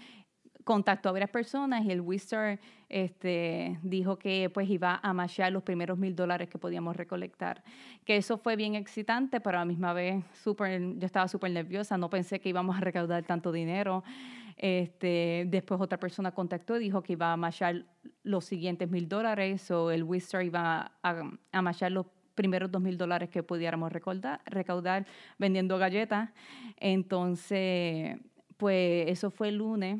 contactó 0.66 1.10
a 1.10 1.12
varias 1.12 1.30
personas 1.30 1.84
y 1.84 1.92
el 1.92 2.00
Wistar 2.00 2.58
este, 2.88 3.78
dijo 3.84 4.18
que 4.18 4.50
pues 4.52 4.68
iba 4.68 4.98
a 5.00 5.12
machear 5.12 5.52
los 5.52 5.62
primeros 5.62 5.96
mil 5.96 6.16
dólares 6.16 6.48
que 6.48 6.58
podíamos 6.58 6.96
recolectar. 6.96 7.62
Que 8.04 8.16
eso 8.16 8.36
fue 8.36 8.56
bien 8.56 8.74
excitante, 8.74 9.40
pero 9.40 9.58
a 9.58 9.60
la 9.60 9.64
misma 9.64 9.92
vez 9.92 10.24
súper, 10.42 10.98
yo 10.98 11.06
estaba 11.06 11.28
súper 11.28 11.52
nerviosa, 11.52 11.96
no 11.96 12.10
pensé 12.10 12.40
que 12.40 12.48
íbamos 12.48 12.76
a 12.76 12.80
recaudar 12.80 13.22
tanto 13.22 13.52
dinero. 13.52 14.02
Este, 14.56 15.44
después 15.46 15.80
otra 15.80 16.00
persona 16.00 16.32
contactó 16.32 16.76
y 16.76 16.80
dijo 16.80 17.00
que 17.00 17.12
iba 17.12 17.32
a 17.32 17.36
machar 17.36 17.84
los 18.24 18.44
siguientes 18.44 18.90
mil 18.90 19.08
dólares 19.08 19.70
o 19.70 19.92
el 19.92 20.02
Wistar 20.02 20.44
iba 20.44 20.92
a, 21.00 21.30
a 21.52 21.62
machar 21.62 21.92
los 21.92 22.06
primeros 22.36 22.70
dos 22.70 22.80
mil 22.80 22.96
dólares 22.96 23.28
que 23.30 23.42
pudiéramos 23.42 23.90
recaudar, 23.92 25.06
vendiendo 25.38 25.76
galletas. 25.78 26.30
Entonces, 26.76 28.16
pues 28.56 29.08
eso 29.08 29.32
fue 29.32 29.48
el 29.48 29.56
lunes 29.56 29.98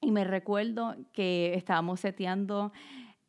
y 0.00 0.10
me 0.10 0.24
recuerdo 0.24 0.96
que 1.12 1.54
estábamos 1.54 2.00
seteando 2.00 2.72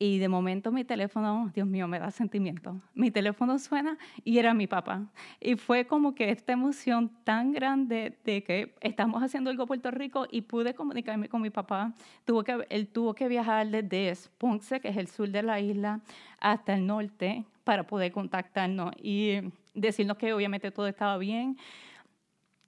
Y 0.01 0.19
de 0.19 0.29
momento 0.29 0.71
mi 0.71 0.85
teléfono, 0.85 1.51
Dios 1.53 1.67
mío, 1.67 1.85
me 1.85 1.99
da 1.99 2.09
sentimiento. 2.09 2.81
Mi 2.93 3.11
teléfono 3.11 3.59
suena 3.59 3.97
y 4.23 4.37
era 4.37 4.53
mi 4.53 4.65
papá. 4.65 5.11
Y 5.41 5.57
fue 5.57 5.85
como 5.87 6.15
que 6.15 6.29
esta 6.29 6.53
emoción 6.53 7.11
tan 7.25 7.51
grande 7.51 8.17
de 8.23 8.41
que 8.41 8.75
estamos 8.79 9.21
haciendo 9.21 9.49
algo 9.49 9.63
en 9.63 9.67
Puerto 9.67 9.91
Rico 9.91 10.25
y 10.31 10.43
pude 10.43 10.73
comunicarme 10.73 11.27
con 11.27 11.41
mi 11.41 11.49
papá. 11.49 11.93
Tuvo 12.23 12.45
que, 12.45 12.65
él 12.69 12.87
tuvo 12.87 13.13
que 13.13 13.27
viajar 13.27 13.67
desde 13.67 14.13
Ponce, 14.37 14.79
que 14.79 14.87
es 14.87 14.95
el 14.95 15.07
sur 15.09 15.27
de 15.27 15.43
la 15.43 15.59
isla, 15.59 15.99
hasta 16.39 16.75
el 16.75 16.87
norte 16.87 17.43
para 17.69 17.83
poder 17.83 18.11
contactarnos 18.11 18.93
y 18.99 19.41
decirnos 19.75 20.17
que 20.17 20.33
obviamente 20.33 20.71
todo 20.71 20.87
estaba 20.87 21.19
bien. 21.19 21.55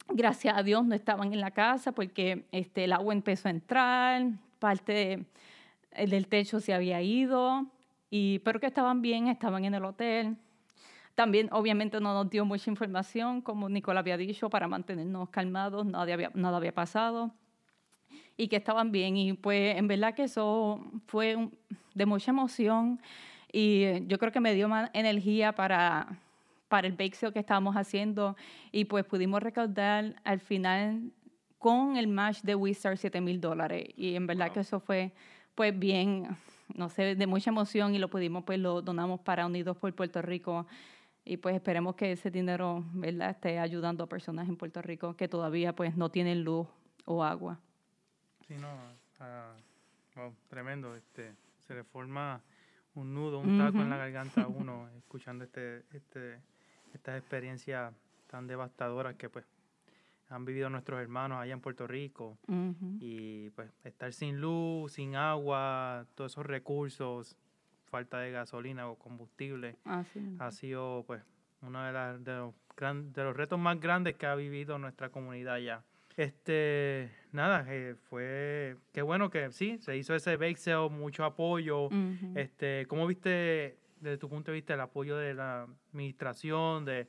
Gracias 0.09 0.55
a 0.55 0.61
Dios 0.61 0.85
no 0.85 0.93
estaban 0.93 1.33
en 1.33 1.41
la 1.41 1.49
casa 1.49 1.91
porque 1.91 2.45
este, 2.51 2.83
el 2.83 2.93
agua 2.93 3.11
empezó 3.11 3.47
a 3.47 3.51
entrar, 3.51 4.27
parte 4.59 4.93
de 4.93 5.25
el 5.89 6.11
del 6.11 6.27
techo 6.27 6.59
se 6.59 6.75
había 6.75 7.01
ido, 7.01 7.65
y, 8.11 8.37
pero 8.45 8.59
que 8.59 8.67
estaban 8.67 9.01
bien, 9.01 9.27
estaban 9.27 9.65
en 9.65 9.73
el 9.73 9.85
hotel. 9.85 10.37
También, 11.15 11.49
obviamente, 11.51 11.99
no 11.99 12.13
nos 12.13 12.29
dio 12.29 12.45
mucha 12.45 12.69
información, 12.69 13.41
como 13.41 13.69
Nicole 13.69 13.97
había 13.97 14.17
dicho, 14.17 14.51
para 14.51 14.67
mantenernos 14.67 15.29
calmados, 15.29 15.83
nada 15.83 16.13
había, 16.13 16.29
nada 16.35 16.57
había 16.57 16.75
pasado 16.75 17.31
y 18.37 18.49
que 18.49 18.57
estaban 18.57 18.91
bien. 18.91 19.17
Y 19.17 19.33
pues, 19.33 19.75
en 19.77 19.87
verdad 19.87 20.13
que 20.13 20.25
eso 20.25 20.85
fue 21.07 21.49
de 21.95 22.05
mucha 22.05 22.29
emoción 22.29 23.01
y 23.51 24.05
yo 24.07 24.17
creo 24.17 24.31
que 24.31 24.39
me 24.39 24.53
dio 24.53 24.67
más 24.69 24.89
energía 24.93 25.53
para, 25.53 26.19
para 26.67 26.87
el 26.87 26.93
bake 26.93 27.31
que 27.33 27.39
estábamos 27.39 27.75
haciendo 27.75 28.35
y 28.71 28.85
pues 28.85 29.05
pudimos 29.05 29.43
recaudar 29.43 30.15
al 30.23 30.39
final 30.39 31.11
con 31.57 31.97
el 31.97 32.07
match 32.07 32.41
de 32.41 32.55
Wizard 32.55 32.97
7 32.97 33.21
mil 33.21 33.39
dólares. 33.39 33.89
Y 33.95 34.15
en 34.15 34.25
verdad 34.25 34.51
que 34.51 34.61
eso 34.61 34.79
fue 34.79 35.11
pues 35.53 35.77
bien, 35.77 36.27
no 36.73 36.89
sé, 36.89 37.15
de 37.15 37.27
mucha 37.27 37.49
emoción 37.49 37.93
y 37.93 37.99
lo 37.99 38.09
pudimos, 38.09 38.43
pues 38.43 38.57
lo 38.57 38.81
donamos 38.81 39.19
para 39.19 39.45
Unidos 39.45 39.77
por 39.77 39.93
Puerto 39.93 40.21
Rico 40.21 40.65
y 41.23 41.37
pues 41.37 41.55
esperemos 41.55 41.95
que 41.95 42.13
ese 42.13 42.31
dinero, 42.31 42.83
¿verdad?, 42.93 43.31
esté 43.31 43.59
ayudando 43.59 44.05
a 44.05 44.07
personas 44.07 44.47
en 44.49 44.55
Puerto 44.55 44.81
Rico 44.81 45.15
que 45.15 45.27
todavía 45.27 45.75
pues 45.75 45.95
no 45.95 46.09
tienen 46.09 46.43
luz 46.43 46.67
o 47.05 47.23
agua. 47.23 47.59
Sí, 48.47 48.55
no, 48.55 48.73
uh, 49.19 50.31
tremendo, 50.47 50.95
este, 50.95 51.33
se 51.59 51.75
le 51.75 51.83
forma 51.83 52.41
un 52.95 53.13
nudo, 53.13 53.39
un 53.39 53.57
taco 53.57 53.79
en 53.79 53.89
la 53.89 53.97
garganta 53.97 54.43
a 54.43 54.47
uno 54.47 54.89
escuchando 54.97 55.43
este, 55.43 55.83
este, 55.91 56.39
estas 56.93 57.19
experiencias 57.19 57.93
tan 58.27 58.47
devastadoras 58.47 59.15
que 59.15 59.29
pues 59.29 59.45
han 60.29 60.45
vivido 60.45 60.69
nuestros 60.69 61.01
hermanos 61.01 61.39
allá 61.39 61.53
en 61.53 61.59
Puerto 61.59 61.87
Rico. 61.87 62.37
Y 62.99 63.49
pues 63.51 63.69
estar 63.83 64.13
sin 64.13 64.39
luz, 64.39 64.93
sin 64.93 65.15
agua, 65.15 66.05
todos 66.15 66.31
esos 66.31 66.45
recursos, 66.45 67.35
falta 67.89 68.19
de 68.19 68.31
gasolina 68.31 68.87
o 68.87 68.95
combustible, 68.95 69.77
ha 70.39 70.51
sido 70.51 71.03
pues 71.05 71.21
uno 71.61 71.83
de, 71.83 71.91
las, 71.91 72.23
de, 72.23 72.33
los 72.37 72.53
de 73.13 73.23
los 73.23 73.35
retos 73.35 73.59
más 73.59 73.79
grandes 73.79 74.15
que 74.15 74.25
ha 74.25 74.35
vivido 74.35 74.77
nuestra 74.79 75.09
comunidad 75.09 75.55
allá. 75.55 75.83
Este, 76.17 77.11
nada, 77.31 77.65
eh, 77.69 77.95
fue, 78.09 78.77
qué 78.93 79.01
bueno 79.01 79.29
que 79.29 79.51
sí, 79.51 79.77
se 79.79 79.95
hizo 79.97 80.13
ese 80.13 80.37
bake 80.37 80.57
sale, 80.57 80.89
mucho 80.89 81.23
apoyo. 81.23 81.89
Este, 82.35 82.85
¿cómo 82.87 83.07
viste 83.07 83.77
desde 83.99 84.17
tu 84.17 84.29
punto 84.29 84.51
de 84.51 84.55
vista 84.55 84.73
el 84.73 84.81
apoyo 84.81 85.15
de 85.17 85.33
la 85.33 85.67
administración, 85.91 86.85
de 86.85 87.07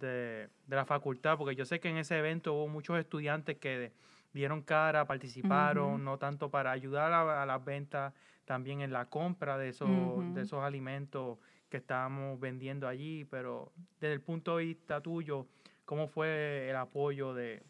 de, 0.00 0.48
la 0.68 0.84
facultad, 0.84 1.36
porque 1.36 1.54
yo 1.54 1.64
sé 1.64 1.80
que 1.80 1.88
en 1.88 1.98
ese 1.98 2.18
evento 2.18 2.54
hubo 2.54 2.68
muchos 2.68 2.98
estudiantes 2.98 3.58
que 3.58 3.92
dieron 4.32 4.62
cara, 4.62 5.06
participaron, 5.06 6.04
no 6.04 6.18
tanto 6.18 6.50
para 6.50 6.72
ayudar 6.72 7.12
a, 7.12 7.46
las 7.46 7.64
ventas, 7.64 8.12
también 8.44 8.80
en 8.80 8.92
la 8.92 9.06
compra 9.06 9.56
de 9.56 9.70
esos, 9.70 10.34
de 10.34 10.42
esos 10.42 10.62
alimentos 10.62 11.38
que 11.68 11.78
estábamos 11.78 12.38
vendiendo 12.40 12.86
allí, 12.86 13.24
pero 13.24 13.72
desde 14.00 14.14
el 14.14 14.20
punto 14.20 14.56
de 14.56 14.64
vista 14.66 15.00
tuyo, 15.00 15.46
¿cómo 15.84 16.08
fue 16.08 16.68
el 16.68 16.76
apoyo 16.76 17.32
de, 17.32 17.62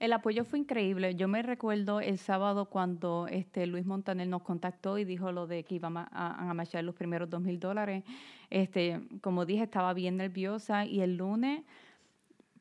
el 0.00 0.12
apoyo 0.12 0.44
fue 0.44 0.60
increíble. 0.60 1.14
Yo 1.14 1.26
me 1.26 1.42
recuerdo 1.42 2.00
el 2.00 2.18
sábado 2.18 2.66
cuando 2.66 3.26
este 3.28 3.66
Luis 3.66 3.84
Montaner 3.84 4.28
nos 4.28 4.42
contactó 4.42 4.96
y 4.98 5.04
dijo 5.04 5.32
lo 5.32 5.46
de 5.46 5.64
que 5.64 5.74
iban 5.74 5.96
a, 5.96 6.04
a, 6.12 6.82
los 6.82 6.94
primeros 6.94 7.28
dos 7.28 7.40
mil 7.40 7.58
dólares. 7.58 8.04
Este, 8.48 9.00
como 9.20 9.44
dije, 9.44 9.64
estaba 9.64 9.92
bien 9.94 10.16
nerviosa 10.16 10.84
y 10.86 11.00
el 11.00 11.16
lunes 11.16 11.62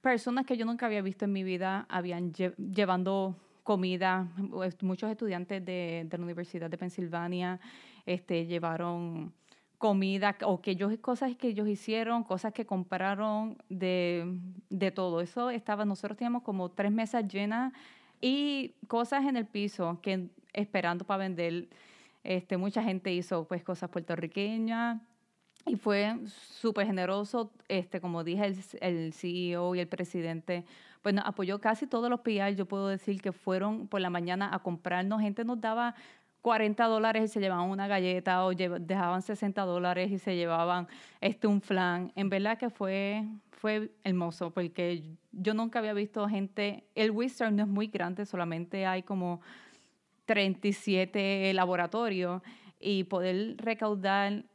personas 0.02 0.46
que 0.46 0.58
yo 0.58 0.66
nunca 0.66 0.86
había 0.86 1.02
visto 1.02 1.26
en 1.26 1.34
mi 1.34 1.44
vida 1.44 1.86
habían 1.90 2.34
llevando 2.34 3.36
comida. 3.64 4.28
Muchos 4.82 5.12
estudiantes 5.12 5.64
de, 5.64 6.08
de 6.10 6.18
la 6.18 6.24
Universidad 6.24 6.70
de 6.70 6.78
Pensilvania 6.78 7.60
este, 8.06 8.46
llevaron 8.46 9.34
comida 9.78 10.36
o 10.44 10.62
que 10.62 10.72
ellos, 10.72 10.98
cosas 11.00 11.36
que 11.36 11.50
ellos 11.50 11.68
hicieron, 11.68 12.24
cosas 12.24 12.54
que 12.54 12.66
compraron 12.66 13.58
de, 13.70 14.40
de 14.70 14.92
todo. 14.92 15.22
Eso 15.22 15.50
estaba, 15.50 15.86
nosotros 15.86 16.18
teníamos 16.18 16.44
como 16.44 16.70
tres 16.70 16.92
mesas 16.92 17.28
llenas 17.28 17.74
y 18.20 18.74
cosas 18.88 19.26
en 19.26 19.38
el 19.38 19.46
piso 19.46 20.00
que 20.02 20.30
esperando 20.54 21.06
para 21.06 21.20
vender. 21.20 21.68
Este, 22.24 22.58
mucha 22.58 22.84
gente 22.84 23.14
hizo 23.14 23.48
pues 23.48 23.64
cosas 23.64 23.90
puertorriqueñas 23.90 25.00
y 25.66 25.76
fue 25.76 26.18
súper 26.26 26.88
generoso, 26.88 27.52
este, 27.68 28.02
como 28.02 28.24
dije, 28.24 28.46
el, 28.46 28.58
el, 28.82 29.14
CEO 29.14 29.76
y 29.76 29.80
el 29.80 29.88
presidente, 29.88 30.66
pues 31.02 31.16
apoyó 31.24 31.60
casi 31.60 31.88
todos 31.88 32.10
los 32.10 32.22
PR, 32.22 32.56
yo 32.56 32.66
puedo 32.66 32.88
decir 32.88 33.22
que 33.22 33.32
fueron 33.32 33.88
por 33.88 34.02
la 34.02 34.10
mañana 34.10 34.50
a 34.54 34.60
comprarnos, 34.60 35.22
gente 35.22 35.44
nos 35.44 35.60
daba 35.60 35.96
40 36.48 36.86
dólares 36.86 37.24
y 37.26 37.28
se 37.28 37.42
llevaban 37.42 37.70
una 37.70 37.90
galleta 37.90 38.46
o 38.46 38.54
dejaban 38.54 39.22
60 39.22 39.64
dólares 39.64 40.10
y 40.10 40.18
se 40.18 40.38
llevaban 40.38 40.88
este, 41.20 41.46
un 41.46 41.60
flan. 41.60 42.14
En 42.16 42.30
verdad 42.30 42.58
que 42.58 42.70
fue, 42.70 43.26
fue 43.52 43.92
hermoso 44.06 44.52
porque 44.52 45.04
yo 45.34 45.54
nunca 45.54 45.80
había 45.80 45.92
visto 45.92 46.26
gente, 46.30 46.86
el 46.96 47.12
Western 47.12 47.54
no 47.58 47.64
es 47.64 47.68
muy 47.68 47.88
grande, 47.88 48.26
solamente 48.26 48.86
hay 48.86 49.04
como 49.04 49.42
37 50.24 51.52
laboratorios 51.54 52.42
y 52.80 53.04
poder 53.04 53.58
recaudar 53.58 54.46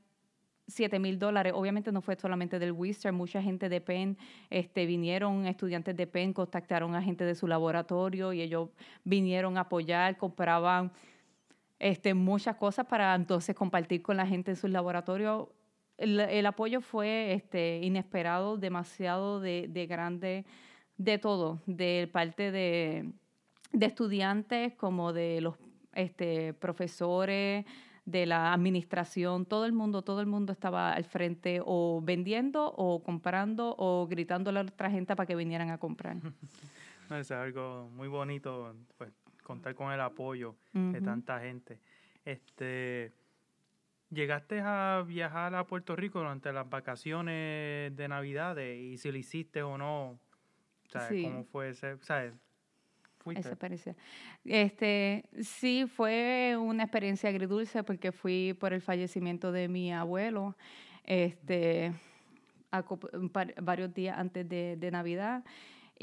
7 0.68 0.98
mil 0.98 1.18
dólares. 1.18 1.52
Obviamente 1.54 1.92
no 1.92 2.00
fue 2.00 2.16
solamente 2.16 2.58
del 2.58 2.72
Western, 2.72 3.14
mucha 3.14 3.42
gente 3.42 3.68
de 3.68 3.82
Penn 3.82 4.16
este, 4.48 4.86
vinieron, 4.86 5.44
estudiantes 5.44 5.94
de 5.94 6.06
Penn 6.06 6.32
contactaron 6.32 6.94
a 6.94 7.02
gente 7.02 7.26
de 7.26 7.34
su 7.34 7.46
laboratorio 7.46 8.32
y 8.32 8.40
ellos 8.40 8.70
vinieron 9.04 9.58
a 9.58 9.62
apoyar, 9.62 10.16
compraban 10.16 10.90
este, 11.82 12.14
muchas 12.14 12.56
cosas 12.56 12.86
para 12.86 13.12
entonces 13.12 13.56
compartir 13.56 14.02
con 14.02 14.16
la 14.16 14.24
gente 14.24 14.52
en 14.52 14.56
sus 14.56 14.70
laboratorios. 14.70 15.48
El, 15.98 16.46
apoyo 16.46 16.80
fue 16.80 17.32
este, 17.32 17.80
inesperado, 17.82 18.56
demasiado 18.56 19.40
de, 19.40 19.66
de, 19.68 19.86
grande, 19.86 20.44
de 20.96 21.18
todo, 21.18 21.60
de 21.66 22.08
parte 22.12 22.52
de, 22.52 23.12
estudiantes 23.72 24.74
como 24.74 25.12
de 25.12 25.40
los 25.40 25.56
este, 25.94 26.54
profesores, 26.54 27.66
de 28.04 28.26
la 28.26 28.52
administración, 28.52 29.44
todo 29.44 29.64
el 29.66 29.72
mundo, 29.72 30.02
todo 30.02 30.20
el 30.20 30.26
mundo 30.26 30.52
estaba 30.52 30.92
al 30.92 31.04
frente 31.04 31.60
o 31.64 32.00
vendiendo 32.02 32.72
o 32.76 33.02
comprando 33.02 33.74
o 33.76 34.06
gritándole 34.06 34.60
a 34.60 34.62
otra 34.62 34.90
gente 34.90 35.16
para 35.16 35.26
que 35.26 35.34
vinieran 35.34 35.70
a 35.70 35.78
comprar. 35.78 36.16
es 37.10 37.30
algo 37.32 37.90
muy 37.92 38.08
bonito, 38.08 38.74
pues 38.96 39.12
contar 39.42 39.74
con 39.74 39.92
el 39.92 40.00
apoyo 40.00 40.56
de 40.72 41.00
tanta 41.00 41.40
gente. 41.40 41.78
Este, 42.24 43.12
¿Llegaste 44.10 44.60
a 44.60 45.04
viajar 45.06 45.54
a 45.54 45.66
Puerto 45.66 45.96
Rico 45.96 46.18
durante 46.18 46.52
las 46.52 46.68
vacaciones 46.68 47.96
de 47.96 48.08
Navidad 48.08 48.56
y 48.58 48.98
si 48.98 49.10
lo 49.10 49.18
hiciste 49.18 49.62
o 49.62 49.78
no? 49.78 50.18
Sí. 51.08 51.22
¿Cómo 51.22 51.44
fue 51.44 51.70
ese? 51.70 51.96
¿sabes? 52.02 52.34
Esa 53.30 53.50
experiencia. 53.50 53.96
Este, 54.44 55.24
sí, 55.40 55.86
fue 55.86 56.56
una 56.58 56.82
experiencia 56.82 57.30
agridulce 57.30 57.84
porque 57.84 58.12
fui 58.12 58.54
por 58.58 58.72
el 58.72 58.82
fallecimiento 58.82 59.52
de 59.52 59.68
mi 59.68 59.92
abuelo 59.92 60.56
este, 61.04 61.92
varios 63.60 63.94
días 63.94 64.18
antes 64.18 64.48
de, 64.48 64.76
de 64.76 64.90
Navidad. 64.90 65.44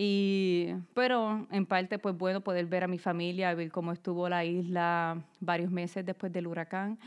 Y, 0.02 0.76
pero 0.94 1.46
en 1.52 1.66
parte, 1.66 2.00
pues 2.00 2.18
bueno, 2.18 2.40
poder 2.40 2.66
ver 2.68 2.86
a 2.86 2.88
mi 2.88 3.00
familia, 3.00 3.54
ver 3.54 3.70
cómo 3.70 3.92
estuvo 3.92 4.30
la 4.30 4.46
isla 4.46 5.22
varios 5.42 5.70
meses 5.70 6.06
después 6.06 6.32
del 6.32 6.48
huracán. 6.48 6.98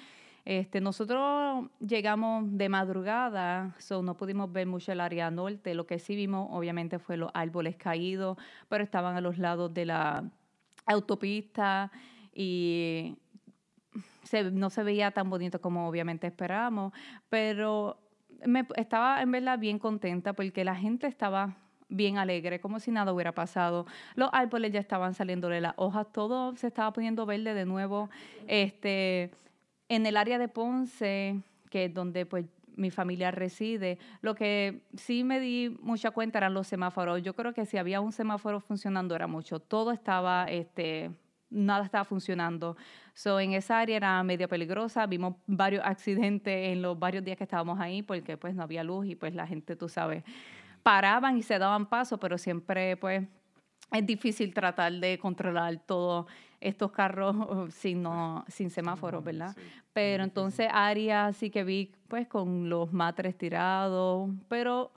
Este, 0.45 0.78
nosotros 0.78 1.70
llegamos 1.80 2.45
de 2.59 2.68
madrugada, 2.68 3.74
so 3.78 4.03
no 4.03 4.14
pudimos 4.18 4.53
ver 4.53 4.66
mucho 4.66 4.93
el 4.93 5.01
área 5.01 5.30
norte. 5.30 5.74
Lo 5.74 5.86
que 5.86 5.99
sí 5.99 6.14
vimos, 6.14 6.49
obviamente, 6.51 6.99
fue 6.99 7.16
los 7.16 7.30
árboles 7.32 7.76
caídos, 7.76 8.36
pero 8.68 8.84
estaban 8.84 9.16
a 9.16 9.22
los 9.22 9.38
lados 9.38 9.72
de 9.72 9.86
la 9.86 10.30
autopista 10.84 11.90
y 12.34 13.16
se, 14.22 14.51
no 14.51 14.68
se 14.68 14.82
veía 14.82 15.12
tan 15.12 15.30
bonito 15.30 15.62
como 15.62 15.88
obviamente 15.88 16.26
esperábamos, 16.26 16.93
pero 17.30 17.97
me, 18.45 18.66
estaba 18.76 19.22
en 19.22 19.32
verdad 19.32 19.59
bien 19.59 19.78
contenta 19.78 20.34
porque 20.34 20.62
la 20.62 20.76
gente 20.76 21.07
estaba 21.07 21.57
bien 21.97 22.18
alegre, 22.18 22.61
como 22.61 22.80
si 22.80 22.90
nada 22.90 23.12
hubiera 23.12 23.32
pasado. 23.32 23.86
Los 24.14 24.30
árboles 24.32 24.72
ya 24.72 24.80
estaban 24.80 25.14
saliendo 25.14 25.49
de 25.49 25.61
las 25.61 25.74
hojas, 25.76 26.07
todo 26.12 26.57
se 26.57 26.66
estaba 26.68 26.93
poniendo 26.93 27.26
verde 27.26 27.55
de 27.55 27.64
nuevo. 27.64 28.11
Este, 28.47 29.30
En 29.88 30.07
el 30.07 30.16
área 30.16 30.38
de 30.38 30.49
Ponce, 30.49 31.40
que 31.70 31.86
es 31.86 31.95
donde 31.95 32.24
pues 32.26 32.47
mi 32.76 32.90
familia 32.90 33.30
reside, 33.30 33.99
lo 34.22 34.34
que 34.34 34.80
sí 34.97 35.24
me 35.24 35.40
di 35.40 35.76
mucha 35.82 36.11
cuenta 36.11 36.38
eran 36.38 36.55
los 36.55 36.66
semáforos. 36.66 37.22
Yo 37.22 37.34
creo 37.34 37.53
que 37.53 37.66
si 37.66 37.76
había 37.76 38.01
un 38.01 38.12
semáforo 38.12 38.61
funcionando 38.61 39.14
era 39.14 39.26
mucho. 39.26 39.61
Todo 39.61 39.93
estaba, 39.93 40.47
este, 40.47 41.11
nada 41.51 41.84
estaba 41.84 42.05
funcionando. 42.05 42.76
So, 43.12 43.38
en 43.38 43.53
esa 43.53 43.78
área 43.80 43.97
era 43.97 44.22
medio 44.22 44.49
peligrosa. 44.49 45.07
Vimos 45.07 45.34
varios 45.47 45.84
accidentes 45.84 46.72
en 46.72 46.80
los 46.80 46.99
varios 46.99 47.22
días 47.24 47.36
que 47.36 47.45
estábamos 47.45 47.78
ahí 47.78 48.03
porque 48.03 48.38
pues 48.38 48.55
no 48.55 48.62
había 48.62 48.82
luz 48.82 49.07
y 49.07 49.16
pues 49.16 49.34
la 49.34 49.47
gente, 49.47 49.76
tú 49.76 49.88
sabes, 49.90 50.24
paraban 50.82 51.36
y 51.36 51.42
se 51.42 51.58
daban 51.58 51.86
paso, 51.86 52.18
pero 52.18 52.38
siempre 52.38 52.96
pues 52.96 53.26
es 53.92 54.06
difícil 54.06 54.54
tratar 54.54 54.92
de 54.92 55.18
controlar 55.18 55.78
todos 55.84 56.26
estos 56.60 56.92
carros 56.92 57.36
sin, 57.74 58.02
no, 58.02 58.44
sin 58.48 58.70
semáforos, 58.70 59.22
¿verdad? 59.22 59.56
Pero 59.92 60.24
entonces 60.24 60.68
áreas 60.72 61.36
sí 61.36 61.50
que 61.50 61.64
vi 61.64 61.92
pues 62.08 62.26
con 62.26 62.68
los 62.68 62.92
matres 62.92 63.36
tirados, 63.36 64.30
pero 64.48 64.92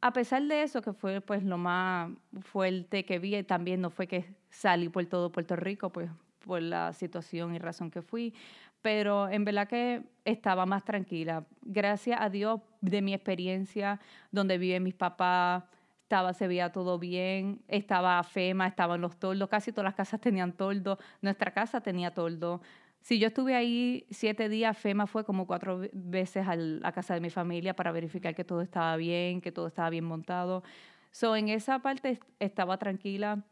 a 0.00 0.12
pesar 0.12 0.42
de 0.42 0.62
eso, 0.62 0.82
que 0.82 0.92
fue 0.92 1.20
pues 1.20 1.42
lo 1.42 1.58
más 1.58 2.10
fuerte 2.42 3.04
que 3.04 3.18
vi, 3.18 3.42
también 3.42 3.80
no 3.80 3.90
fue 3.90 4.06
que 4.06 4.34
salí 4.50 4.88
por 4.88 5.04
todo 5.06 5.30
Puerto 5.30 5.56
Rico, 5.56 5.90
pues 5.90 6.10
por 6.44 6.62
la 6.62 6.92
situación 6.92 7.54
y 7.54 7.58
razón 7.58 7.90
que 7.90 8.02
fui, 8.02 8.32
pero 8.86 9.28
en 9.28 9.44
verdad 9.44 9.66
que 9.66 10.04
estaba 10.24 10.64
más 10.64 10.84
tranquila. 10.84 11.44
Gracias 11.62 12.20
a 12.20 12.30
Dios 12.30 12.60
de 12.80 13.02
mi 13.02 13.14
experiencia, 13.14 13.98
donde 14.30 14.58
viven 14.58 14.84
mis 14.84 14.94
papás, 14.94 15.64
estaba, 16.04 16.32
se 16.32 16.46
veía 16.46 16.70
todo 16.70 16.96
bien, 16.96 17.64
estaba 17.66 18.22
FEMA, 18.22 18.68
estaban 18.68 19.00
los 19.00 19.18
toldos, 19.18 19.48
casi 19.48 19.72
todas 19.72 19.86
las 19.86 19.96
casas 19.96 20.20
tenían 20.20 20.52
toldo, 20.52 21.00
nuestra 21.20 21.50
casa 21.50 21.80
tenía 21.80 22.14
toldo. 22.14 22.62
Si 23.00 23.18
yo 23.18 23.26
estuve 23.26 23.56
ahí 23.56 24.06
siete 24.12 24.48
días, 24.48 24.78
FEMA 24.78 25.08
fue 25.08 25.24
como 25.24 25.48
cuatro 25.48 25.80
veces 25.92 26.46
a 26.46 26.54
la 26.54 26.92
casa 26.92 27.12
de 27.14 27.20
mi 27.20 27.30
familia 27.30 27.74
para 27.74 27.90
verificar 27.90 28.36
que 28.36 28.44
todo 28.44 28.60
estaba 28.60 28.96
bien, 28.96 29.40
que 29.40 29.50
todo 29.50 29.66
estaba 29.66 29.90
bien 29.90 30.04
montado. 30.04 30.62
So, 31.10 31.34
en 31.34 31.48
esa 31.48 31.80
parte 31.80 32.20
estaba 32.38 32.78
tranquila 32.78 33.42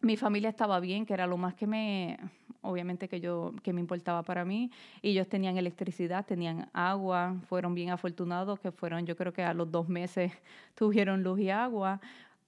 mi 0.00 0.16
familia 0.16 0.50
estaba 0.50 0.80
bien, 0.80 1.06
que 1.06 1.14
era 1.14 1.26
lo 1.26 1.36
más 1.36 1.54
que 1.54 1.66
me, 1.66 2.18
obviamente 2.62 3.08
que 3.08 3.20
yo, 3.20 3.54
que 3.62 3.72
me 3.72 3.80
importaba 3.80 4.22
para 4.22 4.44
mí. 4.44 4.70
Y 5.02 5.10
ellos 5.10 5.28
tenían 5.28 5.56
electricidad, 5.56 6.24
tenían 6.26 6.68
agua, 6.72 7.36
fueron 7.48 7.74
bien 7.74 7.90
afortunados, 7.90 8.60
que 8.60 8.72
fueron, 8.72 9.06
yo 9.06 9.16
creo 9.16 9.32
que 9.32 9.42
a 9.42 9.54
los 9.54 9.70
dos 9.70 9.88
meses 9.88 10.32
tuvieron 10.74 11.22
luz 11.22 11.40
y 11.40 11.50
agua. 11.50 12.00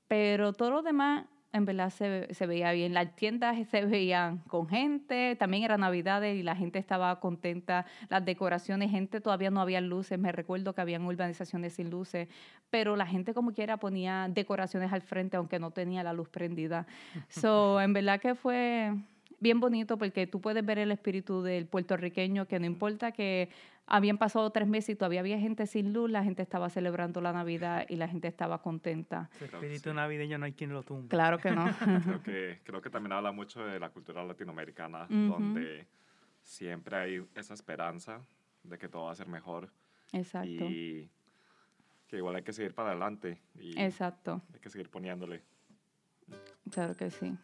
Pero 0.08 0.52
todo 0.52 0.70
lo 0.70 0.82
demás 0.82 1.26
en 1.52 1.64
verdad 1.64 1.90
se, 1.90 2.32
se, 2.34 2.46
veía 2.46 2.72
bien. 2.72 2.92
Las 2.92 3.14
tiendas 3.16 3.56
se 3.68 3.84
veían 3.86 4.38
con 4.48 4.68
gente, 4.68 5.36
también 5.36 5.64
era 5.64 5.78
Navidades 5.78 6.36
y 6.36 6.42
la 6.42 6.54
gente 6.54 6.78
estaba 6.78 7.18
contenta. 7.20 7.86
Las 8.08 8.24
decoraciones, 8.24 8.90
gente 8.90 9.20
todavía 9.20 9.50
no 9.50 9.60
había 9.60 9.80
luces, 9.80 10.18
me 10.18 10.32
recuerdo 10.32 10.74
que 10.74 10.80
habían 10.80 11.04
urbanizaciones 11.04 11.74
sin 11.74 11.90
luces, 11.90 12.28
pero 12.70 12.96
la 12.96 13.06
gente 13.06 13.32
como 13.32 13.52
quiera 13.52 13.78
ponía 13.78 14.28
decoraciones 14.28 14.92
al 14.92 15.02
frente 15.02 15.36
aunque 15.36 15.58
no 15.58 15.70
tenía 15.70 16.02
la 16.02 16.12
luz 16.12 16.28
prendida. 16.28 16.86
So, 17.28 17.80
en 17.80 17.92
verdad 17.92 18.20
que 18.20 18.34
fue 18.34 18.92
bien 19.40 19.60
bonito 19.60 19.98
porque 19.98 20.26
tú 20.26 20.40
puedes 20.40 20.64
ver 20.64 20.78
el 20.78 20.90
espíritu 20.90 21.42
del 21.42 21.66
puertorriqueño 21.66 22.46
que 22.46 22.58
no 22.58 22.66
importa 22.66 23.12
que 23.12 23.48
habían 23.86 24.18
pasado 24.18 24.50
tres 24.50 24.68
meses 24.68 24.90
y 24.90 24.96
todavía 24.96 25.20
había 25.20 25.38
gente 25.38 25.66
sin 25.66 25.92
luz, 25.92 26.10
la 26.10 26.22
gente 26.22 26.42
estaba 26.42 26.68
celebrando 26.68 27.20
la 27.20 27.32
Navidad 27.32 27.86
y 27.88 27.96
la 27.96 28.06
gente 28.06 28.28
estaba 28.28 28.60
contenta. 28.60 29.30
El 29.40 29.46
espíritu 29.46 29.94
navideño 29.94 30.38
no 30.38 30.44
hay 30.44 30.52
quien 30.52 30.72
lo 30.72 30.82
tumba. 30.82 31.08
Claro 31.08 31.38
que 31.38 31.50
no. 31.50 31.64
creo, 32.04 32.22
que, 32.22 32.60
creo 32.64 32.82
que 32.82 32.90
también 32.90 33.12
habla 33.12 33.32
mucho 33.32 33.64
de 33.64 33.80
la 33.80 33.88
cultura 33.88 34.22
latinoamericana, 34.24 35.06
donde 35.08 35.86
siempre 36.42 36.96
hay 36.96 37.26
esa 37.34 37.54
esperanza 37.54 38.20
de 38.62 38.78
que 38.78 38.88
todo 38.88 39.04
va 39.04 39.12
a 39.12 39.16
ser 39.16 39.28
mejor. 39.28 39.70
Exacto. 40.12 40.48
Y 40.48 41.10
que 42.06 42.16
igual 42.16 42.36
hay 42.36 42.42
que 42.42 42.52
seguir 42.52 42.74
para 42.74 42.90
adelante. 42.90 43.38
Y 43.58 43.78
Exacto. 43.80 44.42
Hay 44.52 44.60
que 44.60 44.70
seguir 44.70 44.90
poniéndole. 44.90 45.42
Claro 46.70 46.94
que 46.96 47.10
sí. 47.10 47.34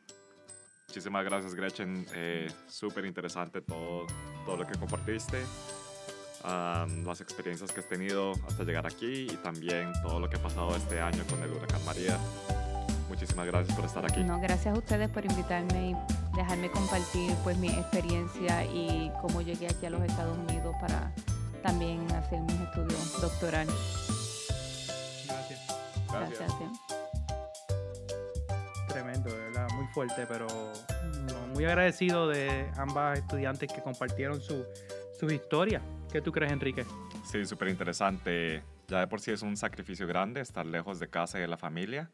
Muchísimas 0.94 1.24
gracias, 1.24 1.56
Gretchen. 1.56 2.06
Eh, 2.14 2.48
Súper 2.68 3.04
interesante 3.04 3.60
todo, 3.60 4.06
todo 4.46 4.58
lo 4.58 4.64
que 4.64 4.78
compartiste 4.78 5.42
las 6.44 7.20
experiencias 7.20 7.72
que 7.72 7.80
has 7.80 7.88
tenido 7.88 8.32
hasta 8.46 8.62
llegar 8.62 8.86
aquí 8.86 9.26
y 9.30 9.36
también 9.38 9.92
todo 10.02 10.20
lo 10.20 10.30
que 10.30 10.36
ha 10.36 10.42
pasado 10.42 10.76
este 10.76 11.00
año 11.00 11.24
con 11.28 11.42
el 11.42 11.50
huracán 11.50 11.84
María. 11.84 12.16
Muchísimas 13.08 13.46
gracias 13.46 13.74
por 13.74 13.84
estar 13.86 14.04
aquí. 14.04 14.22
No, 14.22 14.38
gracias 14.38 14.72
a 14.72 14.78
ustedes 14.78 15.08
por 15.08 15.24
invitarme 15.24 15.90
y 15.90 16.36
dejarme 16.36 16.70
compartir 16.70 17.34
pues 17.42 17.56
mi 17.58 17.70
experiencia 17.70 18.64
y 18.64 19.10
cómo 19.20 19.42
llegué 19.42 19.66
aquí 19.66 19.86
a 19.86 19.90
los 19.90 20.02
Estados 20.02 20.38
Unidos 20.38 20.76
para 20.80 21.12
también 21.62 22.06
hacer 22.12 22.40
mis 22.42 22.60
estudios 22.60 23.20
doctorales. 23.20 23.74
Gracias. 25.26 25.60
Gracias. 26.08 26.38
Gracias. 26.38 26.93
Fuerte, 29.94 30.26
pero 30.26 30.48
muy 31.54 31.64
agradecido 31.64 32.26
de 32.26 32.68
ambas 32.76 33.20
estudiantes 33.20 33.72
que 33.72 33.80
compartieron 33.80 34.40
su, 34.40 34.66
sus 35.18 35.32
historias. 35.32 35.82
¿Qué 36.12 36.20
tú 36.20 36.32
crees, 36.32 36.50
Enrique? 36.50 36.84
Sí, 37.24 37.44
súper 37.46 37.68
interesante. 37.68 38.64
Ya 38.88 38.98
de 38.98 39.06
por 39.06 39.20
sí 39.20 39.30
es 39.30 39.42
un 39.42 39.56
sacrificio 39.56 40.08
grande 40.08 40.40
estar 40.40 40.66
lejos 40.66 40.98
de 40.98 41.08
casa 41.08 41.38
y 41.38 41.42
de 41.42 41.46
la 41.46 41.56
familia 41.56 42.10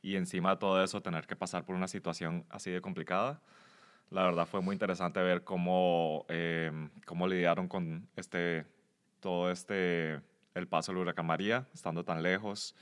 y 0.00 0.14
encima 0.14 0.50
de 0.50 0.56
todo 0.58 0.82
eso 0.82 1.02
tener 1.02 1.26
que 1.26 1.34
pasar 1.34 1.64
por 1.64 1.74
una 1.74 1.88
situación 1.88 2.46
así 2.50 2.70
de 2.70 2.80
complicada. 2.80 3.40
La 4.10 4.22
verdad 4.22 4.46
fue 4.46 4.60
muy 4.60 4.74
interesante 4.74 5.20
ver 5.20 5.42
cómo, 5.42 6.24
eh, 6.28 6.70
cómo 7.04 7.26
lidiaron 7.26 7.66
con 7.66 8.08
este, 8.14 8.64
todo 9.18 9.50
este, 9.50 10.20
el 10.54 10.68
paso 10.68 10.92
del 10.92 11.02
huracán 11.02 11.26
María, 11.26 11.66
estando 11.74 12.04
tan 12.04 12.22
lejos 12.22 12.76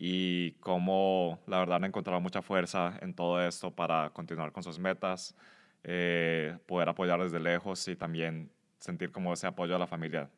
y 0.00 0.52
cómo 0.60 1.40
la 1.48 1.58
verdad 1.58 1.76
han 1.76 1.84
encontrado 1.84 2.20
mucha 2.20 2.40
fuerza 2.40 2.96
en 3.02 3.14
todo 3.14 3.42
esto 3.42 3.72
para 3.72 4.10
continuar 4.10 4.52
con 4.52 4.62
sus 4.62 4.78
metas, 4.78 5.34
eh, 5.82 6.56
poder 6.66 6.88
apoyar 6.88 7.20
desde 7.20 7.40
lejos 7.40 7.88
y 7.88 7.96
también 7.96 8.48
sentir 8.78 9.10
como 9.10 9.32
ese 9.32 9.48
apoyo 9.48 9.74
a 9.74 9.78
la 9.78 9.88
familia. 9.88 10.30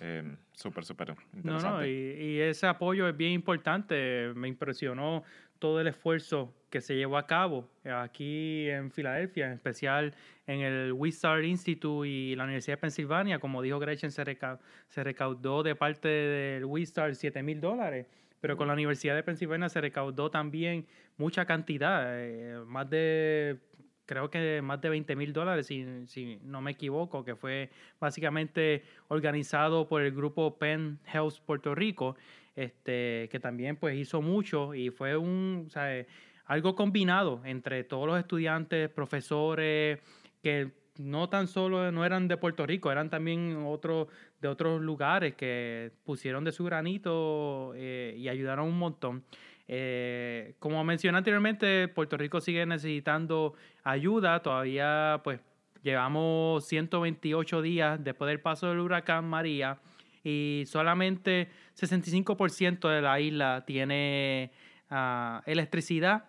Eh, 0.00 0.36
súper, 0.52 0.84
súper 0.84 1.14
interesante. 1.32 1.68
No, 1.68 1.78
no, 1.78 1.86
y, 1.86 1.90
y, 1.90 2.40
ese 2.40 2.66
apoyo 2.66 3.08
es 3.08 3.16
bien 3.16 3.32
importante. 3.32 4.32
Me 4.34 4.48
impresionó 4.48 5.22
todo 5.58 5.80
el 5.80 5.86
esfuerzo 5.86 6.52
que 6.68 6.80
se 6.80 6.96
llevó 6.96 7.16
a 7.16 7.26
cabo 7.26 7.70
aquí 7.84 8.68
en 8.68 8.90
Filadelfia, 8.90 9.46
en 9.46 9.52
especial 9.52 10.14
en 10.46 10.60
el 10.60 10.92
Wizard 10.92 11.44
Institute 11.44 12.08
y 12.08 12.34
la 12.34 12.44
Universidad 12.44 12.76
de 12.76 12.80
Pensilvania. 12.80 13.38
Como 13.38 13.62
dijo 13.62 13.78
Gretchen, 13.78 14.10
se, 14.10 14.24
reca 14.24 14.58
se 14.88 15.04
recaudó 15.04 15.62
de 15.62 15.74
parte 15.76 16.08
del 16.08 16.64
Wizard 16.64 17.14
7 17.14 17.42
mil 17.42 17.60
dólares, 17.60 18.06
pero 18.44 18.58
con 18.58 18.66
la 18.66 18.74
Universidad 18.74 19.14
de 19.14 19.22
Pensilvania 19.22 19.70
se 19.70 19.80
recaudó 19.80 20.30
también 20.30 20.86
mucha 21.16 21.46
cantidad, 21.46 22.04
eh, 22.10 22.58
más 22.66 22.90
de 22.90 23.58
creo 24.04 24.28
que 24.28 24.60
más 24.60 24.82
de 24.82 24.90
20 24.90 25.16
mil 25.16 25.32
dólares, 25.32 25.66
si, 25.66 26.06
si, 26.08 26.38
no 26.42 26.60
me 26.60 26.72
equivoco, 26.72 27.24
que 27.24 27.36
fue 27.36 27.70
básicamente 27.98 28.82
organizado 29.08 29.88
por 29.88 30.02
el 30.02 30.12
grupo 30.12 30.58
Penn 30.58 30.98
Health 31.10 31.38
Puerto 31.46 31.74
Rico, 31.74 32.16
este, 32.54 33.30
que 33.32 33.40
también 33.40 33.76
pues 33.76 33.96
hizo 33.96 34.20
mucho 34.20 34.74
y 34.74 34.90
fue 34.90 35.16
un, 35.16 35.70
algo 36.44 36.74
combinado 36.74 37.40
entre 37.46 37.82
todos 37.82 38.06
los 38.06 38.18
estudiantes, 38.18 38.90
profesores, 38.90 40.00
que 40.42 40.70
no 40.98 41.28
tan 41.28 41.48
solo 41.48 41.90
no 41.90 42.04
eran 42.04 42.28
de 42.28 42.36
Puerto 42.36 42.66
Rico, 42.66 42.92
eran 42.92 43.10
también 43.10 43.64
otros 43.66 44.08
de 44.40 44.48
otros 44.48 44.80
lugares 44.80 45.34
que 45.34 45.90
pusieron 46.04 46.44
de 46.44 46.52
su 46.52 46.64
granito 46.64 47.72
eh, 47.74 48.14
y 48.16 48.28
ayudaron 48.28 48.68
un 48.68 48.78
montón. 48.78 49.24
Eh, 49.66 50.54
como 50.58 50.84
mencioné 50.84 51.18
anteriormente, 51.18 51.88
Puerto 51.88 52.16
Rico 52.16 52.40
sigue 52.40 52.66
necesitando 52.66 53.54
ayuda. 53.82 54.42
Todavía, 54.42 55.20
pues, 55.24 55.40
llevamos 55.82 56.66
128 56.66 57.62
días 57.62 58.02
después 58.02 58.28
del 58.28 58.40
paso 58.40 58.68
del 58.68 58.80
huracán 58.80 59.24
María 59.24 59.78
y 60.22 60.64
solamente 60.66 61.48
65% 61.78 62.88
de 62.88 63.02
la 63.02 63.20
isla 63.20 63.64
tiene 63.66 64.50
uh, 64.90 65.40
electricidad. 65.46 66.24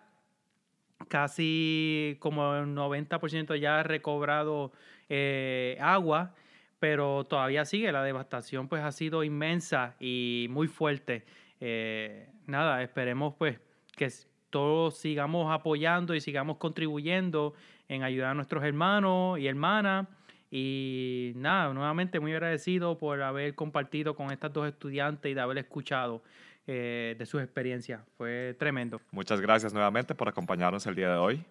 Casi 1.08 2.16
como 2.20 2.54
el 2.54 2.74
90% 2.74 3.58
ya 3.60 3.80
ha 3.80 3.82
recobrado 3.82 4.72
eh, 5.08 5.76
agua, 5.80 6.34
pero 6.78 7.24
todavía 7.24 7.64
sigue. 7.64 7.92
La 7.92 8.02
devastación 8.02 8.68
pues 8.68 8.82
ha 8.82 8.92
sido 8.92 9.22
inmensa 9.22 9.94
y 10.00 10.46
muy 10.50 10.68
fuerte. 10.68 11.24
Eh, 11.60 12.28
nada, 12.46 12.82
esperemos 12.82 13.34
pues 13.38 13.60
que 13.96 14.08
todos 14.50 14.96
sigamos 14.96 15.52
apoyando 15.52 16.14
y 16.14 16.20
sigamos 16.20 16.56
contribuyendo 16.56 17.54
en 17.88 18.02
ayudar 18.02 18.30
a 18.30 18.34
nuestros 18.34 18.64
hermanos 18.64 19.38
y 19.38 19.46
hermanas. 19.46 20.08
Y 20.50 21.32
nada, 21.36 21.72
nuevamente 21.74 22.20
muy 22.20 22.32
agradecido 22.32 22.98
por 22.98 23.20
haber 23.22 23.54
compartido 23.54 24.14
con 24.14 24.30
estas 24.30 24.52
dos 24.52 24.66
estudiantes 24.66 25.30
y 25.30 25.34
de 25.34 25.40
haber 25.40 25.58
escuchado 25.58 26.22
eh, 26.66 27.14
de 27.18 27.26
sus 27.26 27.42
experiencias. 27.42 28.00
Fue 28.16 28.54
tremendo. 28.58 29.00
Muchas 29.10 29.40
gracias 29.40 29.72
nuevamente 29.72 30.14
por 30.14 30.28
acompañarnos 30.28 30.86
el 30.86 30.94
día 30.94 31.10
de 31.10 31.16
hoy. 31.16 31.44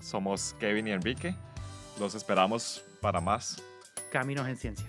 Somos 0.00 0.54
Kevin 0.58 0.88
y 0.88 0.92
Enrique. 0.92 1.34
Los 1.98 2.14
esperamos 2.14 2.84
para 3.00 3.20
más 3.20 3.62
Caminos 4.10 4.46
en 4.48 4.56
Ciencia. 4.56 4.86